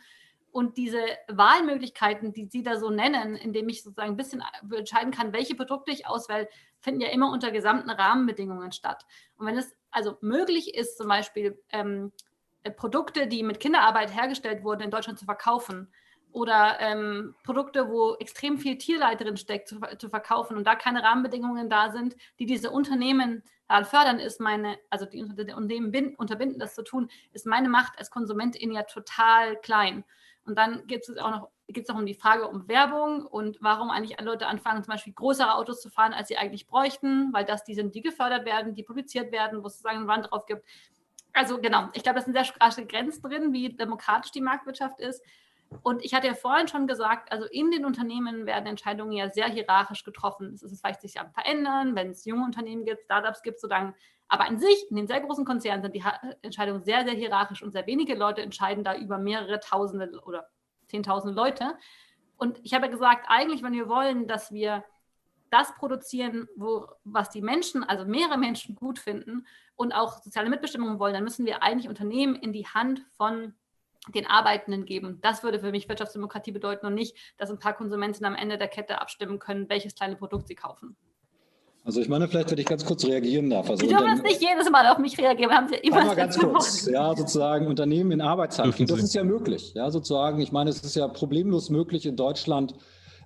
Und 0.52 0.78
diese 0.78 1.00
Wahlmöglichkeiten, 1.28 2.34
die 2.34 2.48
Sie 2.48 2.64
da 2.64 2.78
so 2.78 2.90
nennen, 2.90 3.36
indem 3.36 3.70
ich 3.70 3.84
sozusagen 3.84 4.12
ein 4.12 4.18
bisschen 4.18 4.44
entscheiden 4.76 5.12
kann, 5.12 5.32
welche 5.32 5.56
Produkte 5.56 5.92
ich 5.92 6.08
auswähle, 6.08 6.50
finden 6.80 7.02
ja 7.02 7.10
immer 7.10 7.32
unter 7.32 7.52
gesamten 7.52 7.90
Rahmenbedingungen 7.90 8.72
statt. 8.72 9.06
Und 9.38 9.46
wenn 9.46 9.58
es 9.58 9.76
also 9.92 10.18
möglich 10.22 10.76
ist, 10.76 10.98
zum 10.98 11.08
Beispiel 11.08 11.62
ähm, 11.72 12.12
äh, 12.22 12.29
Produkte, 12.76 13.28
die 13.28 13.44
mit 13.44 13.60
Kinderarbeit 13.60 14.14
hergestellt 14.14 14.64
wurden, 14.64 14.82
in 14.82 14.92
Deutschland 14.92 15.20
zu 15.20 15.26
verkaufen 15.26 15.92
oder 16.32 16.78
ähm, 16.80 17.36
Produkte, 17.44 17.90
wo 17.90 18.16
extrem 18.16 18.58
viel 18.58 18.78
Tierleid 18.78 19.22
drin 19.22 19.38
steckt, 19.38 19.68
zu, 19.68 19.80
zu, 19.98 20.10
verkaufen 20.10 20.58
und 20.58 20.66
da 20.66 20.76
keine 20.76 21.04
Rahmenbedingungen 21.04 21.70
da 21.70 21.92
sind, 21.92 22.16
die 22.38 22.46
diese 22.46 22.70
Unternehmen 22.70 23.44
daran 23.68 23.86
fördern, 23.86 24.20
ist 24.20 24.40
meine, 24.40 24.78
also 24.90 25.06
die 25.06 25.22
Unternehmen 25.22 26.16
unterbinden, 26.16 26.60
das 26.60 26.76
zu 26.76 26.84
tun, 26.84 27.10
ist 27.34 27.46
meine 27.46 27.70
Macht 27.70 27.98
als 27.98 28.12
Konsumentin 28.12 28.72
ja 28.72 28.84
total 28.84 29.56
klein. 29.58 30.04
Und 30.44 30.58
dann 30.58 30.86
gibt 30.88 31.08
es 31.08 31.18
auch 31.18 31.32
noch 31.32 31.50
geht 31.72 31.84
es 31.84 31.90
auch 31.90 32.00
um 32.00 32.06
die 32.06 32.16
Frage 32.16 32.48
um 32.48 32.68
Werbung 32.68 33.26
und 33.26 33.58
warum 33.62 33.92
eigentlich 33.92 34.20
Leute 34.20 34.48
anfangen, 34.48 34.84
zum 34.84 34.92
Beispiel 34.92 35.14
größere 35.14 35.54
Autos 35.54 35.82
zu 35.82 35.90
fahren, 35.90 36.14
als 36.14 36.28
sie 36.28 36.38
eigentlich 36.38 36.68
bräuchten, 36.68 37.32
weil 37.32 37.46
das 37.46 37.64
die 37.64 37.76
sind, 37.76 37.94
die 37.94 38.02
gefördert 38.02 38.46
werden, 38.46 38.74
die 38.74 38.84
publiziert 38.84 39.32
werden, 39.32 39.62
wo 39.62 39.68
es 39.68 39.74
sozusagen 39.74 40.00
eine 40.00 40.08
Wand 40.08 40.32
drauf 40.32 40.46
gibt. 40.46 40.66
Also 41.34 41.60
genau, 41.60 41.90
ich 41.94 42.04
glaube, 42.04 42.16
das 42.16 42.26
sind 42.26 42.34
sehr 42.34 42.46
starke 42.46 42.86
Grenzen 42.86 43.22
drin, 43.22 43.54
wie 43.54 43.70
demokratisch 43.76 44.32
die 44.32 44.42
Marktwirtschaft 44.42 45.00
ist. 45.00 45.24
Und 45.84 46.04
ich 46.04 46.14
hatte 46.14 46.28
ja 46.28 46.34
vorhin 46.34 46.68
schon 46.68 46.88
gesagt, 46.88 47.32
also 47.32 47.46
in 47.46 47.70
den 47.70 47.86
Unternehmen 47.86 48.46
werden 48.48 48.66
Entscheidungen 48.66 49.12
ja 49.12 49.30
sehr 49.30 49.48
hierarchisch 49.48 50.04
getroffen. 50.04 50.54
Es 50.54 50.64
ist 50.64 50.82
vielleicht 50.82 51.02
sich 51.02 51.14
ja 51.14 51.30
verändern, 51.30 51.96
wenn 51.96 52.10
es 52.10 52.26
junge 52.26 52.44
Unternehmen 52.44 52.86
gibt, 52.86 53.04
Startups 53.04 53.44
gibt, 53.44 53.60
solange. 53.60 53.94
Aber 54.28 54.46
an 54.46 54.58
sich, 54.58 54.88
in 54.90 54.96
den 54.96 55.08
sehr 55.08 55.22
großen 55.22 55.46
Konzernen 55.46 55.84
sind 55.84 55.96
die 55.96 56.04
Entscheidungen 56.42 56.84
sehr, 56.84 57.04
sehr 57.06 57.14
hierarchisch 57.14 57.62
und 57.62 57.72
sehr 57.72 57.86
wenige 57.86 58.16
Leute 58.16 58.42
entscheiden 58.42 58.84
da 58.84 58.96
über 58.96 59.18
mehrere 59.18 59.60
Tausende 59.60 60.22
oder 60.26 60.50
Zehntausende 60.88 61.36
Leute. 61.36 61.78
Und 62.38 62.60
ich 62.64 62.74
habe 62.74 62.86
ja 62.86 62.92
gesagt, 62.92 63.28
eigentlich, 63.28 63.62
wenn 63.62 63.74
wir 63.74 63.88
wollen, 63.88 64.28
dass 64.28 64.52
wir 64.52 64.84
das 65.52 65.74
produzieren, 65.76 66.48
wo, 66.56 66.88
was 67.04 67.30
die 67.30 67.42
Menschen, 67.42 67.84
also 67.84 68.06
mehrere 68.06 68.38
Menschen 68.38 68.76
gut 68.76 69.00
finden 69.00 69.46
und 69.76 69.94
auch 69.94 70.22
soziale 70.22 70.50
Mitbestimmung 70.50 71.00
wollen, 71.00 71.14
dann 71.14 71.24
müssen 71.24 71.46
wir 71.46 71.64
eigentlich 71.64 71.90
Unternehmen 71.90 72.36
in 72.36 72.54
die 72.54 72.68
Hand 72.68 73.06
von 73.18 73.54
den 74.14 74.26
Arbeitenden 74.26 74.86
geben. 74.86 75.20
Das 75.22 75.44
würde 75.44 75.60
für 75.60 75.72
mich 75.72 75.88
Wirtschaftsdemokratie 75.88 76.52
bedeuten 76.52 76.86
und 76.86 76.96
nicht, 76.96 77.16
dass 77.38 77.50
ein 77.50 77.60
paar 77.60 77.74
Konsumenten 77.74 78.26
am 78.26 78.36
Ende 78.36 78.58
der 78.58 78.68
Kette 78.68 79.02
abstimmen 79.02 79.40
können, 79.40 79.70
welches 79.70 79.96
kleine 79.96 80.16
Produkt 80.16 80.48
sie 80.48 80.56
kaufen. 80.56 80.96
Also 81.86 82.02
ich 82.02 82.10
meine, 82.10 82.28
vielleicht, 82.28 82.52
wenn 82.52 82.58
ich 82.58 82.66
ganz 82.66 82.86
kurz 82.86 83.06
reagieren 83.06 83.50
darf. 83.50 83.70
Also 83.70 83.82
Sie 83.82 83.88
dürfen 83.88 84.08
jetzt 84.08 84.24
nicht 84.24 84.42
jedes 84.42 84.70
Mal 84.70 84.86
auf 84.88 84.98
mich 84.98 85.18
reagieren, 85.18 85.52
haben 85.52 85.70
Sie 85.70 85.76
immer 85.76 86.06
mal 86.06 86.16
ganz 86.16 86.38
kurz, 86.38 86.86
ja, 86.86 87.16
sozusagen 87.16 87.68
Unternehmen 87.68 88.12
in 88.12 88.22
Arbeitshandel. 88.22 88.86
Das 88.86 89.00
ist 89.00 89.16
ja 89.16 89.24
möglich, 89.24 89.74
ja, 89.76 89.90
sozusagen. 89.90 90.40
Ich 90.42 90.52
meine, 90.52 90.70
es 90.70 90.84
ist 90.84 90.96
ja 90.96 91.08
problemlos 91.08 91.70
möglich 91.70 92.06
in 92.06 92.16
Deutschland, 92.16 92.76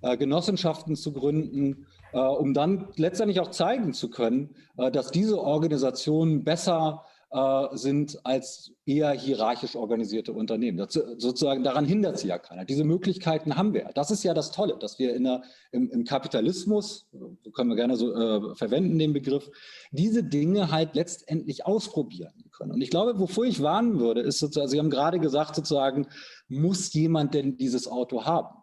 äh, 0.01 0.15
Genossenschaften 0.17 0.95
zu 0.95 1.11
gründen, 1.13 1.73
äh, 1.73 1.85
um 2.17 2.53
dann 2.53 2.87
letztendlich 2.95 3.39
auch 3.39 3.51
zeigen 3.51 3.93
zu 3.93 4.09
können, 4.09 4.55
äh, 4.77 4.91
dass 4.91 5.11
diese 5.11 5.39
Organisationen 5.39 6.43
besser 6.43 7.03
äh, 7.33 7.75
sind 7.75 8.19
als 8.23 8.71
eher 8.85 9.11
hierarchisch 9.11 9.75
organisierte 9.75 10.33
Unternehmen. 10.33 10.77
Das, 10.77 10.93
sozusagen 10.93 11.63
daran 11.63 11.85
hindert 11.85 12.19
sie 12.19 12.27
ja 12.27 12.37
keiner. 12.37 12.63
Diese 12.63 12.83
Möglichkeiten 12.83 13.55
haben 13.55 13.73
wir. 13.73 13.89
Das 13.95 14.11
ist 14.11 14.23
ja 14.23 14.35
das 14.35 14.51
Tolle, 14.51 14.77
dass 14.79 14.99
wir 14.99 15.15
in 15.15 15.23
der, 15.23 15.41
im, 15.71 15.89
im 15.89 16.03
Kapitalismus, 16.03 17.07
können 17.53 17.69
wir 17.69 17.75
gerne 17.75 17.95
so 17.95 18.13
äh, 18.13 18.55
verwenden 18.55 18.99
den 18.99 19.13
Begriff, 19.13 19.49
diese 19.91 20.23
Dinge 20.23 20.69
halt 20.69 20.93
letztendlich 20.93 21.65
ausprobieren 21.65 22.33
können. 22.51 22.71
Und 22.71 22.81
ich 22.81 22.91
glaube, 22.91 23.19
wovor 23.19 23.45
ich 23.45 23.63
warnen 23.63 23.99
würde, 23.99 24.21
ist 24.21 24.37
sozusagen, 24.37 24.69
Sie 24.69 24.77
haben 24.77 24.91
gerade 24.91 25.19
gesagt, 25.19 25.55
sozusagen, 25.55 26.07
muss 26.49 26.93
jemand 26.93 27.33
denn 27.33 27.57
dieses 27.57 27.87
Auto 27.87 28.25
haben? 28.25 28.62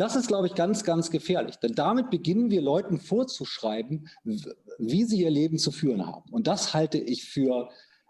Das 0.00 0.16
ist, 0.16 0.28
glaube 0.28 0.46
ich, 0.46 0.54
ganz, 0.54 0.82
ganz 0.82 1.10
gefährlich. 1.10 1.56
Denn 1.56 1.74
damit 1.74 2.08
beginnen 2.08 2.50
wir 2.50 2.62
Leuten 2.62 2.98
vorzuschreiben, 2.98 4.08
wie 4.24 5.04
sie 5.04 5.20
ihr 5.20 5.28
Leben 5.28 5.58
zu 5.58 5.72
führen 5.72 6.06
haben. 6.06 6.30
Und 6.32 6.46
das 6.46 6.72
halte 6.72 6.96
ich 6.96 7.28
für 7.28 7.68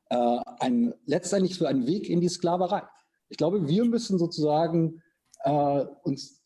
äh, 0.08 0.38
ein, 0.60 0.94
letztendlich 1.06 1.58
für 1.58 1.66
einen 1.66 1.88
Weg 1.88 2.08
in 2.08 2.20
die 2.20 2.28
Sklaverei. 2.28 2.82
Ich 3.28 3.38
glaube, 3.38 3.66
wir 3.66 3.84
müssen 3.86 4.18
sozusagen 4.20 5.02
äh, 5.42 5.84
uns 6.04 6.38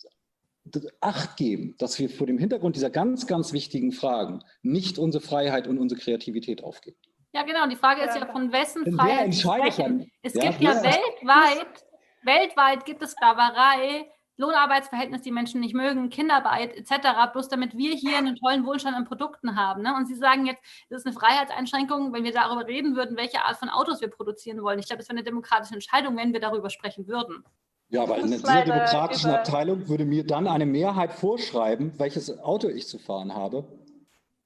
Acht 1.02 1.36
geben, 1.36 1.74
dass 1.76 1.98
wir 1.98 2.08
vor 2.08 2.26
dem 2.26 2.38
Hintergrund 2.38 2.74
dieser 2.74 2.88
ganz, 2.88 3.26
ganz 3.26 3.52
wichtigen 3.52 3.92
Fragen 3.92 4.42
nicht 4.62 4.98
unsere 4.98 5.22
Freiheit 5.22 5.66
und 5.66 5.76
unsere 5.76 6.00
Kreativität 6.00 6.64
aufgeben. 6.64 6.96
Ja, 7.34 7.42
genau. 7.42 7.68
Die 7.68 7.76
Frage 7.76 8.00
ist 8.00 8.16
ja, 8.16 8.24
von 8.32 8.50
wessen 8.50 8.82
Denn 8.84 8.94
Freiheit 8.94 9.34
sprechen. 9.34 10.10
Es 10.22 10.32
ja, 10.32 10.40
gibt 10.40 10.62
ja 10.62 10.82
weltweit, 10.82 11.84
weltweit 12.22 12.86
gibt 12.86 13.02
es 13.02 13.10
Sklaverei 13.10 14.06
Lohnarbeitsverhältnis, 14.36 15.22
die 15.22 15.30
Menschen 15.30 15.60
nicht 15.60 15.74
mögen, 15.74 16.10
Kinderarbeit 16.10 16.76
etc., 16.76 17.32
bloß 17.32 17.48
damit 17.48 17.76
wir 17.76 17.94
hier 17.94 18.18
einen 18.18 18.36
tollen 18.36 18.66
Wohlstand 18.66 18.96
an 18.96 19.04
Produkten 19.04 19.56
haben. 19.56 19.82
Ne? 19.82 19.94
Und 19.94 20.06
Sie 20.06 20.14
sagen 20.16 20.46
jetzt, 20.46 20.60
das 20.90 21.00
ist 21.00 21.06
eine 21.06 21.14
Freiheitseinschränkung, 21.14 22.12
wenn 22.12 22.24
wir 22.24 22.32
darüber 22.32 22.66
reden 22.66 22.96
würden, 22.96 23.16
welche 23.16 23.44
Art 23.44 23.56
von 23.56 23.68
Autos 23.68 24.00
wir 24.00 24.08
produzieren 24.08 24.62
wollen. 24.62 24.78
Ich 24.78 24.86
glaube, 24.86 25.02
es 25.02 25.08
wäre 25.08 25.16
eine 25.16 25.24
demokratische 25.24 25.74
Entscheidung, 25.74 26.16
wenn 26.16 26.32
wir 26.32 26.40
darüber 26.40 26.70
sprechen 26.70 27.06
würden. 27.06 27.44
Ja, 27.90 28.02
aber 28.02 28.18
in 28.18 28.30
dieser 28.30 28.64
demokratischen 28.64 29.30
Abteilung 29.30 29.88
würde 29.88 30.04
mir 30.04 30.26
dann 30.26 30.48
eine 30.48 30.66
Mehrheit 30.66 31.12
vorschreiben, 31.12 31.92
welches 31.98 32.40
Auto 32.40 32.68
ich 32.68 32.88
zu 32.88 32.98
fahren 32.98 33.34
habe. 33.34 33.64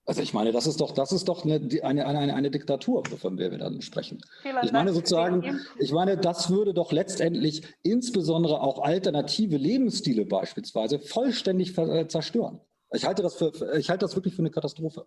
Also 0.09 0.23
ich 0.23 0.33
meine, 0.33 0.53
das 0.53 0.67
ist 0.67 0.81
doch, 0.81 0.93
das 0.93 1.13
ist 1.13 1.29
doch 1.29 1.45
eine, 1.45 1.61
eine, 1.83 2.07
eine, 2.07 2.35
eine 2.35 2.51
Diktatur, 2.51 3.05
von 3.05 3.37
der 3.37 3.51
wir 3.51 3.59
dann 3.59 3.83
sprechen. 3.83 4.23
Vielen 4.41 4.57
ich 4.63 4.73
meine 4.73 4.95
sozusagen, 4.95 5.61
ich 5.79 5.93
meine, 5.93 6.17
das 6.17 6.49
würde 6.49 6.73
doch 6.73 6.93
letztendlich 6.93 7.63
insbesondere 7.83 8.63
auch 8.63 8.83
alternative 8.83 9.59
Lebensstile 9.59 10.25
beispielsweise 10.25 10.99
vollständig 10.99 11.77
äh, 11.77 12.09
zerstören. 12.09 12.59
Ich 12.91 13.05
halte 13.05 13.21
das, 13.23 13.35
für, 13.35 13.53
ich 13.77 13.91
halte 13.91 14.07
das 14.07 14.17
wirklich 14.17 14.35
für 14.35 14.41
eine 14.41 14.51
Katastrophe. 14.51 15.05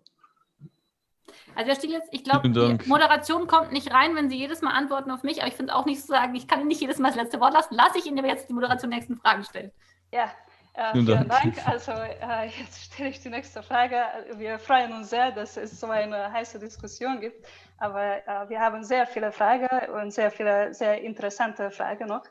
Also 1.55 1.67
Herr 1.67 1.75
Stieglitz, 1.75 2.05
ich 2.11 2.23
glaube, 2.23 2.47
die 2.51 2.87
Moderation 2.87 3.47
kommt 3.47 3.71
nicht 3.71 3.91
rein, 3.91 4.15
wenn 4.15 4.29
Sie 4.29 4.37
jedes 4.37 4.61
Mal 4.61 4.73
antworten 4.73 5.09
auf 5.09 5.23
mich, 5.23 5.39
aber 5.39 5.47
ich 5.47 5.55
finde 5.55 5.75
auch 5.75 5.87
nicht 5.87 6.01
zu 6.01 6.09
sagen, 6.09 6.35
ich 6.35 6.47
kann 6.47 6.59
Ihnen 6.59 6.67
nicht 6.67 6.81
jedes 6.81 6.99
Mal 6.99 7.07
das 7.07 7.17
letzte 7.17 7.39
Wort 7.39 7.55
lassen. 7.55 7.73
Lasse 7.73 7.97
ich 7.97 8.05
Ihnen 8.05 8.19
aber 8.19 8.27
jetzt 8.27 8.49
die 8.49 8.53
Moderation 8.53 8.91
nächsten 8.91 9.17
Fragen 9.17 9.43
stellen. 9.45 9.71
Ja, 10.13 10.29
äh, 10.73 10.91
vielen 10.93 11.27
Dank. 11.27 11.29
Dank. 11.29 11.67
Also 11.67 11.91
äh, 11.91 12.47
jetzt 12.59 12.85
stelle 12.85 13.09
ich 13.09 13.19
die 13.19 13.29
nächste 13.29 13.61
Frage. 13.61 14.01
Wir 14.35 14.57
freuen 14.59 14.93
uns 14.93 15.09
sehr, 15.09 15.31
dass 15.31 15.57
es 15.57 15.79
so 15.79 15.87
eine 15.87 16.31
heiße 16.31 16.59
Diskussion 16.59 17.19
gibt. 17.19 17.45
Aber 17.77 18.25
äh, 18.27 18.49
wir 18.49 18.59
haben 18.59 18.83
sehr 18.83 19.05
viele 19.05 19.31
Fragen 19.31 19.67
und 19.91 20.11
sehr 20.11 20.31
viele 20.31 20.73
sehr 20.73 21.01
interessante 21.01 21.71
Fragen 21.71 22.07
noch. 22.07 22.25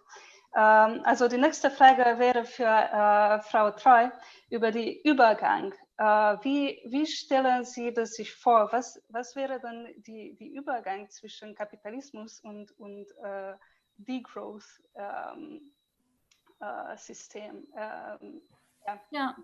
Ähm, 0.57 1.01
also 1.05 1.29
die 1.29 1.39
nächste 1.39 1.71
Frage 1.71 2.19
wäre 2.19 2.45
für 2.45 2.65
äh, 2.65 3.41
Frau 3.43 3.71
Treu 3.73 4.11
über 4.49 4.71
den 4.71 5.01
Übergang. 5.05 5.75
Äh, 5.99 6.05
wie, 6.43 6.81
wie 6.87 7.07
stellen 7.07 7.65
Sie 7.65 7.93
das 7.93 8.15
sich 8.15 8.35
vor? 8.35 8.69
Was, 8.73 9.03
was 9.09 9.37
wäre 9.37 9.61
dann 9.61 9.87
die, 9.99 10.35
die 10.37 10.55
Übergang 10.55 11.09
zwischen 11.11 11.55
Kapitalismus 11.55 12.41
und, 12.41 12.73
und 12.79 13.07
äh, 13.23 13.55
Degrowth? 13.97 14.83
Ähm, 14.95 15.73
äh, 15.75 15.80
System. 16.97 17.67
Ähm, 17.77 18.43
ja. 18.87 19.01
ja. 19.11 19.37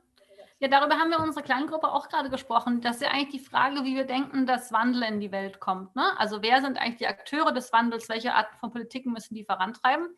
Ja, 0.58 0.68
darüber 0.68 0.98
haben 0.98 1.10
wir 1.10 1.18
in 1.18 1.24
unserer 1.24 1.42
Kleingruppe 1.42 1.92
auch 1.92 2.08
gerade 2.08 2.30
gesprochen. 2.30 2.80
Das 2.80 2.96
ist 2.96 3.02
ja 3.02 3.10
eigentlich 3.10 3.42
die 3.42 3.46
Frage, 3.46 3.84
wie 3.84 3.94
wir 3.94 4.06
denken, 4.06 4.46
dass 4.46 4.72
Wandel 4.72 5.02
in 5.02 5.20
die 5.20 5.30
Welt 5.30 5.60
kommt. 5.60 5.94
Ne? 5.94 6.18
Also 6.18 6.40
wer 6.40 6.62
sind 6.62 6.78
eigentlich 6.78 6.96
die 6.96 7.06
Akteure 7.06 7.52
des 7.52 7.72
Wandels? 7.74 8.08
Welche 8.08 8.32
Arten 8.32 8.56
von 8.56 8.70
Politiken 8.70 9.12
müssen 9.12 9.34
die 9.34 9.44
vorantreiben? 9.44 10.16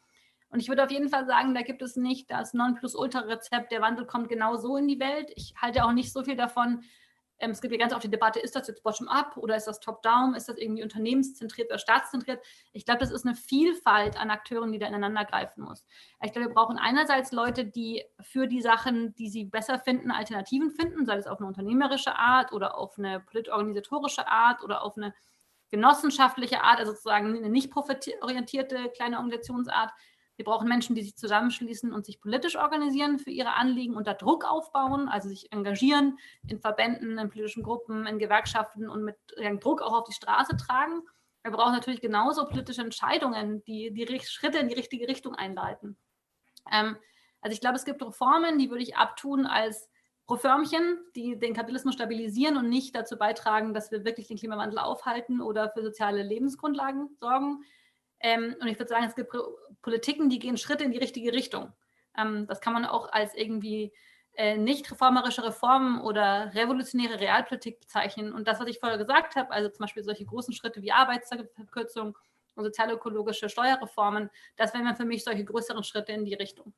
Und 0.50 0.60
ich 0.60 0.68
würde 0.68 0.84
auf 0.84 0.90
jeden 0.90 1.08
Fall 1.08 1.26
sagen, 1.26 1.54
da 1.54 1.62
gibt 1.62 1.82
es 1.82 1.96
nicht 1.96 2.30
das 2.30 2.54
Nonplusultra-Rezept, 2.54 3.72
der 3.72 3.82
Wandel 3.82 4.06
kommt 4.06 4.28
genau 4.28 4.56
so 4.56 4.76
in 4.76 4.86
die 4.86 5.00
Welt. 5.00 5.30
Ich 5.34 5.54
halte 5.60 5.84
auch 5.84 5.92
nicht 5.92 6.12
so 6.12 6.22
viel 6.22 6.36
davon, 6.36 6.84
ähm, 7.40 7.52
es 7.52 7.60
gibt 7.60 7.72
ja 7.72 7.78
ganz 7.78 7.92
oft 7.92 8.02
die 8.02 8.10
Debatte, 8.10 8.40
ist 8.40 8.56
das 8.56 8.66
jetzt 8.68 8.82
bottom-up 8.82 9.36
oder 9.36 9.56
ist 9.56 9.66
das 9.66 9.80
top-down? 9.80 10.34
Ist 10.34 10.48
das 10.48 10.58
irgendwie 10.58 10.82
unternehmenszentriert 10.82 11.70
oder 11.70 11.78
staatszentriert? 11.78 12.44
Ich 12.72 12.84
glaube, 12.84 13.00
das 13.00 13.10
ist 13.10 13.24
eine 13.24 13.34
Vielfalt 13.34 14.18
an 14.18 14.30
Akteuren, 14.30 14.72
die 14.72 14.78
da 14.78 14.86
ineinander 14.86 15.24
greifen 15.24 15.62
muss. 15.62 15.86
Ich 16.22 16.32
glaube, 16.32 16.48
wir 16.48 16.54
brauchen 16.54 16.78
einerseits 16.78 17.32
Leute, 17.32 17.64
die 17.64 18.04
für 18.20 18.46
die 18.46 18.60
Sachen, 18.60 19.14
die 19.14 19.28
sie 19.28 19.44
besser 19.44 19.78
finden, 19.78 20.10
Alternativen 20.10 20.70
finden, 20.70 21.06
sei 21.06 21.16
es 21.16 21.26
auf 21.26 21.38
eine 21.38 21.46
unternehmerische 21.46 22.16
Art 22.16 22.52
oder 22.52 22.76
auf 22.76 22.98
eine 22.98 23.20
politisch-organisatorische 23.20 24.26
Art 24.26 24.62
oder 24.62 24.82
auf 24.82 24.96
eine 24.96 25.14
genossenschaftliche 25.70 26.62
Art, 26.62 26.80
also 26.80 26.92
sozusagen 26.92 27.36
eine 27.36 27.50
nicht 27.50 27.70
profitorientierte 27.70 28.88
kleine 28.90 29.16
Organisationsart. 29.18 29.92
Wir 30.38 30.44
brauchen 30.44 30.68
Menschen, 30.68 30.94
die 30.94 31.02
sich 31.02 31.16
zusammenschließen 31.16 31.92
und 31.92 32.06
sich 32.06 32.20
politisch 32.20 32.54
organisieren 32.54 33.18
für 33.18 33.30
ihre 33.30 33.54
Anliegen, 33.54 33.96
unter 33.96 34.14
Druck 34.14 34.44
aufbauen, 34.44 35.08
also 35.08 35.28
sich 35.28 35.50
engagieren 35.50 36.16
in 36.46 36.60
Verbänden, 36.60 37.18
in 37.18 37.28
politischen 37.28 37.64
Gruppen, 37.64 38.06
in 38.06 38.20
Gewerkschaften 38.20 38.88
und 38.88 39.02
mit 39.02 39.16
Druck 39.60 39.82
auch 39.82 39.92
auf 39.92 40.04
die 40.04 40.12
Straße 40.14 40.56
tragen. 40.56 41.02
Wir 41.42 41.50
brauchen 41.50 41.72
natürlich 41.72 42.00
genauso 42.00 42.46
politische 42.46 42.82
Entscheidungen, 42.82 43.64
die 43.64 43.92
die 43.92 44.20
Schritte 44.20 44.58
in 44.58 44.68
die 44.68 44.76
richtige 44.76 45.08
Richtung 45.08 45.34
einleiten. 45.34 45.96
Ähm, 46.70 46.96
also 47.40 47.52
ich 47.52 47.60
glaube, 47.60 47.74
es 47.74 47.84
gibt 47.84 48.00
Reformen, 48.00 48.58
die 48.58 48.70
würde 48.70 48.84
ich 48.84 48.96
abtun 48.96 49.44
als 49.44 49.90
Reformchen, 50.30 51.00
die 51.16 51.36
den 51.36 51.52
Kapitalismus 51.52 51.94
stabilisieren 51.94 52.56
und 52.58 52.68
nicht 52.68 52.94
dazu 52.94 53.18
beitragen, 53.18 53.74
dass 53.74 53.90
wir 53.90 54.04
wirklich 54.04 54.28
den 54.28 54.36
Klimawandel 54.36 54.78
aufhalten 54.78 55.40
oder 55.40 55.70
für 55.70 55.82
soziale 55.82 56.22
Lebensgrundlagen 56.22 57.16
sorgen. 57.18 57.64
Ähm, 58.20 58.56
und 58.60 58.68
ich 58.68 58.78
würde 58.78 58.88
sagen, 58.88 59.04
es 59.04 59.14
gibt 59.14 59.32
Politiken, 59.82 60.28
die 60.28 60.38
gehen 60.38 60.56
Schritte 60.56 60.84
in 60.84 60.92
die 60.92 60.98
richtige 60.98 61.32
Richtung. 61.32 61.72
Ähm, 62.16 62.46
das 62.46 62.60
kann 62.60 62.72
man 62.72 62.84
auch 62.84 63.12
als 63.12 63.34
irgendwie 63.34 63.92
äh, 64.38 64.56
nicht 64.56 64.90
reformerische 64.90 65.44
Reformen 65.44 66.00
oder 66.00 66.52
revolutionäre 66.54 67.20
Realpolitik 67.20 67.80
bezeichnen. 67.80 68.32
Und 68.32 68.46
das, 68.46 68.60
was 68.60 68.68
ich 68.68 68.78
vorher 68.78 68.98
gesagt 68.98 69.36
habe, 69.36 69.50
also 69.50 69.68
zum 69.68 69.80
Beispiel 69.80 70.04
solche 70.04 70.24
großen 70.24 70.54
Schritte 70.54 70.82
wie 70.82 70.92
Arbeitszeitverkürzung 70.92 72.16
und 72.54 72.64
sozialökologische 72.64 73.48
Steuerreformen, 73.48 74.30
das 74.56 74.74
wären 74.74 74.96
für 74.96 75.04
mich 75.04 75.24
solche 75.24 75.44
größeren 75.44 75.82
Schritte 75.84 76.12
in 76.12 76.24
die 76.24 76.34
Richtung. 76.34 76.72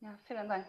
Ja, 0.00 0.18
vielen 0.24 0.48
Dank. 0.48 0.66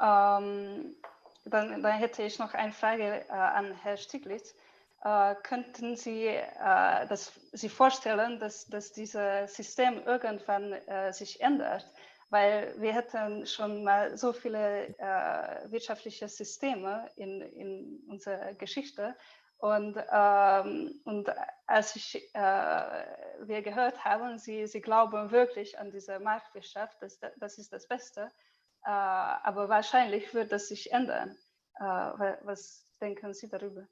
Ähm, 0.00 0.96
dann, 1.44 1.82
dann, 1.82 1.92
hätte 1.92 2.22
ich 2.22 2.38
noch 2.38 2.54
eine 2.54 2.72
Frage 2.72 3.24
äh, 3.28 3.32
an 3.32 3.72
Herrn 3.72 3.96
Stiglitz. 3.96 4.54
Äh, 5.02 5.34
könnten 5.42 5.96
Sie 5.96 6.26
äh, 6.26 7.06
das, 7.06 7.32
Sie 7.52 7.68
vorstellen, 7.68 8.38
dass, 8.40 8.66
dass 8.66 8.92
dieses 8.92 9.54
System 9.54 10.02
irgendwann 10.04 10.72
äh, 10.72 11.12
sich 11.12 11.40
ändert? 11.40 11.86
Weil 12.30 12.74
wir 12.78 12.92
hätten 12.92 13.46
schon 13.46 13.84
mal 13.84 14.16
so 14.18 14.32
viele 14.32 14.88
äh, 14.98 15.70
wirtschaftliche 15.70 16.28
Systeme 16.28 17.08
in, 17.16 17.40
in 17.40 18.02
unserer 18.08 18.52
Geschichte. 18.54 19.16
Und, 19.58 19.96
ähm, 20.12 21.00
und 21.04 21.30
als 21.66 21.96
ich, 21.96 22.34
äh, 22.34 23.06
wir 23.40 23.62
gehört 23.62 24.04
haben, 24.04 24.38
Sie, 24.38 24.66
Sie 24.66 24.80
glauben 24.80 25.30
wirklich 25.30 25.78
an 25.78 25.90
diese 25.90 26.20
Marktwirtschaft, 26.20 27.00
das, 27.00 27.18
das 27.38 27.58
ist 27.58 27.72
das 27.72 27.88
Beste. 27.88 28.30
Äh, 28.84 28.90
aber 28.90 29.68
wahrscheinlich 29.68 30.34
wird 30.34 30.52
das 30.52 30.68
sich 30.68 30.92
ändern. 30.92 31.36
was 31.78 32.84
denken 33.00 33.32
Sie 33.32 33.48
darüber? 33.48 33.86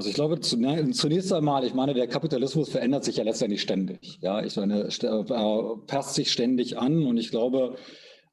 Also 0.00 0.08
ich 0.08 0.14
glaube, 0.14 0.40
zunächst 0.40 1.30
einmal, 1.30 1.62
ich 1.62 1.74
meine, 1.74 1.92
der 1.92 2.06
Kapitalismus 2.06 2.70
verändert 2.70 3.04
sich 3.04 3.18
ja 3.18 3.22
letztendlich 3.22 3.60
ständig. 3.60 4.18
Ja, 4.22 4.42
ich 4.42 4.56
meine, 4.56 4.84
äh, 4.84 5.86
passt 5.86 6.14
sich 6.14 6.32
ständig 6.32 6.78
an 6.78 7.04
und 7.04 7.18
ich 7.18 7.30
glaube, 7.30 7.76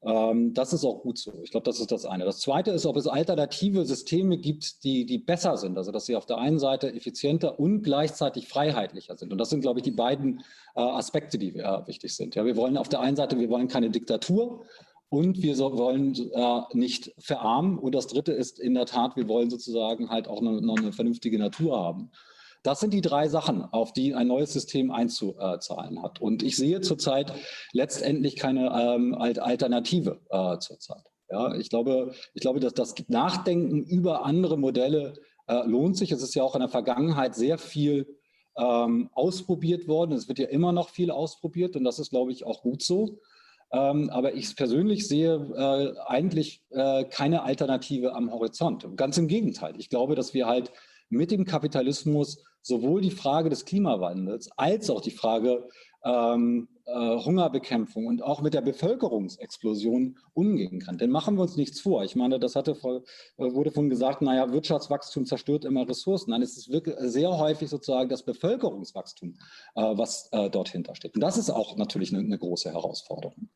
ähm, 0.02 0.54
das 0.54 0.72
ist 0.72 0.82
auch 0.86 1.02
gut 1.02 1.18
so. 1.18 1.42
Ich 1.42 1.50
glaube, 1.50 1.64
das 1.64 1.78
ist 1.78 1.92
das 1.92 2.06
eine. 2.06 2.24
Das 2.24 2.38
zweite 2.38 2.70
ist, 2.70 2.86
ob 2.86 2.96
es 2.96 3.06
alternative 3.06 3.84
Systeme 3.84 4.38
gibt, 4.38 4.82
die, 4.82 5.04
die 5.04 5.18
besser 5.18 5.58
sind. 5.58 5.76
Also, 5.76 5.92
dass 5.92 6.06
sie 6.06 6.16
auf 6.16 6.24
der 6.24 6.38
einen 6.38 6.58
Seite 6.58 6.90
effizienter 6.90 7.60
und 7.60 7.82
gleichzeitig 7.82 8.48
freiheitlicher 8.48 9.18
sind. 9.18 9.30
Und 9.30 9.36
das 9.36 9.50
sind, 9.50 9.60
glaube 9.60 9.80
ich, 9.80 9.84
die 9.84 9.90
beiden 9.90 10.38
äh, 10.74 10.80
Aspekte, 10.80 11.36
die 11.36 11.54
äh, 11.58 11.86
wichtig 11.86 12.16
sind. 12.16 12.34
Ja, 12.34 12.46
wir 12.46 12.56
wollen 12.56 12.78
auf 12.78 12.88
der 12.88 13.00
einen 13.00 13.16
Seite, 13.16 13.38
wir 13.38 13.50
wollen 13.50 13.68
keine 13.68 13.90
Diktatur 13.90 14.64
und 15.10 15.42
wir 15.42 15.56
so, 15.56 15.76
wollen 15.76 16.14
äh, 16.32 16.60
nicht 16.72 17.14
verarmen. 17.18 17.78
Und 17.78 17.94
das 17.94 18.08
Dritte 18.08 18.32
ist 18.32 18.58
in 18.58 18.74
der 18.74 18.86
Tat, 18.86 19.16
wir 19.16 19.28
wollen 19.28 19.50
sozusagen 19.50 20.10
halt 20.10 20.28
auch 20.28 20.40
eine, 20.40 20.60
noch 20.60 20.76
eine 20.76 20.92
vernünftige 20.92 21.38
Natur 21.38 21.78
haben. 21.78 22.10
Das 22.62 22.80
sind 22.80 22.92
die 22.92 23.00
drei 23.00 23.28
Sachen, 23.28 23.64
auf 23.64 23.92
die 23.92 24.14
ein 24.14 24.26
neues 24.26 24.52
System 24.52 24.90
einzuzahlen 24.90 26.02
hat. 26.02 26.20
Und 26.20 26.42
ich 26.42 26.56
sehe 26.56 26.80
zurzeit 26.80 27.32
letztendlich 27.72 28.36
keine 28.36 28.66
ähm, 28.78 29.14
Alternative 29.14 30.20
äh, 30.30 30.58
zurzeit. 30.58 31.04
Ja, 31.30 31.54
ich 31.54 31.70
glaube, 31.70 32.12
ich 32.34 32.40
glaube, 32.40 32.60
dass 32.60 32.74
das 32.74 32.94
Nachdenken 33.08 33.84
über 33.84 34.24
andere 34.24 34.58
Modelle 34.58 35.14
äh, 35.46 35.62
lohnt 35.66 35.96
sich. 35.96 36.10
Es 36.10 36.22
ist 36.22 36.34
ja 36.34 36.42
auch 36.42 36.54
in 36.54 36.60
der 36.60 36.68
Vergangenheit 36.68 37.34
sehr 37.34 37.58
viel 37.58 38.18
ähm, 38.56 39.08
ausprobiert 39.12 39.88
worden. 39.88 40.12
Es 40.12 40.28
wird 40.28 40.38
ja 40.38 40.48
immer 40.48 40.72
noch 40.72 40.88
viel 40.88 41.10
ausprobiert 41.10 41.76
und 41.76 41.84
das 41.84 41.98
ist, 41.98 42.10
glaube 42.10 42.32
ich, 42.32 42.44
auch 42.44 42.62
gut 42.62 42.82
so. 42.82 43.18
Ähm, 43.70 44.08
aber 44.10 44.34
ich 44.34 44.56
persönlich 44.56 45.06
sehe 45.06 45.34
äh, 45.34 46.00
eigentlich 46.06 46.62
äh, 46.70 47.04
keine 47.04 47.42
Alternative 47.42 48.14
am 48.14 48.32
Horizont. 48.32 48.86
Ganz 48.96 49.18
im 49.18 49.28
Gegenteil. 49.28 49.74
Ich 49.78 49.90
glaube, 49.90 50.14
dass 50.14 50.32
wir 50.32 50.46
halt 50.46 50.72
mit 51.10 51.30
dem 51.30 51.44
Kapitalismus 51.44 52.42
sowohl 52.62 53.00
die 53.00 53.10
Frage 53.10 53.50
des 53.50 53.64
Klimawandels 53.64 54.50
als 54.56 54.90
auch 54.90 55.00
die 55.00 55.10
Frage 55.10 55.68
ähm, 56.04 56.68
äh, 56.74 56.77
Hungerbekämpfung 56.94 58.06
und 58.06 58.22
auch 58.22 58.40
mit 58.40 58.54
der 58.54 58.62
Bevölkerungsexplosion 58.62 60.18
umgehen 60.32 60.80
kann. 60.80 60.96
Denn 60.96 61.10
machen 61.10 61.36
wir 61.36 61.42
uns 61.42 61.56
nichts 61.56 61.80
vor. 61.80 62.04
Ich 62.04 62.16
meine, 62.16 62.38
das 62.38 62.56
hatte, 62.56 62.72
äh, 62.72 63.44
wurde 63.52 63.70
von 63.70 63.90
gesagt, 63.90 64.22
naja, 64.22 64.52
Wirtschaftswachstum 64.52 65.26
zerstört 65.26 65.64
immer 65.64 65.88
Ressourcen. 65.88 66.30
Nein, 66.30 66.42
es 66.42 66.56
ist 66.56 66.70
wirklich 66.70 66.96
sehr 67.00 67.36
häufig 67.36 67.68
sozusagen 67.68 68.08
das 68.08 68.22
Bevölkerungswachstum, 68.22 69.34
äh, 69.74 69.80
was 69.80 70.28
äh, 70.32 70.48
dort 70.48 70.70
hintersteht. 70.70 71.14
Und 71.14 71.20
das 71.20 71.36
ist 71.36 71.50
auch 71.50 71.76
natürlich 71.76 72.12
eine, 72.14 72.24
eine 72.24 72.38
große 72.38 72.72
Herausforderung. 72.72 73.50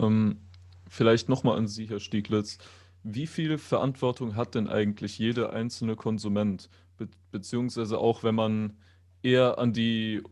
Ähm, 0.00 0.48
vielleicht 0.88 1.28
nochmal 1.28 1.58
an 1.58 1.68
Sie, 1.68 1.88
Herr 1.88 2.00
Stieglitz. 2.00 2.58
Wie 3.02 3.26
viel 3.26 3.56
Verantwortung 3.56 4.36
hat 4.36 4.54
denn 4.54 4.68
eigentlich 4.68 5.18
jeder 5.18 5.52
einzelne 5.52 5.96
Konsument? 5.96 6.68
Be 7.00 7.08
beziehungsweise 7.32 7.98
auch, 7.98 8.22
wenn 8.24 8.34
man 8.34 8.76
eher 9.22 9.58
an 9.58 9.72
die 9.72 10.22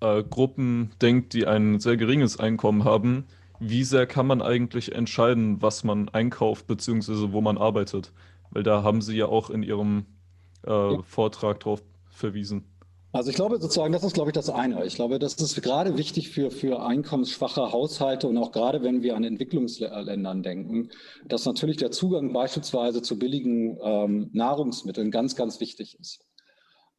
äh, 0.00 0.22
Gruppen 0.22 0.92
denkt, 1.02 1.34
die 1.34 1.46
ein 1.46 1.78
sehr 1.78 1.98
geringes 1.98 2.38
Einkommen 2.38 2.84
haben, 2.84 3.26
wie 3.58 3.84
sehr 3.84 4.06
kann 4.06 4.26
man 4.26 4.40
eigentlich 4.40 4.94
entscheiden, 4.94 5.60
was 5.60 5.84
man 5.84 6.08
einkauft, 6.08 6.66
beziehungsweise 6.66 7.32
wo 7.32 7.42
man 7.42 7.58
arbeitet? 7.58 8.12
Weil 8.50 8.62
da 8.62 8.82
haben 8.82 9.02
Sie 9.02 9.16
ja 9.16 9.26
auch 9.26 9.50
in 9.50 9.62
Ihrem 9.62 10.06
äh. 10.62 11.02
Vortrag 11.02 11.60
darauf 11.60 11.82
verwiesen. 12.08 12.64
Also 13.12 13.30
ich 13.30 13.36
glaube 13.36 13.60
sozusagen, 13.60 13.92
das 13.92 14.04
ist, 14.04 14.14
glaube 14.14 14.30
ich, 14.30 14.34
das 14.34 14.50
eine. 14.50 14.84
Ich 14.86 14.94
glaube, 14.94 15.18
das 15.18 15.34
ist 15.34 15.60
gerade 15.62 15.98
wichtig 15.98 16.30
für, 16.30 16.52
für 16.52 16.82
einkommensschwache 16.82 17.72
Haushalte 17.72 18.28
und 18.28 18.38
auch 18.38 18.52
gerade 18.52 18.84
wenn 18.84 19.02
wir 19.02 19.16
an 19.16 19.24
Entwicklungsländern 19.24 20.44
denken, 20.44 20.90
dass 21.26 21.44
natürlich 21.44 21.76
der 21.76 21.90
Zugang 21.90 22.32
beispielsweise 22.32 23.02
zu 23.02 23.18
billigen 23.18 23.78
ähm, 23.82 24.30
Nahrungsmitteln 24.32 25.10
ganz, 25.10 25.34
ganz 25.34 25.58
wichtig 25.58 25.98
ist. 25.98 26.24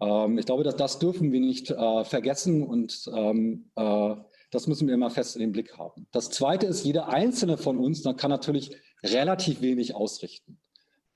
Ähm, 0.01 0.37
ich 0.37 0.45
glaube, 0.45 0.63
dass 0.63 0.75
das 0.75 0.99
dürfen 0.99 1.31
wir 1.31 1.39
nicht 1.39 1.71
äh, 1.71 2.03
vergessen 2.03 2.63
und 2.63 3.09
ähm, 3.15 3.71
äh, 3.75 4.15
das 4.51 4.67
müssen 4.67 4.87
wir 4.87 4.95
immer 4.95 5.11
fest 5.11 5.37
in 5.37 5.39
den 5.39 5.53
Blick 5.53 5.77
haben. 5.77 6.07
Das 6.11 6.29
Zweite 6.29 6.65
ist, 6.65 6.83
jeder 6.83 7.07
Einzelne 7.07 7.57
von 7.57 7.77
uns 7.77 8.03
kann 8.17 8.29
natürlich 8.29 8.75
relativ 9.01 9.61
wenig 9.61 9.95
ausrichten. 9.95 10.59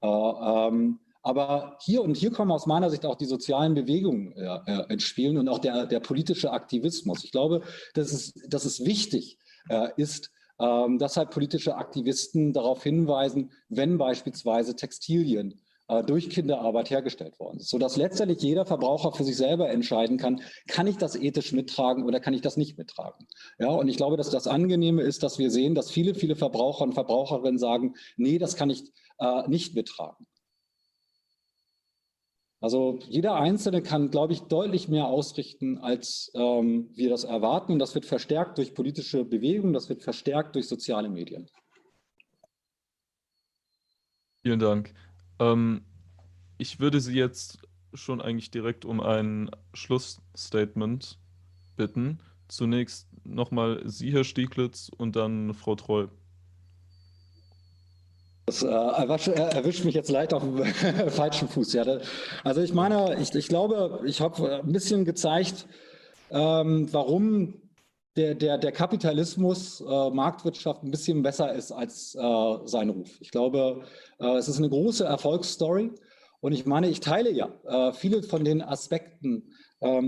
Äh, 0.02 0.08
ähm, 0.08 1.00
aber 1.26 1.80
hier 1.82 2.04
und 2.04 2.16
hier 2.16 2.32
kommen 2.32 2.52
aus 2.52 2.68
meiner 2.68 2.92
Sicht 2.92 3.04
auch 3.04 3.16
die 3.16 3.26
sozialen 3.26 3.74
Bewegungen 3.74 4.32
äh, 4.34 4.60
äh, 4.68 4.94
ins 4.94 5.04
Spiel 5.04 5.40
und 5.40 5.50
auch 5.50 5.58
der, 5.58 5.88
der 5.88 6.00
politische 6.00 6.52
Aktivismus. 6.52 7.24
Ich 7.24 7.32
glaube, 7.32 7.62
dass 7.96 8.14
es, 8.14 8.34
dass 8.48 8.64
es 8.64 8.86
wichtig 8.86 9.40
äh, 9.70 9.90
ist, 9.98 10.30
ähm, 10.60 11.00
dass 11.00 11.18
halt 11.18 11.32
politische 11.32 11.78
Aktivisten 11.78 12.54
darauf 12.54 12.84
hinweisen, 12.84 13.52
wenn 13.70 13.98
beispielsweise 13.98 14.76
Textilien 14.76 15.60
äh, 15.88 16.04
durch 16.04 16.30
Kinderarbeit 16.30 16.92
hergestellt 16.92 17.40
worden 17.40 17.58
ist, 17.58 17.70
sodass 17.70 17.98
letztendlich 17.98 18.44
jeder 18.44 18.68
Verbraucher 18.68 19.12
für 19.12 19.24
sich 19.24 19.36
selber 19.36 19.72
entscheiden 19.72 20.18
kann, 20.18 20.42
kann 20.68 20.86
ich 20.86 20.98
das 20.98 21.16
ethisch 21.16 21.54
mittragen 21.54 22.04
oder 22.04 22.20
kann 22.20 22.36
ich 22.36 22.42
das 22.42 22.56
nicht 22.56 22.78
mittragen. 22.78 23.26
Ja, 23.58 23.70
und 23.70 23.88
ich 23.88 23.98
glaube, 23.98 24.16
dass 24.16 24.30
das 24.30 24.46
Angenehme 24.46 25.02
ist, 25.02 25.24
dass 25.24 25.40
wir 25.40 25.50
sehen, 25.50 25.74
dass 25.74 25.90
viele, 25.90 26.14
viele 26.14 26.36
Verbraucher 26.36 26.84
und 26.84 26.94
Verbraucherinnen 26.94 27.58
sagen, 27.58 27.96
nee, 28.16 28.38
das 28.38 28.56
kann 28.56 28.70
ich 28.70 28.84
äh, 29.18 29.48
nicht 29.48 29.74
mittragen. 29.74 30.28
Also 32.66 32.98
jeder 33.08 33.36
Einzelne 33.36 33.84
kann, 33.84 34.10
glaube 34.10 34.34
ich, 34.34 34.42
deutlich 34.42 34.88
mehr 34.90 35.06
ausrichten, 35.06 35.78
als 35.78 36.32
ähm, 36.34 36.90
wir 36.96 37.12
das 37.12 37.24
erwarten. 37.24 37.74
Und 37.74 37.78
das 37.78 37.94
wird 37.94 38.08
verstärkt 38.08 38.58
durch 38.58 38.74
politische 38.74 39.24
Bewegungen, 39.24 39.72
das 39.72 39.88
wird 39.88 40.02
verstärkt 40.02 40.56
durch 40.56 40.68
soziale 40.68 41.08
Medien. 41.08 41.48
Vielen 44.42 44.58
Dank. 44.58 44.96
Ähm, 45.38 45.86
ich 46.58 46.80
würde 46.80 47.02
Sie 47.02 47.14
jetzt 47.14 47.60
schon 47.94 48.20
eigentlich 48.20 48.50
direkt 48.50 48.84
um 48.84 49.00
ein 49.00 49.52
Schlussstatement 49.76 51.20
bitten. 51.78 52.18
Zunächst 52.48 53.08
nochmal 53.24 53.84
Sie, 53.86 54.12
Herr 54.12 54.24
Stieglitz, 54.24 54.90
und 54.98 55.16
dann 55.16 55.54
Frau 55.54 55.76
Treu. 55.76 56.08
Das 58.46 58.62
äh, 58.62 58.68
erwischt 58.68 59.86
mich 59.86 59.96
jetzt 59.96 60.12
leicht 60.12 60.34
auf 60.34 60.44
dem 60.44 60.64
falschen 61.10 61.48
Fuß. 61.48 61.74
Ja. 61.74 62.00
Also 62.44 62.62
ich 62.62 62.74
meine, 62.74 63.20
ich, 63.20 63.34
ich 63.34 63.48
glaube, 63.48 64.02
ich 64.06 64.22
habe 64.22 64.62
ein 64.64 64.72
bisschen 64.72 65.04
gezeigt, 65.04 65.66
ähm, 66.30 66.88
warum 66.92 67.56
der, 68.16 68.36
der, 68.36 68.58
der 68.58 68.72
Kapitalismus, 68.72 69.82
äh, 69.82 70.10
Marktwirtschaft 70.10 70.84
ein 70.84 70.92
bisschen 70.92 71.24
besser 71.24 71.54
ist 71.54 71.72
als 71.72 72.16
äh, 72.16 72.58
sein 72.66 72.90
Ruf. 72.90 73.10
Ich 73.20 73.32
glaube, 73.32 73.84
äh, 74.20 74.36
es 74.38 74.48
ist 74.48 74.58
eine 74.58 74.70
große 74.70 75.04
Erfolgsstory. 75.04 75.92
Und 76.40 76.52
ich 76.52 76.68
meine, 76.68 76.88
ich 76.88 77.00
teile 77.00 77.32
ja 77.32 77.50
äh, 77.66 77.94
viele 77.94 78.22
von 78.22 78.44
den 78.44 78.62
Aspekten, 78.62 79.52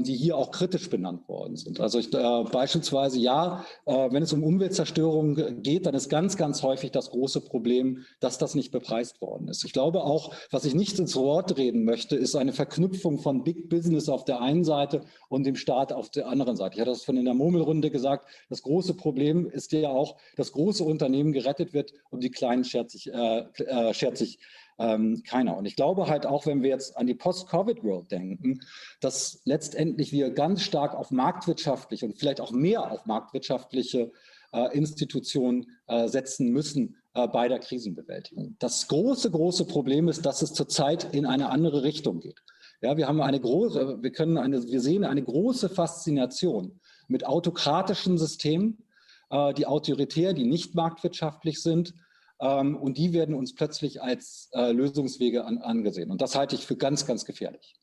die 0.04 0.16
hier 0.16 0.38
auch 0.38 0.52
kritisch 0.52 0.90
benannt 0.90 1.28
worden 1.28 1.56
sind. 1.56 1.80
Also 1.80 2.00
ich, 2.00 2.14
äh, 2.14 2.44
beispielsweise, 2.52 3.20
ja, 3.20 3.66
äh, 3.86 4.12
wenn 4.12 4.24
es 4.24 4.34
um 4.34 4.44
Umweltzerstörung 4.44 5.62
geht, 5.62 5.86
dann 5.86 5.94
ist 5.94 6.10
ganz, 6.10 6.38
ganz 6.38 6.64
häufig 6.64 6.92
das 6.92 7.12
große 7.12 7.42
Problem, 7.42 8.06
dass 8.20 8.38
das 8.38 8.56
nicht 8.56 8.72
bepreist 8.72 9.22
worden 9.22 9.48
ist. 9.48 9.64
Ich 9.66 9.74
glaube 9.74 10.04
auch, 10.04 10.34
was 10.52 10.66
ich 10.66 10.74
nicht 10.74 10.98
ins 11.00 11.16
Wort 11.16 11.58
reden 11.58 11.84
möchte, 11.86 12.16
ist 12.16 12.36
eine 12.36 12.54
Verknüpfung 12.54 13.20
von 13.20 13.44
Big 13.44 13.70
Business 13.70 14.10
auf 14.10 14.26
der 14.26 14.42
einen 14.42 14.64
Seite 14.64 15.02
und 15.30 15.46
dem 15.46 15.56
Staat 15.56 15.94
auf 15.94 16.10
der 16.10 16.28
anderen 16.28 16.56
Seite. 16.56 16.76
Ich 16.76 16.82
hatte 16.82 16.92
das 16.92 17.04
von 17.04 17.18
in 17.18 17.26
der 17.26 17.34
Murmelrunde 17.34 17.92
gesagt. 17.92 18.28
Das 18.50 18.64
große 18.64 18.96
Problem 18.96 19.50
ist 19.50 19.72
ja 19.72 19.90
auch, 19.90 20.18
dass 20.36 20.52
große 20.52 20.84
Unternehmen 20.84 21.34
gerettet 21.34 21.74
wird 21.74 21.94
und 22.10 22.24
die 22.24 22.32
kleinen 22.32 22.64
schert 22.64 22.90
sich, 22.90 23.14
äh, 23.14 23.46
äh 23.60 23.94
schert 23.94 24.18
sich 24.18 24.40
ähm, 24.80 25.24
keiner. 25.24 25.58
Und 25.58 25.66
ich 25.66 25.76
glaube 25.76 26.08
halt 26.08 26.26
auch, 26.26 26.46
wenn 26.46 26.62
wir 26.62 26.70
jetzt 26.70 26.98
an 26.98 27.08
die 27.08 27.16
Post-Covid-World 27.16 28.12
denken, 28.12 28.62
dass 29.02 29.42
letztendlich 29.46 30.12
wir 30.12 30.32
ganz 30.32 30.62
stark 30.62 30.96
auf 30.96 31.12
marktwirtschaftliche 31.12 32.06
und 32.06 32.18
vielleicht 32.18 32.42
auch 32.42 32.52
mehr 32.52 32.92
auf 32.92 33.06
marktwirtschaftliche 33.06 34.12
äh, 34.54 34.78
Institutionen 34.78 35.68
äh, 35.88 36.08
setzen 36.08 36.52
müssen 36.52 36.98
äh, 37.14 37.28
bei 37.28 37.48
der 37.48 37.60
Krisenbewältigung. 37.60 38.56
Das 38.60 38.88
große, 38.88 39.32
große 39.32 39.66
Problem 39.66 40.08
ist, 40.08 40.26
dass 40.26 40.42
es 40.42 40.54
zurzeit 40.54 41.14
in 41.14 41.26
eine 41.26 41.50
andere 41.50 41.84
Richtung 41.84 42.20
geht. 42.20 42.42
Ja, 42.82 42.96
wir 42.96 43.08
haben 43.08 43.22
eine 43.22 43.40
große, 43.40 44.04
wir 44.04 44.12
können 44.12 44.38
eine, 44.38 44.64
wir 44.64 44.82
sehen 44.82 45.04
eine 45.04 45.24
große 45.24 45.70
Faszination 45.70 46.80
mit 47.08 47.26
autokratischen 47.26 48.18
Systemen, 48.18 48.84
äh, 49.32 49.54
die 49.54 49.66
autoritär, 49.66 50.34
die 50.34 50.46
nicht 50.46 50.76
marktwirtschaftlich 50.76 51.62
sind, 51.62 51.94
und 52.40 52.98
die 52.98 53.14
werden 53.14 53.34
uns 53.36 53.56
plötzlich 53.56 54.02
als 54.02 54.50
äh, 54.54 54.72
Lösungswege 54.72 55.46
an, 55.46 55.58
angesehen. 55.58 56.12
Und 56.12 56.22
das 56.22 56.36
halte 56.36 56.56
ich 56.56 56.66
für 56.66 56.78
ganz, 56.78 57.06
ganz 57.06 57.26
gefährlich. 57.26 57.76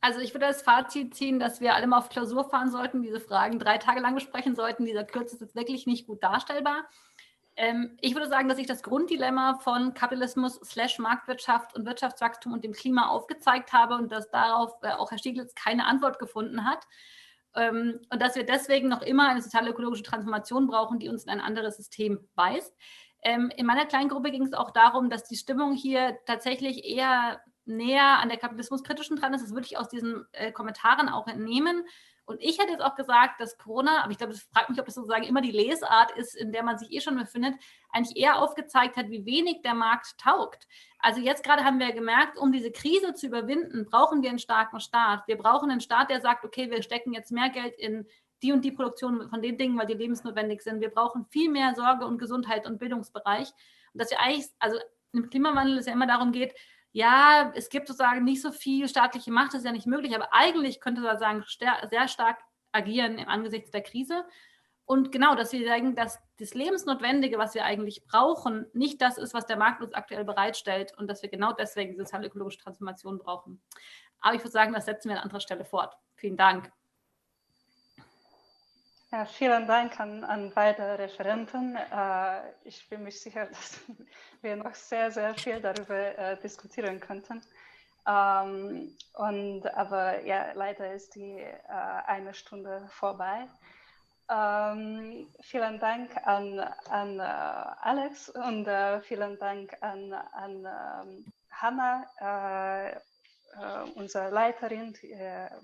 Also 0.00 0.18
ich 0.18 0.34
würde 0.34 0.46
das 0.46 0.62
Fazit 0.62 1.14
ziehen, 1.14 1.38
dass 1.38 1.60
wir 1.60 1.74
alle 1.74 1.86
mal 1.86 1.98
auf 1.98 2.08
Klausur 2.08 2.48
fahren 2.48 2.72
sollten, 2.72 3.02
diese 3.02 3.20
Fragen 3.20 3.60
drei 3.60 3.78
Tage 3.78 4.00
lang 4.00 4.16
besprechen 4.16 4.56
sollten. 4.56 4.84
Dieser 4.84 5.04
Kürze 5.04 5.36
ist 5.36 5.40
jetzt 5.40 5.54
wirklich 5.54 5.86
nicht 5.86 6.08
gut 6.08 6.22
darstellbar. 6.24 6.86
Ähm, 7.54 7.96
ich 8.00 8.14
würde 8.14 8.28
sagen, 8.28 8.48
dass 8.48 8.56
sich 8.56 8.66
das 8.66 8.82
Grunddilemma 8.82 9.60
von 9.62 9.94
Kapitalismus 9.94 10.54
slash 10.64 10.98
Marktwirtschaft 10.98 11.76
und 11.76 11.86
Wirtschaftswachstum 11.86 12.52
und 12.52 12.64
dem 12.64 12.72
Klima 12.72 13.10
aufgezeigt 13.10 13.72
habe 13.72 13.94
und 13.94 14.10
dass 14.10 14.30
darauf 14.30 14.72
äh, 14.82 14.92
auch 14.92 15.12
Herr 15.12 15.18
Stieglitz 15.18 15.54
keine 15.54 15.86
Antwort 15.86 16.18
gefunden 16.18 16.64
hat. 16.64 16.84
Ähm, 17.54 18.00
und 18.10 18.22
dass 18.22 18.36
wir 18.36 18.44
deswegen 18.44 18.88
noch 18.88 19.02
immer 19.02 19.28
eine 19.28 19.42
soziale 19.42 19.70
ökologische 19.70 20.02
Transformation 20.02 20.66
brauchen, 20.66 20.98
die 20.98 21.08
uns 21.08 21.24
in 21.24 21.30
ein 21.30 21.40
anderes 21.40 21.76
System 21.76 22.26
weist. 22.34 22.74
Ähm, 23.22 23.52
in 23.56 23.66
meiner 23.66 23.86
kleinen 23.86 24.08
Gruppe 24.08 24.30
ging 24.30 24.44
es 24.44 24.52
auch 24.52 24.70
darum, 24.70 25.10
dass 25.10 25.24
die 25.24 25.36
Stimmung 25.36 25.74
hier 25.74 26.18
tatsächlich 26.26 26.84
eher 26.84 27.40
näher 27.64 28.18
an 28.18 28.28
der 28.28 28.38
kapitalismuskritischen 28.38 29.16
dran 29.16 29.34
ist. 29.34 29.42
Das 29.44 29.52
würde 29.52 29.66
ich 29.66 29.78
aus 29.78 29.88
diesen 29.88 30.26
äh, 30.32 30.50
Kommentaren 30.50 31.08
auch 31.08 31.28
entnehmen. 31.28 31.84
Und 32.24 32.40
ich 32.40 32.58
hätte 32.58 32.70
jetzt 32.70 32.82
auch 32.82 32.94
gesagt, 32.94 33.40
dass 33.40 33.58
Corona, 33.58 34.02
aber 34.02 34.12
ich 34.12 34.18
glaube, 34.18 34.32
das 34.32 34.42
fragt 34.42 34.70
mich, 34.70 34.78
ob 34.78 34.86
das 34.86 34.94
sozusagen 34.94 35.24
immer 35.24 35.40
die 35.40 35.50
Lesart 35.50 36.12
ist, 36.12 36.36
in 36.36 36.52
der 36.52 36.62
man 36.62 36.78
sich 36.78 36.92
eh 36.92 37.00
schon 37.00 37.16
befindet, 37.16 37.54
eigentlich 37.90 38.16
eher 38.16 38.38
aufgezeigt 38.38 38.96
hat, 38.96 39.10
wie 39.10 39.26
wenig 39.26 39.62
der 39.62 39.74
Markt 39.74 40.18
taugt. 40.18 40.68
Also 41.00 41.20
jetzt 41.20 41.42
gerade 41.42 41.64
haben 41.64 41.80
wir 41.80 41.92
gemerkt, 41.92 42.38
um 42.38 42.52
diese 42.52 42.70
Krise 42.70 43.12
zu 43.14 43.26
überwinden, 43.26 43.84
brauchen 43.84 44.22
wir 44.22 44.30
einen 44.30 44.38
starken 44.38 44.78
Staat. 44.78 45.26
Wir 45.26 45.36
brauchen 45.36 45.70
einen 45.70 45.80
Staat, 45.80 46.10
der 46.10 46.20
sagt, 46.20 46.44
okay, 46.44 46.70
wir 46.70 46.82
stecken 46.82 47.12
jetzt 47.12 47.32
mehr 47.32 47.50
Geld 47.50 47.74
in 47.76 48.06
die 48.42 48.52
und 48.52 48.64
die 48.64 48.72
Produktion 48.72 49.28
von 49.28 49.42
den 49.42 49.58
Dingen, 49.58 49.78
weil 49.78 49.86
die 49.86 49.94
lebensnotwendig 49.94 50.62
sind. 50.62 50.80
Wir 50.80 50.90
brauchen 50.90 51.26
viel 51.26 51.50
mehr 51.50 51.74
Sorge 51.74 52.06
und 52.06 52.18
Gesundheit 52.18 52.66
und 52.66 52.78
Bildungsbereich. 52.78 53.50
Und 53.92 54.00
dass 54.00 54.10
wir 54.10 54.20
eigentlich, 54.20 54.46
also 54.58 54.78
im 55.12 55.28
Klimawandel 55.28 55.78
es 55.78 55.86
ja 55.86 55.92
immer 55.92 56.06
darum 56.06 56.32
geht, 56.32 56.54
ja, 56.92 57.52
es 57.54 57.70
gibt 57.70 57.88
sozusagen 57.88 58.24
nicht 58.24 58.42
so 58.42 58.52
viel 58.52 58.88
staatliche 58.88 59.32
Macht, 59.32 59.54
das 59.54 59.60
ist 59.60 59.66
ja 59.66 59.72
nicht 59.72 59.86
möglich, 59.86 60.14
aber 60.14 60.32
eigentlich 60.32 60.80
könnte 60.80 61.00
man 61.00 61.18
sagen, 61.18 61.44
sehr 61.90 62.08
stark 62.08 62.38
agieren 62.70 63.18
im 63.18 63.28
Angesichts 63.28 63.70
der 63.70 63.82
Krise. 63.82 64.24
Und 64.84 65.10
genau, 65.12 65.34
dass 65.34 65.52
wir 65.52 65.66
sagen, 65.66 65.94
dass 65.94 66.18
das 66.38 66.54
Lebensnotwendige, 66.54 67.38
was 67.38 67.54
wir 67.54 67.64
eigentlich 67.64 68.04
brauchen, 68.04 68.66
nicht 68.74 69.00
das 69.00 69.16
ist, 69.16 69.32
was 69.32 69.46
der 69.46 69.56
Markt 69.56 69.80
uns 69.80 69.94
aktuell 69.94 70.24
bereitstellt 70.24 70.92
und 70.98 71.08
dass 71.08 71.22
wir 71.22 71.30
genau 71.30 71.52
deswegen 71.52 71.96
sozial-ökologische 71.96 72.58
Transformation 72.58 73.18
brauchen. 73.18 73.62
Aber 74.20 74.34
ich 74.34 74.40
würde 74.40 74.50
sagen, 74.50 74.72
das 74.72 74.84
setzen 74.84 75.08
wir 75.08 75.16
an 75.16 75.22
anderer 75.22 75.40
Stelle 75.40 75.64
fort. 75.64 75.96
Vielen 76.16 76.36
Dank. 76.36 76.70
Ja, 79.14 79.26
vielen 79.26 79.66
Dank 79.66 80.00
an, 80.00 80.24
an 80.24 80.50
beide 80.54 80.98
Referenten. 80.98 81.76
Äh, 81.76 82.40
ich 82.64 82.88
bin 82.88 83.02
mir 83.02 83.10
sicher, 83.10 83.44
dass 83.50 83.78
wir 84.40 84.56
noch 84.56 84.74
sehr, 84.74 85.10
sehr 85.10 85.34
viel 85.34 85.60
darüber 85.60 86.16
äh, 86.16 86.40
diskutieren 86.40 86.98
könnten. 86.98 87.42
Ähm, 88.08 88.96
und, 89.12 89.66
aber 89.74 90.24
ja, 90.24 90.52
leider 90.54 90.94
ist 90.94 91.14
die 91.14 91.40
äh, 91.40 91.52
eine 92.06 92.32
Stunde 92.32 92.88
vorbei. 92.88 93.46
Ähm, 94.30 95.28
vielen 95.42 95.78
Dank 95.78 96.16
an, 96.26 96.60
an 96.88 97.20
uh, 97.20 97.76
Alex 97.82 98.30
und 98.30 98.66
uh, 98.66 98.98
vielen 99.02 99.38
Dank 99.38 99.76
an, 99.82 100.14
an 100.14 100.64
um, 100.64 101.32
Hanna, 101.50 102.96
uh, 103.58 103.90
unsere 103.94 104.30
Leiterin 104.30 104.96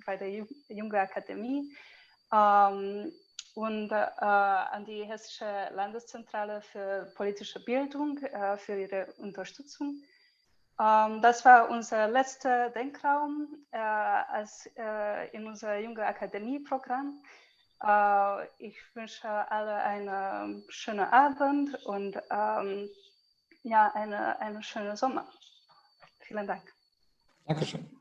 bei 0.04 0.18
der 0.18 0.28
Junge 0.68 1.00
Akademie. 1.00 1.74
Um, 2.30 3.10
und 3.58 3.90
äh, 3.90 3.94
an 3.96 4.84
die 4.84 5.02
Hessische 5.02 5.68
Landeszentrale 5.74 6.62
für 6.62 7.12
politische 7.16 7.58
Bildung 7.64 8.16
äh, 8.18 8.56
für 8.56 8.80
ihre 8.80 9.06
Unterstützung. 9.18 10.00
Ähm, 10.80 11.20
das 11.22 11.44
war 11.44 11.68
unser 11.68 12.06
letzter 12.06 12.70
Denkraum 12.70 13.48
äh, 13.72 13.78
als, 13.78 14.70
äh, 14.76 15.28
in 15.32 15.44
unser 15.44 15.76
Junge 15.78 16.06
Akademie-Programm. 16.06 17.20
Äh, 17.82 18.46
ich 18.64 18.78
wünsche 18.94 19.28
alle 19.28 19.74
einen 19.74 20.62
schönen 20.68 21.06
Abend 21.06 21.84
und 21.84 22.16
ähm, 22.30 22.88
ja, 23.64 23.90
eine, 23.92 24.38
einen 24.38 24.62
schönen 24.62 24.94
Sommer. 24.94 25.28
Vielen 26.20 26.46
Dank. 26.46 26.62
Dankeschön. 27.44 27.97